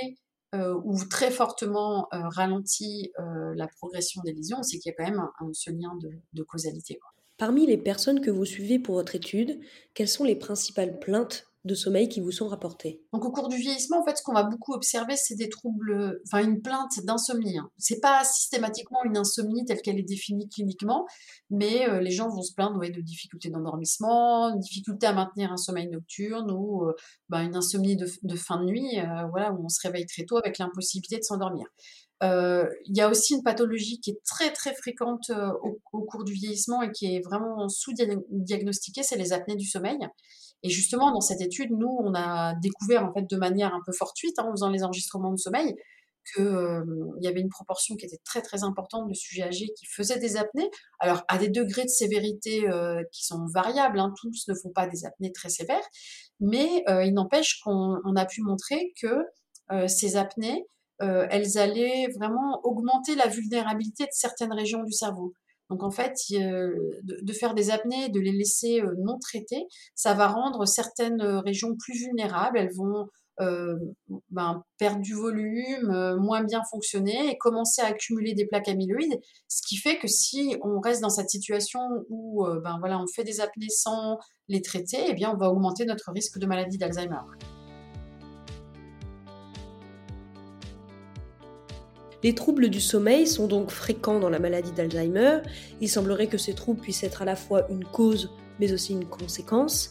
euh, 0.56 0.80
ou 0.84 0.98
très 1.04 1.30
fortement 1.30 2.08
euh, 2.12 2.18
ralentit 2.28 3.12
euh, 3.18 3.54
la 3.54 3.68
progression 3.68 4.22
des 4.24 4.32
lésions, 4.32 4.62
c'est 4.62 4.78
qu'il 4.78 4.90
y 4.90 4.94
a 4.94 4.96
quand 4.96 5.10
même 5.10 5.20
un, 5.40 5.50
ce 5.52 5.70
lien 5.70 5.92
de, 6.32 6.42
causalité. 6.42 6.98
Parmi 7.36 7.66
les 7.66 7.76
personnes 7.76 8.20
que 8.20 8.30
vous 8.30 8.44
suivez 8.44 8.78
pour 8.78 8.94
votre 8.94 9.14
étude, 9.14 9.60
quelles 9.94 10.08
sont 10.08 10.24
les 10.24 10.36
principales 10.36 10.98
plaintes 10.98 11.46
de 11.66 11.74
sommeil 11.74 12.08
qui 12.08 12.20
vous 12.20 12.32
sont 12.32 12.48
rapportés 12.48 13.02
Donc 13.12 13.24
au 13.24 13.30
cours 13.30 13.48
du 13.48 13.56
vieillissement, 13.56 14.00
en 14.00 14.04
fait, 14.04 14.16
ce 14.16 14.22
qu'on 14.22 14.32
va 14.32 14.44
beaucoup 14.44 14.72
observer, 14.72 15.16
c'est 15.16 15.34
des 15.34 15.48
troubles, 15.48 16.20
enfin 16.26 16.42
une 16.42 16.62
plainte 16.62 17.04
d'insomnie. 17.04 17.58
Hein. 17.58 17.70
C'est 17.78 18.00
pas 18.00 18.24
systématiquement 18.24 19.04
une 19.04 19.16
insomnie 19.16 19.64
telle 19.64 19.82
qu'elle 19.82 19.98
est 19.98 20.08
définie 20.08 20.48
cliniquement, 20.48 21.06
mais 21.50 21.88
euh, 21.88 22.00
les 22.00 22.10
gens 22.10 22.28
vont 22.28 22.42
se 22.42 22.54
plaindre 22.54 22.80
de 22.80 23.00
difficultés 23.00 23.50
d'endormissement, 23.50 24.54
difficultés 24.56 25.06
à 25.06 25.12
maintenir 25.12 25.52
un 25.52 25.56
sommeil 25.56 25.88
nocturne 25.88 26.50
ou 26.50 26.84
euh, 26.84 26.94
bah, 27.28 27.42
une 27.42 27.56
insomnie 27.56 27.96
de, 27.96 28.06
fin 28.36 28.60
de 28.60 28.66
nuit, 28.66 28.98
euh, 28.98 29.26
voilà, 29.30 29.52
où 29.52 29.64
on 29.64 29.68
se 29.68 29.80
réveille 29.82 30.06
très 30.06 30.24
tôt 30.24 30.38
avec 30.38 30.58
l'impossibilité 30.58 31.18
de 31.18 31.22
s'endormir. 31.22 31.66
Il 32.22 32.96
y 32.96 33.02
a 33.02 33.10
aussi 33.10 33.34
une 33.34 33.42
pathologie 33.42 34.00
qui 34.00 34.10
est 34.10 34.20
très 34.24 34.50
très 34.50 34.74
fréquente 34.74 35.30
au, 35.62 36.00
cours 36.00 36.24
du 36.24 36.32
vieillissement 36.32 36.80
et 36.80 36.90
qui 36.90 37.14
est 37.14 37.20
vraiment 37.20 37.68
sous-diagnostiquée, 37.68 39.02
c'est 39.02 39.18
les 39.18 39.34
apnées 39.34 39.56
du 39.56 39.66
sommeil. 39.66 39.98
Et 40.66 40.68
justement, 40.68 41.12
dans 41.12 41.20
cette 41.20 41.40
étude, 41.40 41.70
nous, 41.70 41.96
on 42.00 42.12
a 42.14 42.56
découvert 42.56 43.04
en 43.04 43.12
fait 43.12 43.30
de 43.30 43.36
manière 43.36 43.72
un 43.72 43.80
peu 43.86 43.92
fortuite, 43.92 44.36
hein, 44.38 44.46
en 44.48 44.50
faisant 44.50 44.68
les 44.68 44.82
enregistrements 44.82 45.30
de 45.30 45.38
sommeil, 45.38 45.76
qu'il 46.34 46.42
euh, 46.42 46.84
y 47.20 47.28
avait 47.28 47.40
une 47.40 47.50
proportion 47.50 47.94
qui 47.94 48.04
était 48.04 48.18
très 48.24 48.42
très 48.42 48.64
importante 48.64 49.08
de 49.08 49.14
sujets 49.14 49.44
âgés 49.44 49.68
qui 49.78 49.86
faisaient 49.86 50.18
des 50.18 50.36
apnées. 50.36 50.68
Alors 50.98 51.22
à 51.28 51.38
des 51.38 51.50
degrés 51.50 51.84
de 51.84 51.88
sévérité 51.88 52.68
euh, 52.68 53.00
qui 53.12 53.24
sont 53.24 53.46
variables, 53.54 54.00
hein, 54.00 54.12
tous 54.20 54.48
ne 54.48 54.54
font 54.54 54.70
pas 54.70 54.88
des 54.88 55.06
apnées 55.06 55.30
très 55.30 55.50
sévères, 55.50 55.86
mais 56.40 56.82
euh, 56.88 57.04
il 57.04 57.14
n'empêche 57.14 57.60
qu'on 57.62 58.16
a 58.16 58.26
pu 58.26 58.42
montrer 58.42 58.92
que 59.00 59.24
ces 59.88 60.16
apnées, 60.16 60.64
elles 61.00 61.58
allaient 61.58 62.06
vraiment 62.16 62.60
augmenter 62.62 63.16
la 63.16 63.26
vulnérabilité 63.26 64.04
de 64.04 64.12
certaines 64.12 64.52
régions 64.52 64.84
du 64.84 64.92
cerveau. 64.92 65.34
Donc 65.70 65.82
en 65.82 65.90
fait, 65.90 66.14
de, 66.30 67.32
faire 67.32 67.54
des 67.54 67.70
apnées, 67.70 68.08
de 68.08 68.20
les 68.20 68.32
laisser 68.32 68.80
euh, 68.80 68.94
non 68.98 69.18
traitées, 69.18 69.66
ça 69.94 70.14
va 70.14 70.28
rendre 70.28 70.66
certaines 70.66 71.20
euh, 71.20 71.40
régions 71.40 71.74
plus 71.76 71.94
vulnérables. 71.94 72.58
Elles 72.58 72.74
vont 72.74 73.08
euh, 73.40 73.74
ben, 74.30 74.62
perdre 74.78 75.02
du 75.02 75.14
volume, 75.14 76.16
moins 76.20 76.42
bien 76.44 76.62
fonctionner 76.70 77.30
et 77.30 77.36
commencer 77.36 77.82
à 77.82 77.86
accumuler 77.86 78.32
des 78.32 78.46
plaques 78.46 78.68
amyloïdes. 78.68 79.20
Ce 79.48 79.60
qui 79.66 79.76
fait 79.76 79.98
que 79.98 80.08
si 80.08 80.56
on 80.62 80.80
reste 80.80 81.02
dans 81.02 81.10
cette 81.10 81.30
situation 81.30 81.80
où 82.08 82.46
ben, 82.64 82.76
voilà, 82.78 82.98
on 82.98 83.06
fait 83.14 83.24
des 83.24 83.40
apnées 83.40 83.68
sans 83.68 84.18
les 84.48 84.62
traiter, 84.62 85.04
eh 85.08 85.14
bien 85.14 85.32
on 85.34 85.36
va 85.36 85.50
augmenter 85.50 85.84
notre 85.84 86.12
risque 86.12 86.38
de 86.38 86.46
maladie 86.46 86.78
d'Alzheimer. 86.78 87.20
Les 92.22 92.34
troubles 92.34 92.68
du 92.68 92.80
sommeil 92.80 93.26
sont 93.26 93.46
donc 93.46 93.70
fréquents 93.70 94.18
dans 94.18 94.30
la 94.30 94.38
maladie 94.38 94.72
d'Alzheimer. 94.72 95.40
Il 95.80 95.88
semblerait 95.88 96.26
que 96.26 96.38
ces 96.38 96.54
troubles 96.54 96.80
puissent 96.80 97.04
être 97.04 97.22
à 97.22 97.24
la 97.24 97.36
fois 97.36 97.66
une 97.70 97.84
cause 97.84 98.30
mais 98.58 98.72
aussi 98.72 98.92
une 98.92 99.04
conséquence. 99.04 99.90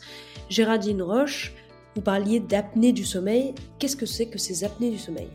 Géraldine 0.49 1.01
Roche, 1.01 1.53
vous 1.95 2.01
parliez 2.01 2.39
d'apnée 2.39 2.93
du 2.93 3.05
sommeil. 3.05 3.53
Qu'est-ce 3.79 3.95
que 3.95 4.05
c'est 4.05 4.27
que 4.27 4.37
ces 4.37 4.63
apnées 4.63 4.89
du 4.89 4.99
sommeil? 4.99 5.29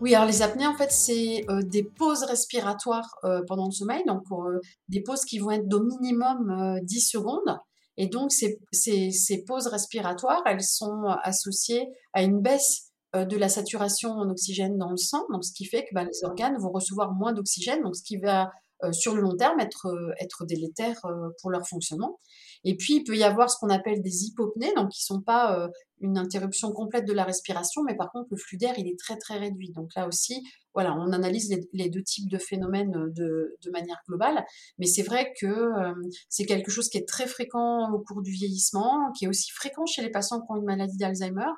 Oui, 0.00 0.14
alors 0.14 0.28
les 0.28 0.42
apnées, 0.42 0.66
en 0.66 0.76
fait, 0.76 0.92
c'est 0.92 1.44
euh, 1.48 1.62
des 1.62 1.82
pauses 1.82 2.24
respiratoires 2.24 3.16
euh, 3.24 3.40
pendant 3.46 3.66
le 3.66 3.72
sommeil, 3.72 4.02
donc 4.06 4.22
euh, 4.30 4.60
des 4.88 5.00
pauses 5.00 5.24
qui 5.24 5.38
vont 5.38 5.50
être 5.50 5.66
d'au 5.66 5.82
minimum 5.82 6.80
10 6.82 7.00
secondes. 7.00 7.58
Et 7.96 8.08
donc, 8.08 8.30
ces, 8.30 8.58
pauses 9.46 9.68
respiratoires, 9.68 10.42
elles 10.44 10.62
sont 10.62 11.04
associées 11.22 11.88
à 12.12 12.22
une 12.22 12.40
baisse 12.40 12.85
euh, 12.85 12.85
de 13.24 13.36
la 13.36 13.48
saturation 13.48 14.10
en 14.10 14.28
oxygène 14.30 14.76
dans 14.76 14.90
le 14.90 14.96
sang, 14.96 15.24
donc 15.32 15.44
ce 15.44 15.52
qui 15.52 15.64
fait 15.64 15.84
que 15.84 15.94
bah, 15.94 16.04
les 16.04 16.24
organes 16.24 16.56
vont 16.58 16.70
recevoir 16.70 17.12
moins 17.14 17.32
d'oxygène, 17.32 17.82
donc 17.82 17.96
ce 17.96 18.02
qui 18.02 18.16
va 18.18 18.50
euh, 18.84 18.92
sur 18.92 19.14
le 19.14 19.22
long 19.22 19.36
terme 19.36 19.58
être, 19.60 19.86
euh, 19.86 20.44
délétère 20.46 21.00
pour 21.40 21.50
leur 21.50 21.66
fonctionnement. 21.66 22.18
Et 22.64 22.76
puis, 22.76 22.96
il 22.96 23.04
peut 23.04 23.16
y 23.16 23.22
avoir 23.22 23.48
ce 23.50 23.56
qu'on 23.58 23.70
appelle 23.70 24.02
des 24.02 24.24
hypopnées, 24.24 24.72
donc 24.74 24.90
qui 24.90 25.04
sont 25.04 25.20
pas 25.20 25.58
euh, 25.58 25.68
une 26.00 26.18
interruption 26.18 26.72
complète 26.72 27.06
de 27.06 27.12
la 27.12 27.24
respiration, 27.24 27.82
mais 27.84 27.94
par 27.96 28.10
contre, 28.10 28.26
le 28.30 28.36
flux 28.36 28.56
d'air, 28.56 28.74
il 28.76 28.88
est 28.88 28.98
très, 28.98 29.16
très 29.16 29.38
réduit. 29.38 29.70
Donc 29.72 29.94
là 29.94 30.08
aussi, 30.08 30.42
voilà, 30.74 30.94
on 30.94 31.12
analyse 31.12 31.54
les, 31.72 31.88
deux 31.88 32.02
types 32.02 32.28
de 32.28 32.38
phénomènes 32.38 32.90
de, 33.14 33.56
de 33.62 33.70
manière 33.70 33.98
globale. 34.08 34.44
Mais 34.78 34.86
c'est 34.86 35.02
vrai 35.02 35.32
que 35.40 35.46
euh, 35.46 35.94
c'est 36.28 36.44
quelque 36.44 36.70
chose 36.70 36.88
qui 36.88 36.98
est 36.98 37.08
très 37.08 37.26
fréquent 37.26 37.90
au 37.92 38.00
cours 38.00 38.20
du 38.20 38.32
vieillissement, 38.32 39.12
qui 39.16 39.26
est 39.26 39.28
aussi 39.28 39.50
fréquent 39.52 39.86
chez 39.86 40.02
les 40.02 40.10
patients 40.10 40.40
qui 40.40 40.46
ont 40.50 40.56
une 40.56 40.64
maladie 40.64 40.96
d'Alzheimer. 40.96 41.52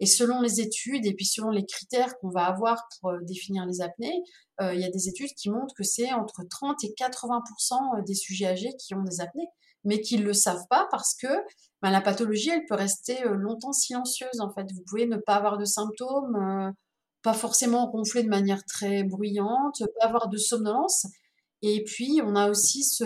Et 0.00 0.06
selon 0.06 0.40
les 0.40 0.60
études 0.60 1.06
et 1.06 1.14
puis 1.14 1.26
selon 1.26 1.50
les 1.50 1.66
critères 1.66 2.18
qu'on 2.18 2.30
va 2.30 2.46
avoir 2.46 2.88
pour 3.00 3.10
euh, 3.10 3.18
définir 3.22 3.66
les 3.66 3.82
apnées, 3.82 4.22
euh, 4.60 4.74
il 4.74 4.80
y 4.80 4.84
a 4.84 4.90
des 4.90 5.08
études 5.08 5.32
qui 5.36 5.50
montrent 5.50 5.74
que 5.74 5.84
c'est 5.84 6.12
entre 6.12 6.42
30 6.48 6.82
et 6.84 6.94
80% 6.98 8.04
des 8.04 8.14
sujets 8.14 8.46
âgés 8.46 8.72
qui 8.78 8.94
ont 8.94 9.02
des 9.02 9.20
apnées, 9.20 9.46
mais 9.84 10.00
qui 10.00 10.18
ne 10.18 10.24
le 10.24 10.32
savent 10.32 10.66
pas 10.70 10.88
parce 10.90 11.14
que 11.14 11.28
ben, 11.82 11.90
la 11.90 12.00
pathologie, 12.00 12.50
elle 12.50 12.64
peut 12.66 12.74
rester 12.74 13.24
euh, 13.26 13.34
longtemps 13.34 13.72
silencieuse. 13.72 14.40
En 14.40 14.50
fait, 14.52 14.66
vous 14.72 14.82
pouvez 14.88 15.06
ne 15.06 15.18
pas 15.18 15.34
avoir 15.34 15.58
de 15.58 15.66
symptômes, 15.66 16.74
pas 17.22 17.34
forcément 17.34 17.90
ronfler 17.90 18.22
de 18.22 18.28
manière 18.28 18.64
très 18.64 19.04
bruyante, 19.04 19.82
pas 19.98 20.06
avoir 20.06 20.28
de 20.28 20.38
somnolence. 20.38 21.06
Et 21.62 21.84
puis, 21.84 22.20
on 22.24 22.36
a 22.36 22.48
aussi 22.48 22.84
ce, 22.84 23.04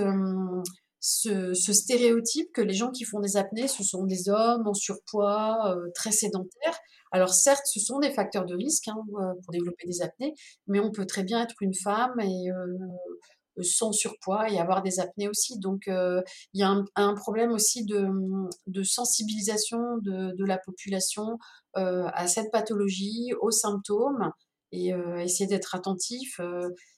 ce, 1.05 1.53
stéréotype 1.75 2.51
que 2.55 2.63
les 2.63 2.73
gens 2.73 2.91
qui 2.91 3.05
font 3.05 3.21
des 3.21 3.37
apnées, 3.37 3.69
ce 3.69 3.85
sont 3.85 4.05
des 4.05 4.31
hommes 4.31 4.67
en 4.67 4.73
surpoids, 4.73 5.77
euh, 5.77 5.91
très 5.95 6.13
sédentaires. 6.13 6.79
Alors 7.13 7.35
certes, 7.35 7.67
ce 7.67 7.79
sont 7.79 7.99
des 7.99 8.11
facteurs 8.11 8.47
de 8.47 8.57
risque 8.57 8.89
hein, 8.89 8.97
euh, 9.21 9.35
pour 9.43 9.53
développer 9.53 9.87
des 9.87 10.01
apnées, 10.01 10.33
mais 10.67 10.81
on 10.81 10.91
peut 10.91 11.05
très 11.05 11.23
bien 11.23 11.43
être 11.43 11.57
une 11.61 11.75
femme 11.75 12.19
et 12.21 12.51
euh, 12.51 13.63
sans 13.63 13.93
surpoids 13.93 14.49
et 14.51 14.59
avoir 14.59 14.83
des 14.83 14.99
apnées 14.99 15.29
aussi. 15.29 15.59
Donc 15.59 15.83
il 15.89 16.25
y 16.55 16.63
a 16.63 16.75
un, 16.97 17.15
problème 17.15 17.53
aussi 17.53 17.85
de, 17.85 18.83
sensibilisation 18.83 19.99
de, 19.99 20.35
de, 20.35 20.45
la 20.45 20.59
population 20.59 21.39
à 21.75 22.27
cette 22.27 22.51
pathologie, 22.51 23.33
aux 23.41 23.53
symptômes 23.53 24.33
et 24.75 24.93
essayer 25.23 25.47
d'être 25.47 25.75
attentif 25.75 26.41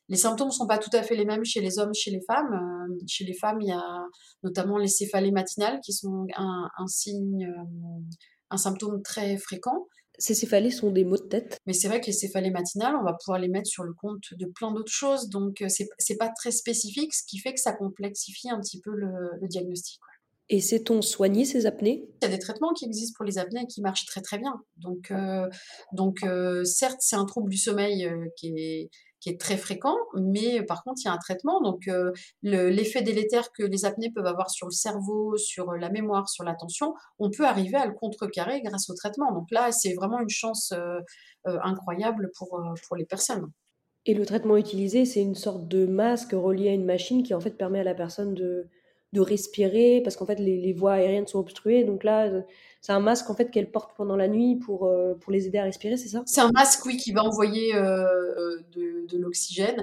les 0.08 0.16
symptômes 0.16 0.48
ne 0.48 0.52
sont 0.52 0.66
pas 0.66 0.78
tout 0.78 0.90
à 0.92 1.02
fait 1.02 1.16
les 1.16 1.24
mêmes 1.24 1.44
chez 1.44 1.60
les 1.60 1.78
hommes, 1.78 1.94
chez 1.94 2.10
les 2.10 2.20
femmes. 2.20 2.52
Euh, 2.52 2.94
chez 3.06 3.24
les 3.24 3.34
femmes, 3.34 3.60
il 3.60 3.68
y 3.68 3.72
a 3.72 4.06
notamment 4.42 4.78
les 4.78 4.88
céphalées 4.88 5.32
matinales 5.32 5.80
qui 5.84 5.92
sont 5.92 6.26
un, 6.36 6.86
signe, 6.86 7.46
euh, 7.46 8.00
un 8.50 8.56
symptôme 8.56 9.02
très 9.02 9.36
fréquent. 9.36 9.88
Ces 10.18 10.34
céphalées 10.34 10.70
sont 10.70 10.90
des 10.92 11.04
maux 11.04 11.18
de 11.18 11.26
tête? 11.26 11.58
Mais 11.66 11.72
c'est 11.72 11.88
vrai 11.88 12.00
que 12.00 12.06
les 12.06 12.12
céphalées 12.12 12.50
matinales, 12.50 12.94
on 12.96 13.04
va 13.04 13.14
pouvoir 13.14 13.38
les 13.38 13.48
mettre 13.48 13.68
sur 13.68 13.82
le 13.82 13.92
compte 13.92 14.32
de 14.32 14.46
plein 14.46 14.72
d'autres 14.72 14.92
choses. 14.92 15.28
Donc, 15.28 15.60
euh, 15.60 15.68
c'est, 15.68 15.88
n'est 16.08 16.16
pas 16.16 16.30
très 16.30 16.52
spécifique, 16.52 17.12
ce 17.12 17.24
qui 17.26 17.38
fait 17.38 17.52
que 17.52 17.60
ça 17.60 17.72
complexifie 17.72 18.48
un 18.48 18.60
petit 18.60 18.80
peu 18.80 18.92
le, 18.92 19.46
diagnostic. 19.48 19.98
Et 20.48 20.61
sait-on 20.61 21.02
soigner 21.02 21.44
ces 21.44 21.66
apnées? 21.66 22.09
Il 22.22 22.28
y 22.28 22.32
a 22.32 22.37
des 22.37 22.38
traitements 22.38 22.72
qui 22.72 22.85
existent 22.85 23.16
pour 23.16 23.24
les 23.24 23.38
apnées 23.38 23.62
et 23.62 23.66
qui 23.66 23.80
marchent 23.80 24.06
très 24.06 24.20
très 24.20 24.38
bien. 24.38 24.62
Donc, 24.76 25.12
donc 25.92 26.20
certes, 26.64 26.98
c'est 27.00 27.16
un 27.16 27.24
trouble 27.24 27.50
du 27.50 27.56
sommeil 27.56 28.09
qui 28.37 28.54
est 28.56 28.90
qui 29.26 29.30
est 29.30 29.40
très 29.40 29.56
fréquent, 29.56 29.96
mais 30.14 30.62
par 30.62 30.85
contre, 30.85 31.00
il 31.02 31.06
y 31.06 31.09
a 31.09 31.12
un 31.12 31.18
traitement. 31.18 31.61
Donc, 31.61 31.88
euh, 31.88 32.12
l'effet 32.42 33.02
délétère 33.02 33.50
que 33.50 33.64
les 33.64 33.85
apnées 33.85 34.12
peuvent 34.14 34.26
avoir 34.26 34.50
sur 34.50 34.68
le 34.68 34.72
cerveau, 34.72 35.37
sur 35.37 35.72
la 35.72 35.90
mémoire, 35.90 36.28
sur 36.28 36.44
l'attention, 36.44 36.94
on 37.18 37.30
peut 37.30 37.44
arriver 37.44 37.76
à 37.76 37.87
le 37.87 37.92
contrecarrer 37.92 38.62
grâce 38.62 38.88
au 38.88 38.94
traitement. 38.94 39.32
Donc 39.32 39.50
là, 39.50 39.72
c'est 39.72 39.94
vraiment 39.94 40.20
une 40.20 40.28
chance 40.28 40.72
euh, 40.72 41.00
euh, 41.48 41.59
incroyable 41.64 42.30
pour, 42.38 42.62
pour 42.87 42.96
les 42.96 43.04
personnes. 43.04 43.50
Et 44.04 44.14
le 44.14 44.24
traitement 44.24 44.56
utilisé, 44.56 45.04
c'est 45.04 45.22
une 45.22 45.35
sorte 45.35 45.66
de 45.66 45.87
masque 45.87 46.30
relié 46.30 46.68
à 46.68 46.72
une 46.72 46.85
machine 46.85 47.24
qui 47.24 47.35
en 47.35 47.40
fait 47.40 47.50
permet 47.59 47.80
à 47.80 47.85
la 47.85 47.94
personne 47.94 48.35
de, 48.35 48.68
de 49.16 49.20
respirer 49.20 50.00
parce 50.05 50.16
qu'en 50.16 50.26
fait 50.26 50.38
les, 50.38 50.72
voies 50.72 50.92
aériennes 50.92 51.26
sont 51.26 51.38
obstruées. 51.38 51.85
Donc 51.85 52.05
là, 52.05 52.31
c'est 52.81 52.92
un 52.92 53.00
masque 53.00 53.29
en 53.31 53.35
fait 53.35 53.50
qu'elle 53.50 53.70
porte 53.70 53.96
pendant 53.96 54.16
la 54.16 54.29
nuit 54.29 54.57
pour, 54.57 54.87
euh, 54.87 55.14
pour 55.14 55.33
les 55.33 55.46
aider 55.46 55.59
à 55.59 55.64
respirer, 55.64 55.96
c'est 55.96 56.09
ça? 56.09 56.22
C'est 56.26 56.40
un 56.40 56.50
masque, 56.52 56.85
oui, 56.87 56.96
qui 56.96 57.12
va 57.12 57.24
envoyer 57.24 57.74
euh, 57.74 58.05
euh, 58.05 58.62
de 58.72 59.18
l'oxygène, 59.18 59.83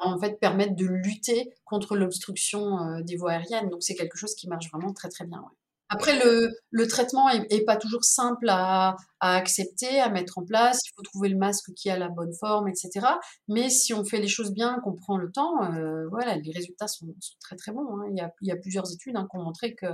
en 0.00 0.18
fait 0.18 0.38
permettre 0.40 0.76
de 0.76 0.86
lutter 0.86 1.52
contre 1.64 1.96
l'obstruction 1.96 3.00
des 3.02 3.16
voies 3.16 3.32
aériennes. 3.32 3.68
Donc 3.68 3.82
c'est 3.82 3.94
quelque 3.94 4.16
chose 4.16 4.34
qui 4.34 4.48
marche 4.48 4.70
vraiment 4.70 4.92
très 4.92 5.08
très 5.08 5.26
bien. 5.26 5.44
Après, 5.90 6.22
le, 6.22 6.50
le 6.70 6.86
traitement 6.86 7.30
est, 7.30 7.64
pas 7.64 7.76
toujours 7.76 8.04
simple 8.04 8.48
à, 8.50 8.94
à, 9.20 9.36
accepter, 9.36 10.00
à 10.00 10.10
mettre 10.10 10.38
en 10.38 10.44
place. 10.44 10.78
Il 10.84 10.90
faut 10.94 11.02
trouver 11.02 11.30
le 11.30 11.38
masque 11.38 11.72
qui 11.74 11.88
a 11.88 11.98
la 11.98 12.08
bonne 12.08 12.34
forme, 12.34 12.68
etc. 12.68 13.06
Mais 13.48 13.70
si 13.70 13.94
on 13.94 14.04
fait 14.04 14.20
les 14.20 14.28
choses 14.28 14.52
bien, 14.52 14.80
qu'on 14.84 14.94
prend 14.94 15.16
le 15.16 15.32
temps, 15.32 15.64
euh, 15.72 16.06
voilà, 16.10 16.36
les 16.36 16.52
résultats 16.52 16.88
sont, 16.88 17.06
très 17.40 17.56
très 17.56 17.72
bons. 17.72 17.88
Hein. 17.96 18.06
Il, 18.10 18.18
y 18.18 18.20
a, 18.20 18.30
il, 18.42 18.48
y 18.48 18.52
a, 18.52 18.56
plusieurs 18.56 18.92
études 18.92 19.16
hein, 19.16 19.26
qui 19.30 19.38
ont 19.38 19.42
montré 19.42 19.74
que, 19.74 19.86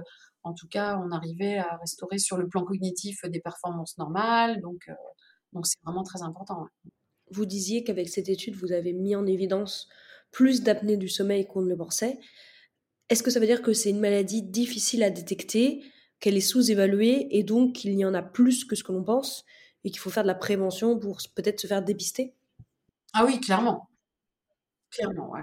en 0.42 0.52
tout 0.52 0.66
cas, 0.66 0.98
on 0.98 1.12
arrivait 1.12 1.59
à 1.59 1.76
restaurer 1.76 2.18
sur 2.18 2.38
le 2.38 2.48
plan 2.48 2.64
cognitif 2.64 3.24
des 3.24 3.40
performances 3.40 3.96
normales. 3.96 4.61
Donc, 4.62 4.88
euh, 4.88 4.94
donc 5.52 5.64
c'est 5.66 5.78
vraiment 5.85 6.02
très 6.02 6.22
important. 6.22 6.66
Vous 7.30 7.46
disiez 7.46 7.85
qu'avec 7.85 8.09
cette 8.09 8.28
étude, 8.28 8.57
vous 8.57 8.72
avez 8.72 8.92
mis 8.92 9.14
en 9.14 9.26
évidence 9.26 9.88
plus 10.33 10.62
d'apnée 10.62 10.96
du 10.96 11.09
sommeil 11.09 11.46
qu'on 11.46 11.62
ne 11.62 11.68
le 11.68 11.76
pensait. 11.76 12.18
Est-ce 13.11 13.23
que 13.23 13.31
ça 13.31 13.40
veut 13.40 13.47
dire 13.47 13.62
que 13.62 13.73
c'est 13.73 13.90
une 13.90 14.01
maladie 14.01 14.43
difficile 14.43 15.03
à 15.03 15.11
détecter, 15.11 15.83
qu'elle 16.21 16.37
est 16.37 16.40
sous-évaluée 16.40 17.29
et 17.31 17.43
donc 17.43 17.75
qu'il 17.75 17.93
y 17.93 18.05
en 18.05 18.14
a 18.14 18.23
plus 18.23 18.64
que 18.64 18.77
ce 18.77 18.83
que 18.83 18.93
l'on 18.93 19.05
pense 19.05 19.45
et 19.85 19.90
qu'il 19.90 20.01
faut 20.01 20.11
faire 20.11 20.23
de 20.23 20.29
la 20.29 20.35
prévention 20.35 20.99
pour 20.99 21.19
peut-être 21.35 21.61
se 21.61 21.67
faire 21.67 21.83
dépister? 21.83 22.35
Ah 23.12 23.25
oui, 23.27 23.40
clairement. 23.40 23.88
Clairement, 24.90 25.31
ouais, 25.31 25.43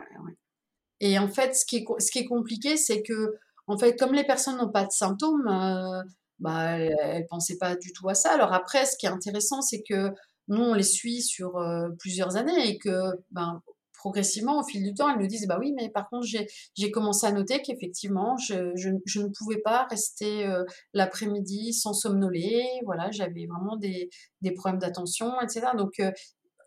Et 1.00 1.20
en 1.20 1.28
fait, 1.28 1.56
ce 1.56 1.66
qui 1.66 1.78
est, 1.78 2.26
compliqué, 2.26 2.78
c'est 2.78 3.04
que, 3.04 3.36
en 3.68 3.78
fait, 3.78 3.98
comme 3.98 4.14
les 4.14 4.24
personnes 4.24 4.58
n'ont 4.58 4.72
pas 4.72 4.86
de 4.86 4.92
symptômes, 4.92 5.48
euh, 5.48 6.02
bah, 6.40 6.80
elles 6.80 7.22
ne 7.22 7.28
pensaient 7.28 7.58
pas 7.58 7.76
du 7.76 7.94
tout 7.94 8.10
à 8.10 8.14
ça. 8.14 8.34
Alors 8.34 8.54
après, 8.54 8.86
ce 8.86 8.98
qui 8.98 9.06
est 9.06 9.10
intéressant, 9.10 9.62
c'est 9.62 9.84
que 9.84 10.12
nous, 10.48 10.62
on 10.62 10.74
les 10.74 10.84
suit 10.84 11.22
sur 11.22 11.58
euh, 11.58 11.90
plusieurs 12.00 12.38
années 12.38 12.70
et 12.70 12.78
que, 12.78 12.90
ben, 13.32 13.62
progressivement, 14.02 14.60
au 14.60 14.64
fil 14.64 14.84
du 14.84 14.96
temps, 14.96 15.10
elles 15.10 15.20
me 15.20 15.28
disent, 15.28 15.48
bah 15.48 15.58
oui, 15.60 15.74
mais 15.78 15.90
par 15.90 16.10
contre, 16.10 16.26
j'ai 16.26 16.92
commencé 16.92 17.28
à 17.28 17.32
noter 17.32 17.62
qu'effectivement, 17.62 18.36
je, 18.38 18.72
je, 18.76 19.20
ne 19.20 19.28
pouvais 19.28 19.62
pas 19.62 19.86
rester 19.90 20.48
euh, 20.48 20.64
l'après-midi 20.94 21.72
sans 21.74 21.94
somnoler. 21.94 22.66
Voilà, 22.86 23.12
j'avais 23.12 23.46
vraiment 23.46 23.78
des, 23.78 24.10
des 24.42 24.52
problèmes 24.52 24.80
d'attention, 24.80 25.40
etc. 25.42 25.68
Donc, 25.78 26.00
euh, 26.00 26.12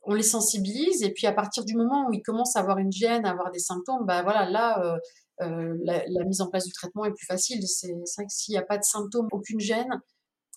on 0.05 0.15
les 0.15 0.23
sensibilise 0.23 1.03
et 1.03 1.13
puis 1.13 1.27
à 1.27 1.33
partir 1.33 1.65
du 1.65 1.75
moment 1.75 2.07
où 2.09 2.13
ils 2.13 2.23
commencent 2.23 2.57
à 2.57 2.61
avoir 2.61 2.79
une 2.79 2.93
gêne, 2.93 3.25
à 3.25 3.31
avoir 3.31 3.51
des 3.51 3.59
symptômes, 3.59 4.05
bah 4.07 4.23
voilà, 4.23 4.49
là, 4.49 4.99
euh, 5.41 5.75
la, 5.83 6.05
la, 6.07 6.25
mise 6.25 6.41
en 6.41 6.49
place 6.49 6.67
du 6.67 6.73
traitement 6.73 7.05
est 7.05 7.13
plus 7.13 7.27
facile. 7.27 7.67
C'est 7.67 7.93
vrai 7.93 8.27
que 8.27 8.33
s'il 8.33 8.53
n'y 8.53 8.59
a 8.59 8.63
pas 8.63 8.79
de 8.79 8.85
symptômes, 8.85 9.29
aucune 9.33 9.61
gêne, 9.61 10.01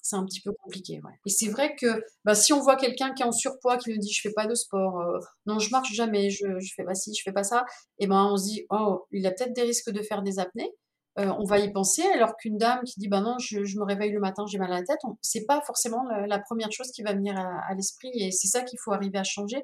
c'est 0.07 0.15
un 0.15 0.23
petit 0.23 0.39
peu 0.39 0.53
compliqué. 0.63 1.01
Et 1.25 1.29
c'est 1.29 1.49
vrai 1.49 1.75
que 1.75 2.01
bah, 2.23 2.33
si 2.33 2.53
on 2.53 2.61
voit 2.61 2.77
quelqu'un 2.77 3.13
qui 3.13 3.23
est 3.23 3.25
en 3.25 3.33
surpoids, 3.33 3.77
qui 3.77 3.91
nous 3.91 3.97
dit 3.97 4.11
je 4.11 4.21
fais 4.21 4.31
pas 4.31 4.47
de 4.47 4.55
sport, 4.55 5.01
euh, 5.01 5.19
non 5.45 5.59
je 5.59 5.69
marche 5.69 5.93
jamais, 5.93 6.29
je, 6.29 6.59
je 6.59 6.73
fais 6.73 6.85
pas 6.85 6.95
ci, 6.95 7.13
je 7.13 7.21
fais 7.23 7.33
pas 7.33 7.43
ça, 7.43 7.65
et 7.99 8.07
ben 8.07 8.29
on 8.31 8.37
se 8.37 8.45
dit 8.45 8.65
oh 8.69 9.05
il 9.11 9.27
a 9.27 9.31
peut-être 9.31 9.53
des 9.53 9.63
risques 9.63 9.91
de 9.91 10.01
faire 10.01 10.23
des 10.23 10.39
apnées. 10.39 10.71
Euh, 11.19 11.33
on 11.39 11.43
va 11.45 11.59
y 11.59 11.73
penser, 11.73 12.03
alors 12.13 12.37
qu'une 12.37 12.57
dame 12.57 12.83
qui 12.85 12.99
dit 12.99 13.09
bah 13.09 13.19
non 13.19 13.37
je, 13.39 13.65
je, 13.65 13.77
me 13.77 13.83
réveille 13.83 14.11
le 14.11 14.19
matin, 14.19 14.45
j'ai 14.47 14.57
mal 14.59 14.71
à 14.71 14.79
la 14.79 14.83
tête, 14.85 14.99
c'est 15.21 15.45
pas 15.45 15.61
forcément 15.61 16.03
la, 16.03 16.39
première 16.39 16.71
chose 16.71 16.91
qui 16.91 17.01
va 17.01 17.13
venir 17.13 17.37
à, 17.37 17.73
l'esprit 17.75 18.11
et 18.13 18.31
c'est 18.31 18.47
ça 18.47 18.63
qu'il 18.63 18.79
faut 18.79 18.93
arriver 18.93 19.17
à 19.17 19.23
changer. 19.23 19.61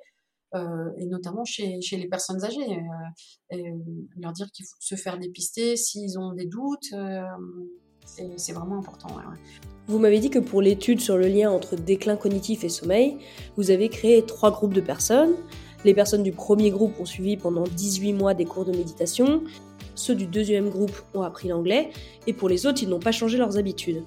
Euh, 0.56 0.92
et 0.98 1.08
notamment 1.08 1.46
chez, 1.46 1.82
chez, 1.82 1.98
les 1.98 2.08
personnes 2.08 2.44
âgées, 2.44 2.80
leur 4.18 4.34
dire 4.34 4.52
qu'il 4.52 4.66
faut 4.66 4.78
se 4.80 4.96
faire 4.96 5.18
dépister 5.18 5.78
s'ils 5.78 6.20
ont 6.20 6.34
des 6.34 6.46
doutes, 6.46 6.94
c'est 8.06 8.54
vraiment 8.54 8.78
important. 8.80 9.08
Vous 9.88 10.00
m'avez 10.00 10.20
dit 10.20 10.30
que 10.30 10.40
pour 10.40 10.62
l'étude 10.62 11.02
sur 11.02 11.18
le 11.18 11.28
lien 11.28 11.52
entre 11.52 11.76
déclin 11.76 12.16
cognitif 12.16 12.64
et 12.64 12.70
sommeil, 12.70 13.18
vous 13.58 13.72
avez 13.72 13.90
créé 13.90 14.26
trois 14.26 14.52
groupes 14.52 14.74
de 14.74 14.82
personnes. 14.82 15.34
Les 15.84 15.94
personnes 15.94 16.24
du 16.24 16.32
premier 16.32 16.70
groupe 16.70 17.00
ont 17.00 17.06
suivi 17.06 17.36
pendant 17.36 17.64
18 17.64 18.14
mois 18.14 18.34
des 18.34 18.46
cours 18.46 18.64
de 18.64 18.72
méditation. 18.72 19.44
Ceux 19.96 20.16
du 20.16 20.26
deuxième 20.26 20.70
groupe 20.70 20.96
ont 21.14 21.22
appris 21.22 21.50
l'anglais. 21.50 21.90
Et 22.28 22.34
pour 22.34 22.48
les 22.48 22.66
autres, 22.66 22.82
ils 22.82 22.90
n'ont 22.90 23.00
pas 23.00 23.12
changé 23.12 23.38
leurs 23.38 23.58
habitudes. 23.58 24.04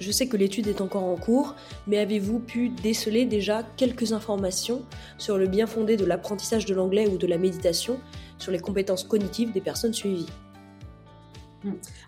Je 0.00 0.10
sais 0.10 0.26
que 0.26 0.36
l'étude 0.36 0.66
est 0.66 0.80
encore 0.80 1.04
en 1.04 1.16
cours, 1.16 1.54
mais 1.86 1.98
avez-vous 1.98 2.38
pu 2.38 2.70
déceler 2.70 3.26
déjà 3.26 3.62
quelques 3.76 4.12
informations 4.12 4.82
sur 5.18 5.36
le 5.36 5.46
bien 5.46 5.66
fondé 5.66 5.96
de 5.96 6.06
l'apprentissage 6.06 6.64
de 6.64 6.74
l'anglais 6.74 7.06
ou 7.06 7.18
de 7.18 7.26
la 7.26 7.36
méditation 7.36 8.00
sur 8.38 8.50
les 8.50 8.58
compétences 8.58 9.04
cognitives 9.04 9.52
des 9.52 9.60
personnes 9.60 9.92
suivies? 9.92 10.26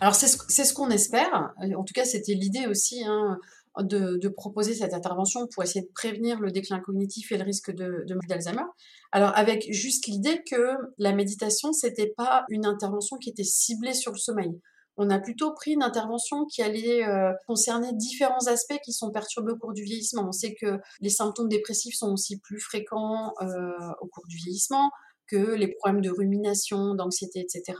Alors 0.00 0.14
c'est 0.14 0.28
ce, 0.28 0.74
qu'on 0.74 0.90
espère. 0.90 1.52
En 1.76 1.84
tout 1.84 1.94
cas, 1.94 2.04
c'était 2.04 2.34
l'idée 2.34 2.66
aussi 2.66 3.04
hein, 3.04 3.38
de, 3.80 4.28
proposer 4.28 4.74
cette 4.74 4.94
intervention 4.94 5.46
pour 5.46 5.62
essayer 5.62 5.82
de 5.82 5.90
prévenir 5.94 6.40
le 6.40 6.50
déclin 6.50 6.80
cognitif 6.80 7.32
et 7.32 7.38
le 7.38 7.44
risque 7.44 7.70
de, 7.70 8.04
de 8.06 8.18
d'Alzheimer. 8.28 8.64
Alors 9.12 9.32
avec 9.36 9.70
juste 9.72 10.06
l'idée 10.06 10.42
que 10.50 10.76
la 10.98 11.12
méditation, 11.12 11.72
c'était 11.72 12.12
pas 12.16 12.44
une 12.48 12.66
intervention 12.66 13.16
qui 13.18 13.30
était 13.30 13.44
ciblée 13.44 13.94
sur 13.94 14.12
le 14.12 14.18
sommeil. 14.18 14.60
On 14.98 15.08
a 15.08 15.18
plutôt 15.18 15.54
pris 15.54 15.72
une 15.72 15.82
intervention 15.82 16.44
qui 16.44 16.62
allait 16.62 17.06
euh, 17.06 17.32
concerner 17.46 17.92
différents 17.94 18.46
aspects 18.46 18.78
qui 18.84 18.92
sont 18.92 19.10
perturbés 19.10 19.52
au 19.52 19.56
cours 19.56 19.72
du 19.72 19.82
vieillissement. 19.82 20.28
On 20.28 20.32
sait 20.32 20.54
que 20.54 20.78
les 21.00 21.08
symptômes 21.08 21.48
dépressifs 21.48 21.94
sont 21.94 22.12
aussi 22.12 22.38
plus 22.40 22.60
fréquents 22.60 23.32
euh, 23.40 23.72
au 24.02 24.06
cours 24.06 24.26
du 24.28 24.36
vieillissement 24.36 24.90
que 25.28 25.54
les 25.54 25.68
problèmes 25.68 26.00
de 26.02 26.10
rumination, 26.10 26.94
d'anxiété, 26.94 27.40
etc. 27.40 27.78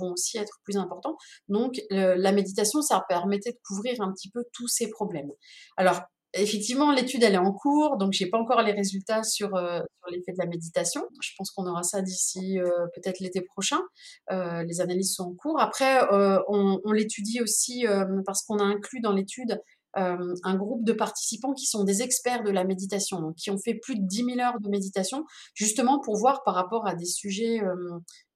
vont 0.00 0.12
aussi 0.12 0.38
être 0.38 0.60
plus 0.64 0.76
importants. 0.76 1.16
Donc 1.48 1.80
la 1.90 2.32
méditation, 2.32 2.82
ça 2.82 3.04
permettait 3.08 3.52
de 3.52 3.58
couvrir 3.66 4.00
un 4.00 4.12
petit 4.12 4.30
peu 4.30 4.44
tous 4.52 4.68
ces 4.68 4.90
problèmes. 4.90 5.30
Alors 5.76 6.00
Effectivement, 6.36 6.90
l'étude 6.92 7.22
elle 7.22 7.34
est 7.34 7.38
en 7.38 7.52
cours, 7.52 7.96
donc 7.96 8.12
j'ai 8.12 8.26
pas 8.26 8.38
encore 8.38 8.60
les 8.62 8.72
résultats 8.72 9.22
sur, 9.22 9.54
euh, 9.54 9.78
sur 9.78 10.10
l'effet 10.10 10.32
de 10.32 10.38
la 10.38 10.46
méditation. 10.46 11.06
Je 11.20 11.30
pense 11.38 11.52
qu'on 11.52 11.64
aura 11.66 11.84
ça 11.84 12.02
d'ici 12.02 12.58
euh, 12.58 12.68
peut-être 12.96 13.20
l'été 13.20 13.40
prochain. 13.40 13.78
Euh, 14.32 14.64
les 14.64 14.80
analyses 14.80 15.14
sont 15.14 15.28
en 15.30 15.34
cours. 15.34 15.60
Après, 15.60 16.00
on 16.48 16.92
l'étudie 16.92 17.40
aussi 17.40 17.86
parce 18.26 18.42
qu'on 18.42 18.58
a 18.58 18.64
inclus 18.64 19.00
dans 19.00 19.12
l'étude 19.12 19.60
un 19.96 20.56
groupe 20.56 20.84
de 20.84 20.92
participants 20.92 21.52
qui 21.52 21.66
sont 21.66 21.84
des 21.84 22.02
experts 22.02 22.42
de 22.42 22.50
la 22.50 22.64
méditation, 22.64 23.20
donc 23.20 23.36
qui 23.36 23.50
ont 23.50 23.58
fait 23.58 23.74
plus 23.74 23.96
de 23.96 24.06
10 24.06 24.24
000 24.36 24.40
heures 24.40 24.60
de 24.60 24.68
méditation, 24.68 25.24
justement 25.54 26.00
pour 26.00 26.16
voir 26.16 26.42
par 26.44 26.54
rapport 26.54 26.86
à 26.86 26.94
des 26.94 27.06
sujets 27.06 27.60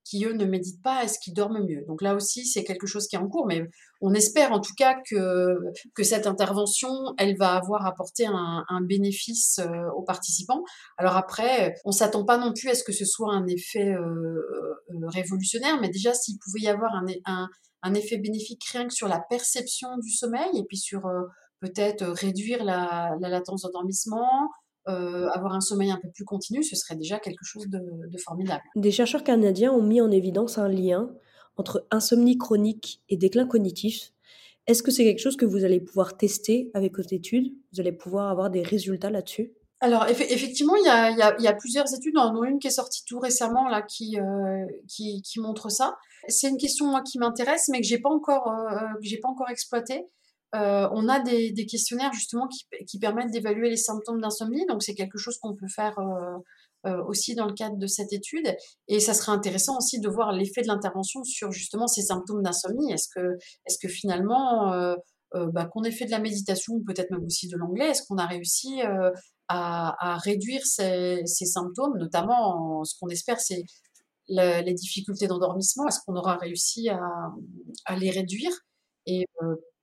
qui, 0.09 0.25
eux, 0.25 0.33
ne 0.33 0.44
méditent 0.44 0.83
pas, 0.83 1.05
est-ce 1.05 1.18
qu'ils 1.18 1.35
dorment 1.35 1.64
mieux 1.64 1.85
Donc 1.87 2.01
là 2.01 2.14
aussi, 2.14 2.47
c'est 2.47 2.64
quelque 2.64 2.87
chose 2.87 3.07
qui 3.07 3.16
est 3.16 3.18
en 3.18 3.29
cours, 3.29 3.47
mais 3.47 3.68
on 4.01 4.14
espère 4.14 4.53
en 4.53 4.61
tout 4.61 4.73
cas 4.77 4.97
que, 5.09 5.59
que 5.94 6.03
cette 6.03 6.27
intervention, 6.27 6.88
elle 7.18 7.37
va 7.37 7.55
avoir 7.55 7.85
apporté 7.87 8.25
un, 8.27 8.64
bénéfice 8.81 9.59
euh, 9.59 9.90
aux 9.97 10.03
participants. 10.03 10.62
Alors 10.97 11.16
après, 11.16 11.75
on 11.85 11.92
s'attend 11.92 12.25
pas 12.25 12.38
non 12.38 12.53
plus 12.55 12.71
à 12.71 12.75
ce 12.75 12.85
que 12.85 12.92
ce 12.92 13.05
soit 13.05 13.35
un 13.35 13.47
effet 13.47 13.92
euh, 13.92 14.01
euh, 14.01 15.09
révolutionnaire, 15.09 15.79
mais 15.81 15.90
déjà, 15.90 16.14
s'il 16.14 16.38
pouvait 16.38 16.61
y 16.61 16.68
avoir 16.68 16.94
un, 16.94 17.49
un, 17.83 17.94
effet 17.94 18.16
bénéfique 18.16 18.64
rien 18.73 18.87
que 18.87 18.94
sur 18.94 19.09
la 19.09 19.21
perception 19.29 19.99
du 19.99 20.11
sommeil, 20.11 20.49
et 20.57 20.64
puis 20.64 20.79
sur 20.79 21.07
peut-être 21.61 22.07
réduire 22.07 22.64
la, 22.64 23.16
la 23.21 23.29
latence 23.29 23.62
d'endormissement, 23.62 24.51
euh, 24.88 25.29
avoir 25.35 25.53
un 25.53 25.61
sommeil 25.61 25.90
un 25.90 25.99
peu 25.99 26.09
plus 26.09 26.25
continu, 26.25 26.62
ce 26.62 26.75
serait 26.75 26.97
déjà 26.97 27.18
quelque 27.18 27.44
chose 27.44 27.66
de, 27.68 28.18
formidable. 28.25 28.62
Des 28.75 28.90
chercheurs 28.90 29.23
canadiens 29.23 29.71
ont 29.71 29.83
mis 29.83 30.01
en 30.01 30.11
évidence 30.11 30.57
un 30.57 30.68
lien 30.68 31.11
entre 31.59 31.87
insomnie 31.90 32.38
chronique 32.38 33.03
et 33.11 33.18
déclin 33.18 33.47
cognitif. 33.47 34.12
Est-ce 34.66 34.83
que 34.83 34.90
c'est 34.90 35.05
quelque 35.05 35.18
chose 35.18 35.37
que 35.37 35.44
vous 35.44 35.64
allez 35.64 35.81
pouvoir 35.81 36.16
tester 36.16 36.71
avec 36.73 36.97
votre 36.97 37.12
étude? 37.12 37.53
Vous 37.73 37.81
allez 37.81 37.92
pouvoir 37.92 38.31
avoir 38.31 38.49
des 38.49 38.62
résultats 38.62 39.11
là-dessus? 39.11 39.53
Alors 39.81 40.09
effectivement, 40.09 40.75
il 40.77 40.87
y, 40.87 41.47
a, 41.47 41.53
plusieurs 41.53 41.92
études, 41.94 42.14
dont 42.14 42.42
une 42.44 42.59
qui 42.59 42.68
est 42.68 42.71
sortie 42.71 43.05
tout 43.05 43.18
récemment 43.18 43.68
là, 43.68 43.83
qui, 43.83 44.18
euh, 44.18 44.66
qui, 44.88 45.23
montre 45.38 45.71
ça. 45.71 45.97
C'est 46.29 46.49
une 46.49 46.57
question 46.57 46.87
moi 46.87 47.03
qui 47.03 47.18
m'intéresse, 47.18 47.68
mais 47.68 47.81
que 47.81 47.87
j'ai 47.87 48.01
pas 48.01 48.11
encore 48.11 48.49
euh, 48.49 48.87
j'ai 49.03 49.18
pas 49.18 49.29
encore 49.29 49.51
exploité. 49.51 50.07
Euh, 50.54 50.88
on 50.92 51.08
a 51.08 51.20
des, 51.20 51.66
questionnaires 51.66 52.12
justement 52.12 52.48
qui, 52.87 52.98
permettent 52.98 53.30
d'évaluer 53.30 53.68
les 53.70 53.76
symptômes 53.76 54.20
d'insomnie, 54.20 54.64
donc 54.66 54.82
c'est 54.82 54.94
quelque 54.94 55.18
chose 55.18 55.38
qu'on 55.38 55.54
peut 55.54 55.68
faire 55.68 55.98
euh, 55.98 56.38
euh, 56.87 57.04
aussi 57.04 57.34
dans 57.34 57.46
le 57.46 57.52
cadre 57.52 57.76
de 57.76 57.87
cette 57.87 58.12
étude. 58.12 58.56
Et 58.88 59.00
ça 59.00 59.12
serait 59.12 59.32
intéressant 59.32 59.76
aussi 59.76 60.00
de 60.00 60.08
voir 60.08 60.32
l'effet 60.32 60.62
de 60.62 60.68
l'intervention 60.68 61.22
sur 61.24 61.52
justement 61.52 61.87
ces 61.87 62.02
symptômes 62.02 62.42
d'insomnie. 62.42 62.92
Est-ce 62.92 63.08
que, 63.14 63.37
est 63.66 63.82
que 63.82 63.88
finalement, 63.88 64.72
bah, 65.34 65.66
qu'on 65.66 65.82
ait 65.84 65.90
fait 65.90 66.06
de 66.06 66.11
la 66.11 66.20
méditation 66.20 66.74
ou 66.74 66.84
peut-être 66.84 67.11
même 67.11 67.24
aussi 67.24 67.48
de 67.48 67.56
l'anglais, 67.56 67.90
est-ce 67.90 68.02
qu'on 68.08 68.16
a 68.16 68.26
réussi 68.26 68.80
à, 69.48 70.18
réduire 70.24 70.64
ces, 70.64 71.24
symptômes, 71.26 71.98
notamment 71.98 72.84
ce 72.84 72.94
qu'on 72.98 73.08
espère, 73.08 73.38
c'est 73.40 73.64
les 74.28 74.74
difficultés 74.74 75.26
d'endormissement, 75.26 75.87
est-ce 75.88 76.00
qu'on 76.06 76.16
aura 76.16 76.37
réussi 76.37 76.88
à, 76.88 77.96
les 77.96 78.11
réduire? 78.11 78.52
Et 79.06 79.26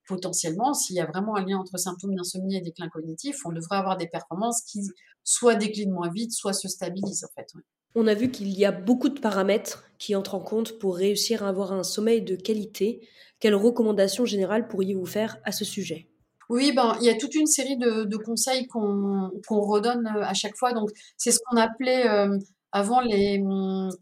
potentiellement, 0.08 0.74
s'il 0.74 0.96
y 0.96 1.00
a 1.00 1.06
vraiment 1.06 1.36
un 1.36 1.46
lien 1.46 1.58
entre 1.58 1.78
symptômes 1.78 2.16
d'insomnie 2.16 2.58
et 2.58 2.62
déclin 2.62 2.90
cognitif, 2.90 3.46
on 3.46 3.52
devrait 3.52 3.78
avoir 3.78 3.98
des 3.98 4.08
performances 4.08 4.62
qui 4.62 4.82
soit 5.24 5.56
déclinent 5.56 5.92
moins 5.92 6.12
vite, 6.12 6.32
soit 6.34 6.54
se 6.54 6.68
stabilisent 6.68 7.26
en 7.26 7.34
fait. 7.36 7.54
On 7.96 8.08
a 8.08 8.14
vu 8.14 8.30
qu'il 8.30 8.50
y 8.50 8.66
a 8.66 8.72
beaucoup 8.72 9.10
de 9.10 9.20
paramètres 9.20 9.86
qui 9.98 10.16
entrent 10.16 10.36
en 10.36 10.42
compte 10.42 10.78
pour 10.80 10.98
réussir 10.98 11.44
à 11.44 11.50
avoir 11.50 11.72
un 11.72 11.84
sommeil 11.84 12.22
de 12.22 12.36
qualité. 12.36 13.08
Quelles 13.40 13.56
recommandations 13.56 14.26
générales 14.26 14.68
pourriez-vous 14.68 15.06
faire 15.06 15.38
à 15.46 15.52
ce 15.52 15.64
sujet? 15.64 16.08
Oui, 16.50 16.74
ben, 16.74 16.96
il 17.00 17.06
y 17.06 17.10
a 17.10 17.16
toute 17.16 17.34
une 17.36 17.48
série 17.48 17.78
de, 17.78 18.18
conseils 18.18 18.68
qu'on 18.68 19.32
redonne 19.50 20.08
euh, 20.08 20.24
à 20.24 20.34
chaque 20.34 20.56
fois. 20.56 20.74
Donc, 20.74 20.92
c'est 21.18 21.32
ce 21.32 21.40
qu'on 21.46 21.58
appelait 21.58 22.08
euh, 22.08 22.38
avant 22.72 23.00
les, 23.00 23.42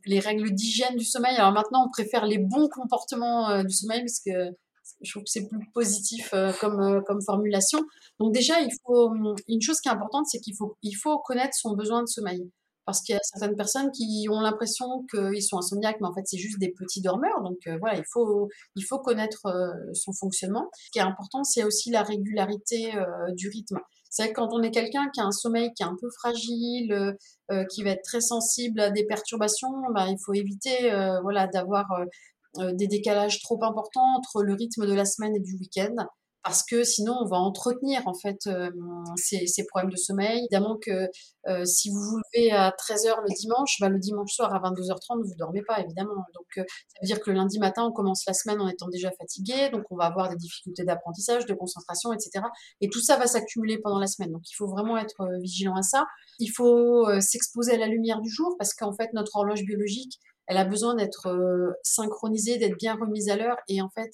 les 0.06 0.20
règles 0.20 0.52
d'hygiène 0.52 0.96
du 0.96 1.06
sommeil. 1.06 1.36
Alors 1.38 1.54
maintenant, 1.54 1.86
on 1.86 1.90
préfère 1.90 2.26
les 2.26 2.40
bons 2.40 2.68
comportements 2.70 3.50
euh, 3.50 3.64
du 3.64 3.74
sommeil 3.74 4.02
parce 4.02 4.20
que 4.20 4.56
je 5.02 5.12
trouve 5.12 5.24
que 5.24 5.30
c'est 5.30 5.48
plus 5.48 5.60
positif 5.74 6.34
euh, 6.34 6.52
comme, 6.60 6.80
euh, 6.82 7.02
comme 7.02 7.22
formulation. 7.22 7.80
Donc 8.20 8.34
déjà, 8.34 8.60
il 8.62 8.72
faut 8.86 9.14
une 9.48 9.62
chose 9.62 9.80
qui 9.80 9.90
est 9.90 9.92
importante, 9.92 10.26
c'est 10.28 10.40
qu'il 10.40 10.56
faut, 10.56 11.20
connaître 11.20 11.56
son 11.56 11.76
besoin 11.76 12.02
de 12.02 12.08
sommeil. 12.08 12.50
Parce 12.86 13.02
qu'il 13.02 13.14
y 13.14 13.18
a 13.18 13.22
certaines 13.24 13.56
personnes 13.56 13.92
qui 13.92 14.28
ont 14.30 14.42
l'impression 14.42 15.06
qu'ils 15.10 15.42
sont 15.42 15.58
insomniaques, 15.58 16.02
mais 16.02 16.08
en 16.08 16.14
fait, 16.14 16.24
c'est 16.26 16.38
juste 16.38 16.60
des 16.60 16.74
petits 16.74 17.02
dormeurs. 17.02 17.42
Donc 17.42 17.58
euh, 17.68 17.78
voilà, 17.80 17.98
il 17.98 18.04
faut, 18.12 18.50
il 18.76 18.84
faut 18.84 19.00
connaître 19.00 19.42
son 19.94 20.12
fonctionnement. 20.12 20.70
Ce 20.74 20.92
qui 20.92 21.00
est 21.00 21.04
important, 21.04 21.46
c'est 21.46 21.64
aussi 21.64 21.92
la 21.92 22.04
régularité 22.04 22.92
du 23.36 23.48
rythme. 23.48 23.80
C'est 24.10 24.30
que 24.30 24.34
quand 24.34 24.50
on 24.52 24.62
est 24.62 24.72
quelqu'un 24.72 25.10
qui 25.14 25.22
a 25.22 25.24
un 25.24 25.32
sommeil 25.32 25.72
qui 25.76 25.84
est 25.84 25.86
un 25.86 25.96
peu 26.00 26.10
fragile, 26.20 27.16
qui 27.72 27.84
va 27.84 27.92
être 27.92 28.04
très 28.04 28.20
sensible 28.20 28.82
à 28.82 28.92
des 28.92 29.06
perturbations, 29.06 29.72
ben, 29.96 30.08
il 30.08 30.18
faut 30.24 30.34
éviter 30.34 30.92
voilà, 31.22 31.48
d'avoir 31.48 31.86
des 32.74 32.88
décalages 32.88 33.42
trop 33.42 33.64
importants 33.64 34.16
entre 34.18 34.44
le 34.44 34.54
rythme 34.54 34.86
de 34.86 34.94
la 34.94 35.06
semaine 35.06 35.36
et 35.36 35.40
du 35.40 35.56
week-end 35.56 35.96
parce 36.44 36.62
que 36.64 36.84
sinon 36.84 37.16
on 37.22 37.26
va 37.26 37.38
entretenir 37.38 38.06
en 38.06 38.14
fait 38.14 38.48
euh, 38.48 38.70
ces, 39.16 39.48
ces, 39.48 39.66
problèmes 39.66 39.92
de 39.92 39.96
sommeil. 39.96 40.40
Évidemment 40.40 40.78
que 40.78 41.08
euh, 41.48 41.66
si 41.66 41.90
vous 41.90 42.02
vous 42.02 42.18
levez 42.18 42.52
à 42.52 42.72
13h 42.72 43.16
le 43.22 43.34
dimanche, 43.34 43.78
bah, 43.80 43.88
le 43.90 43.98
dimanche 43.98 44.34
soir 44.34 44.54
à 44.54 44.60
22h30 44.60 45.24
vous 45.24 45.36
dormez 45.38 45.62
pas 45.66 45.80
évidemment. 45.80 46.26
Donc 46.36 46.48
ça 46.56 46.64
veut 47.02 47.08
dire 47.08 47.22
que 47.22 47.32
le 47.32 47.38
lundi 47.38 47.60
matin 47.60 47.86
on 47.86 47.94
commence 47.94 48.26
la 48.28 48.34
semaine 48.34 48.60
en 48.60 48.68
étant 48.68 48.90
déjà 48.90 49.10
fatigué, 49.12 49.70
donc 49.70 49.84
on 49.90 49.96
va 49.96 50.06
avoir 50.06 50.30
des 50.30 50.36
difficultés 50.36 50.84
d'apprentissage, 50.84 51.46
de 51.46 51.54
concentration, 51.54 52.12
etc. 52.12 52.46
Et 52.82 52.90
tout 52.90 53.02
ça 53.02 53.16
va 53.16 53.26
s'accumuler 53.26 53.78
pendant 53.78 54.00
la 54.00 54.08
semaine. 54.08 54.32
Donc 54.32 54.44
il 54.50 54.56
faut 54.56 54.68
vraiment 54.68 54.98
être 54.98 55.26
vigilant 55.42 55.76
à 55.76 55.82
ça. 55.82 56.06
Il 56.40 56.50
faut 56.50 57.08
s'exposer 57.22 57.74
à 57.74 57.78
la 57.78 57.88
lumière 57.88 58.20
du 58.20 58.30
jour 58.30 58.56
parce 58.60 58.74
qu'en 58.74 58.94
fait 58.94 59.14
notre 59.14 59.38
horloge 59.38 59.64
biologique 59.64 60.20
elle 60.48 60.58
a 60.58 60.66
besoin 60.66 60.96
d'être 60.96 61.28
euh, 61.28 61.74
synchronisée, 61.84 62.58
d'être 62.58 62.78
bien 62.78 62.96
remise 62.96 63.30
à 63.30 63.36
l'heure. 63.36 63.58
Et 63.68 63.82
en 63.82 63.90
fait, 63.90 64.12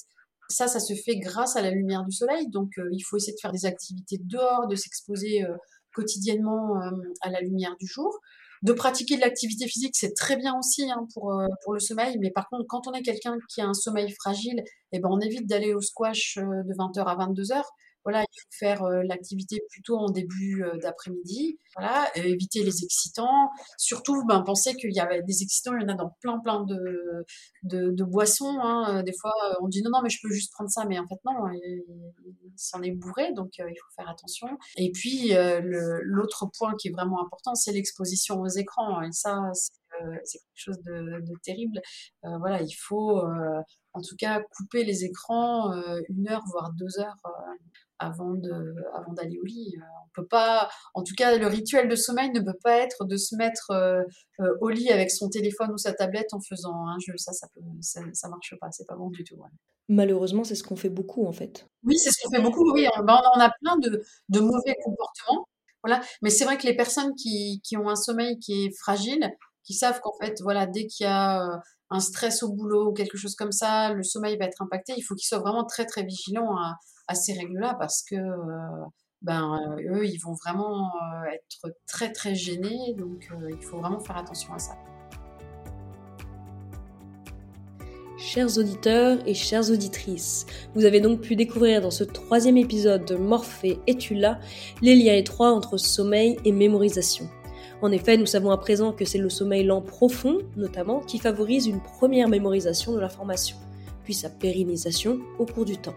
ça, 0.50 0.68
ça 0.68 0.80
se 0.80 0.94
fait 0.94 1.18
grâce 1.18 1.56
à 1.56 1.62
la 1.62 1.72
lumière 1.72 2.04
du 2.04 2.12
soleil. 2.12 2.50
Donc, 2.50 2.78
euh, 2.78 2.90
il 2.92 3.02
faut 3.02 3.18
essayer 3.18 3.34
de 3.34 3.40
faire 3.40 3.52
des 3.52 3.66
activités 3.66 4.18
dehors, 4.20 4.68
de 4.68 4.76
s'exposer 4.76 5.44
euh, 5.44 5.56
quotidiennement 5.94 6.80
à 7.22 7.32
la 7.32 7.42
lumière 7.42 7.76
du 7.80 7.88
jour. 7.88 8.16
De 8.62 8.74
pratiquer 8.74 9.16
de 9.16 9.22
l'activité 9.22 9.68
physique, 9.68 9.96
c'est 9.96 10.14
très 10.14 10.36
bien 10.36 10.56
aussi 10.58 10.90
hein, 10.92 11.08
pour, 11.14 11.34
pour 11.64 11.74
le 11.74 11.80
sommeil. 11.80 12.18
Mais 12.20 12.30
par 12.30 12.48
contre, 12.48 12.66
quand 12.68 12.88
on 12.88 12.94
est 12.94 13.02
quelqu'un 13.02 13.38
qui 13.50 13.62
a 13.62 13.66
un 13.66 13.74
sommeil 13.74 14.12
fragile, 14.12 14.64
eh 14.92 15.00
ben, 15.00 15.10
on 15.12 15.20
évite 15.20 15.48
d'aller 15.48 15.74
au 15.74 15.82
squash 15.82 16.36
de 16.38 16.74
20h 16.74 17.04
à 17.06 17.16
22h 17.16 17.64
voilà, 18.10 18.24
il 18.24 18.42
faut 18.42 18.66
faire 18.66 18.84
euh, 18.84 19.04
l'activité 19.04 19.62
plutôt 19.70 19.98
en 19.98 20.10
début 20.10 20.64
euh, 20.64 20.78
d'après-midi. 20.82 21.60
Voilà, 21.78 22.10
éviter 22.16 22.64
les 22.64 22.84
excitants. 22.84 23.52
Surtout, 23.78 24.26
ben, 24.26 24.42
penser 24.42 24.74
qu'il 24.74 24.92
y 24.92 25.00
a 25.00 25.22
des 25.22 25.44
excitants, 25.44 25.76
il 25.76 25.84
y 25.84 25.86
en 25.86 25.94
a 25.94 25.96
dans 25.96 26.16
plein, 26.20 26.40
plein 26.40 26.66
de, 26.66 27.24
de, 27.64 28.04
boissons. 28.04 28.58
Hein. 28.60 29.04
Des 29.04 29.14
fois, 29.14 29.34
on 29.62 29.68
dit 29.68 29.84
non, 29.84 29.92
non, 29.94 30.02
mais 30.02 30.10
je 30.10 30.18
peux 30.22 30.34
juste 30.34 30.52
prendre 30.52 30.72
ça, 30.72 30.86
mais 30.86 30.98
en 30.98 31.08
fait, 31.08 31.20
non, 31.24 31.34
s'en 32.56 32.82
est 32.82 32.92
bourré, 32.92 33.34
donc 33.34 33.52
euh, 33.60 33.70
il 33.70 33.76
faut 33.78 33.94
faire 33.96 34.10
attention. 34.10 34.48
Et 34.78 34.92
puis, 34.92 35.32
l'autre 36.02 36.48
point 36.58 36.74
qui 36.80 36.88
est 36.88 36.92
vraiment 36.92 37.24
important, 37.24 37.54
c'est 37.54 37.72
l'exposition 37.72 38.42
aux 38.42 38.48
écrans. 38.48 39.04
Et 39.04 39.12
ça, 39.12 39.52
c'est 39.54 39.72
quelque 40.00 40.42
chose 40.56 40.80
de, 40.86 41.22
de 41.22 41.34
terrible. 41.44 41.82
voilà, 42.24 42.62
il 42.62 42.74
faut 42.74 43.22
en 43.94 44.02
tout 44.02 44.16
cas 44.18 44.42
couper 44.56 44.84
les 44.84 45.04
écrans 45.06 45.72
une 46.10 46.30
heure 46.30 46.44
voire 46.52 46.72
deux 46.74 47.00
heures 47.00 47.22
avant 48.00 48.34
de 48.34 48.76
avant 48.94 49.14
d'aller 49.14 49.38
au 49.38 49.46
lit. 49.46 49.74
Euh, 49.78 49.82
on 50.06 50.22
peut 50.22 50.28
pas, 50.28 50.70
en 50.94 51.04
tout 51.04 51.14
cas, 51.16 51.38
le 51.38 51.48
rituel 51.48 51.88
de 51.88 51.96
sommeil 51.96 52.32
ne 52.32 52.40
peut 52.40 52.58
pas 52.64 52.78
être 52.78 53.06
de 53.06 53.18
se 53.18 53.36
mettre 53.36 53.72
euh, 53.72 54.02
euh, 54.40 54.58
au 54.62 54.70
lit 54.70 54.90
avec 54.90 55.12
son 55.12 55.30
téléphone 55.30 55.72
ou 55.72 55.78
sa 55.78 55.94
tablette 55.94 56.34
en 56.34 56.40
faisant 56.40 56.88
un 56.88 56.98
jeu. 57.00 57.14
Ça, 57.18 57.34
ça 57.34 57.48
peut, 57.54 57.62
ça, 57.82 58.30
marche 58.30 58.56
pas. 58.60 58.72
C'est 58.72 58.88
pas 58.88 58.96
bon 58.96 59.10
du 59.10 59.24
tout. 59.24 59.38
Malheureusement, 59.90 60.44
c'est 60.44 60.56
ce 60.56 60.64
qu'on 60.64 60.76
fait 60.76 60.90
beaucoup 60.90 61.28
en 61.28 61.32
fait. 61.32 61.68
Oui, 61.84 61.98
c'est 61.98 62.10
ce 62.10 62.24
qu'on 62.24 62.36
fait 62.36 62.42
beaucoup. 62.42 62.72
Oui, 62.74 62.88
on, 62.98 63.04
ben, 63.04 63.20
on 63.36 63.40
a 63.40 63.52
plein 63.62 63.78
de, 63.78 64.02
de 64.30 64.40
mauvais 64.40 64.76
comportements. 64.84 65.48
Voilà. 65.84 66.02
Mais 66.22 66.30
c'est 66.30 66.46
vrai 66.46 66.58
que 66.58 66.68
les 66.68 66.76
personnes 66.76 67.14
qui, 67.16 67.62
qui, 67.64 67.78
ont 67.78 67.90
un 67.90 67.96
sommeil 67.96 68.38
qui 68.40 68.66
est 68.66 68.78
fragile, 68.78 69.32
savent 69.76 70.00
qu'en 70.02 70.14
fait, 70.20 70.40
voilà, 70.42 70.66
dès 70.66 70.88
qu'il 70.88 71.06
y 71.06 71.10
a 71.10 71.62
un 71.92 72.00
stress 72.00 72.44
au 72.44 72.52
boulot 72.52 72.90
ou 72.90 72.94
quelque 72.94 73.18
chose 73.18 73.36
comme 73.36 73.52
ça, 73.52 73.94
le 73.94 74.04
sommeil 74.04 74.38
va 74.38 74.46
être 74.46 74.62
impacté. 74.62 74.94
Il 74.98 75.02
faut 75.02 75.16
qu'ils 75.16 75.28
soient 75.28 75.40
vraiment 75.40 75.66
très 75.66 75.86
très 75.86 76.04
vigilants 76.04 76.56
à, 77.08 77.16
ces 77.16 77.34
règles-là 77.34 77.76
parce 77.80 78.04
que 78.04 78.16
euh, 78.16 78.86
ben, 79.24 79.60
euh, 79.80 79.96
eux, 79.96 80.06
ils 80.06 80.20
vont 80.20 80.36
vraiment 80.46 80.92
euh, 80.96 81.32
être 81.32 81.76
très 81.88 82.12
très 82.12 82.36
gênés, 82.36 82.94
donc 82.96 83.28
il 83.50 83.64
faut 83.64 83.80
vraiment 83.80 84.00
faire 84.00 84.18
attention 84.18 84.54
à 84.54 84.60
ça. 84.60 84.74
Chers 88.20 88.58
auditeurs 88.60 89.18
et 89.26 89.34
chères 89.34 89.72
auditrices, 89.72 90.46
vous 90.76 90.86
avez 90.86 91.00
donc 91.02 91.22
pu 91.22 91.36
découvrir 91.36 91.82
dans 91.82 91.90
ce 91.90 92.04
troisième 92.04 92.58
épisode 92.58 93.06
de 93.06 93.16
Morphée 93.16 93.80
et 93.88 93.96
tu 93.96 94.14
là? 94.14 94.40
les 94.82 94.96
liens 94.96 95.16
étroits 95.16 95.52
entre 95.52 95.78
sommeil 95.78 96.38
et 96.46 96.52
mémorisation. 96.52 97.28
En 97.82 97.94
effet, 97.94 98.18
nous 98.18 98.26
savons 98.26 98.52
à 98.52 98.58
présent 98.58 98.92
que 98.92 99.06
c'est 99.06 99.18
le 99.18 99.30
sommeil 99.30 99.64
lent 99.64 99.82
profond, 99.82 100.40
notamment, 100.58 101.00
qui 101.00 101.18
favorise 101.18 101.66
une 101.66 101.80
première 101.80 102.28
mémorisation 102.28 102.92
de 102.92 103.00
l'information, 103.00 103.56
puis 104.04 104.14
sa 104.14 104.30
pérennisation 104.30 105.20
au 105.38 105.46
cours 105.46 105.64
du 105.64 105.78
temps. 105.78 105.96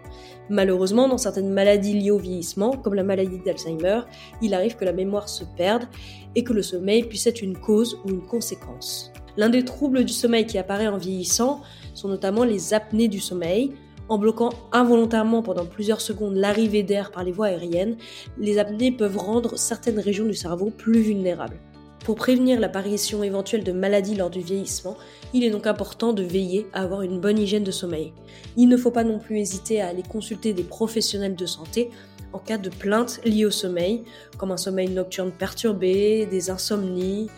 Malheureusement, 0.49 1.09
dans 1.09 1.19
certaines 1.19 1.51
maladies 1.51 1.99
liées 1.99 2.13
au 2.13 2.19
vieillissement, 2.19 2.77
comme 2.77 2.95
la 2.95 3.03
maladie 3.03 3.41
d'Alzheimer, 3.45 4.03
il 4.41 4.55
arrive 4.55 4.77
que 4.77 4.85
la 4.85 4.93
mémoire 4.93 5.29
se 5.29 5.43
perde 5.57 5.89
et 6.37 6.45
que 6.45 6.53
le 6.53 6.63
sommeil 6.63 7.03
puisse 7.03 7.27
être 7.27 7.43
une 7.43 7.59
cause 7.59 7.99
ou 8.05 8.11
une 8.11 8.23
conséquence. 8.23 9.13
L'un 9.37 9.49
des 9.49 9.65
troubles 9.65 10.05
du 10.05 10.13
sommeil 10.13 10.47
qui 10.47 10.59
apparaît 10.59 10.87
en 10.87 10.99
vieillissant 10.99 11.63
sont 11.95 12.09
notamment 12.09 12.45
les 12.45 12.75
apnées 12.75 13.09
du 13.09 13.19
sommeil, 13.19 13.73
en 14.09 14.19
bloquant 14.19 14.51
involontairement 14.71 15.43
pendant 15.43 15.67
plusieurs 15.67 16.01
secondes 16.01 16.37
l'arrivée 16.37 16.85
d'air 16.85 17.11
par 17.11 17.25
les 17.25 17.33
voies 17.33 17.47
aériennes, 17.47 17.97
les 18.39 18.59
apnées 18.59 18.93
peuvent 18.93 19.17
rendre 19.17 19.59
certaines 19.59 19.99
régions 19.99 20.27
du 20.27 20.35
cerveau 20.35 20.71
plus 20.71 21.01
vulnérables. 21.01 21.59
Pour 22.05 22.17
prévenir 22.17 22.59
l'apparition 22.59 23.23
éventuelle 23.23 23.63
de 23.63 23.71
maladies 23.71 24.17
lors 24.17 24.31
du 24.31 24.41
vieillissement, 24.41 24.97
il 25.33 25.45
est 25.45 25.51
donc 25.51 25.69
important 25.69 26.13
de 26.13 26.25
veiller 26.25 26.67
à 26.73 26.83
avoir 26.83 27.03
une 27.03 27.21
bonne 27.21 27.39
hygiène 27.39 27.63
de 27.63 27.71
sommeil. 27.71 28.13
Il 28.57 28.69
ne 28.69 28.77
faut 28.77 28.91
pas 28.91 29.05
non 29.05 29.21
plus 29.21 29.39
hésiter 29.39 29.81
à 29.81 29.89
aller 29.89 30.03
consulter 30.03 30.53
des 30.53 30.65
professionnels 30.65 31.37
de 31.37 31.47
santé 31.47 31.91
en 32.33 32.39
cas 32.39 32.59
de 32.59 32.71
plaintes 32.71 33.21
liées 33.25 33.45
au 33.45 33.51
sommeil, 33.51 34.03
comme 34.37 34.51
un 34.51 34.57
sommeil 34.57 34.89
nocturne 34.89 35.31
perturbé, 35.31 36.27
des 36.27 36.51
insomnies, 36.51 37.29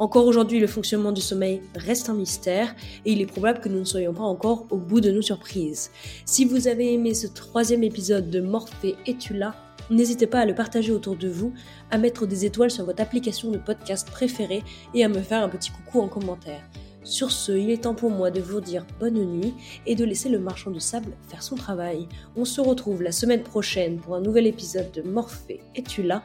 encore 0.00 0.26
aujourd'hui, 0.26 0.60
le 0.60 0.68
fonctionnement 0.68 1.10
du 1.10 1.20
sommeil 1.20 1.60
reste 1.74 2.08
un 2.08 2.14
mystère 2.14 2.76
et 3.04 3.10
il 3.10 3.20
est 3.20 3.26
probable 3.26 3.58
que 3.58 3.68
nous 3.68 3.80
ne 3.80 3.84
soyons 3.84 4.14
pas 4.14 4.22
encore 4.22 4.66
au 4.70 4.76
bout 4.76 5.00
de 5.00 5.10
nos 5.10 5.22
surprises. 5.22 5.90
Si 6.24 6.44
vous 6.44 6.68
avez 6.68 6.94
aimé 6.94 7.14
ce 7.14 7.26
troisième 7.26 7.82
épisode 7.82 8.30
de 8.30 8.40
Morphée 8.40 8.94
et 9.06 9.16
tu 9.16 9.34
là, 9.34 9.56
n'hésitez 9.90 10.26
pas 10.26 10.40
à 10.40 10.46
le 10.46 10.54
partager 10.54 10.92
autour 10.92 11.16
de 11.16 11.28
vous, 11.28 11.52
à 11.90 11.98
mettre 11.98 12.26
des 12.26 12.44
étoiles 12.44 12.70
sur 12.70 12.84
votre 12.84 13.02
application 13.02 13.50
de 13.50 13.58
podcast 13.58 14.08
préférée 14.10 14.62
et 14.94 15.04
à 15.04 15.08
me 15.08 15.20
faire 15.20 15.42
un 15.42 15.48
petit 15.48 15.70
coucou 15.70 16.00
en 16.00 16.08
commentaire. 16.08 16.62
Sur 17.04 17.30
ce, 17.30 17.52
il 17.52 17.70
est 17.70 17.84
temps 17.84 17.94
pour 17.94 18.10
moi 18.10 18.30
de 18.30 18.40
vous 18.40 18.60
dire 18.60 18.84
bonne 19.00 19.24
nuit 19.24 19.54
et 19.86 19.94
de 19.94 20.04
laisser 20.04 20.28
le 20.28 20.38
marchand 20.38 20.70
de 20.70 20.78
sable 20.78 21.12
faire 21.28 21.42
son 21.42 21.56
travail. 21.56 22.06
On 22.36 22.44
se 22.44 22.60
retrouve 22.60 23.02
la 23.02 23.12
semaine 23.12 23.42
prochaine 23.42 23.98
pour 23.98 24.14
un 24.14 24.20
nouvel 24.20 24.46
épisode 24.46 24.92
de 24.92 25.02
Morphée 25.02 25.60
et 25.74 25.82
tu 25.82 26.02
là? 26.02 26.22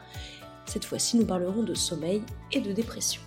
Cette 0.66 0.86
fois-ci, 0.86 1.18
nous 1.18 1.26
parlerons 1.26 1.64
de 1.64 1.74
sommeil 1.74 2.22
et 2.52 2.60
de 2.60 2.72
dépression. 2.74 3.22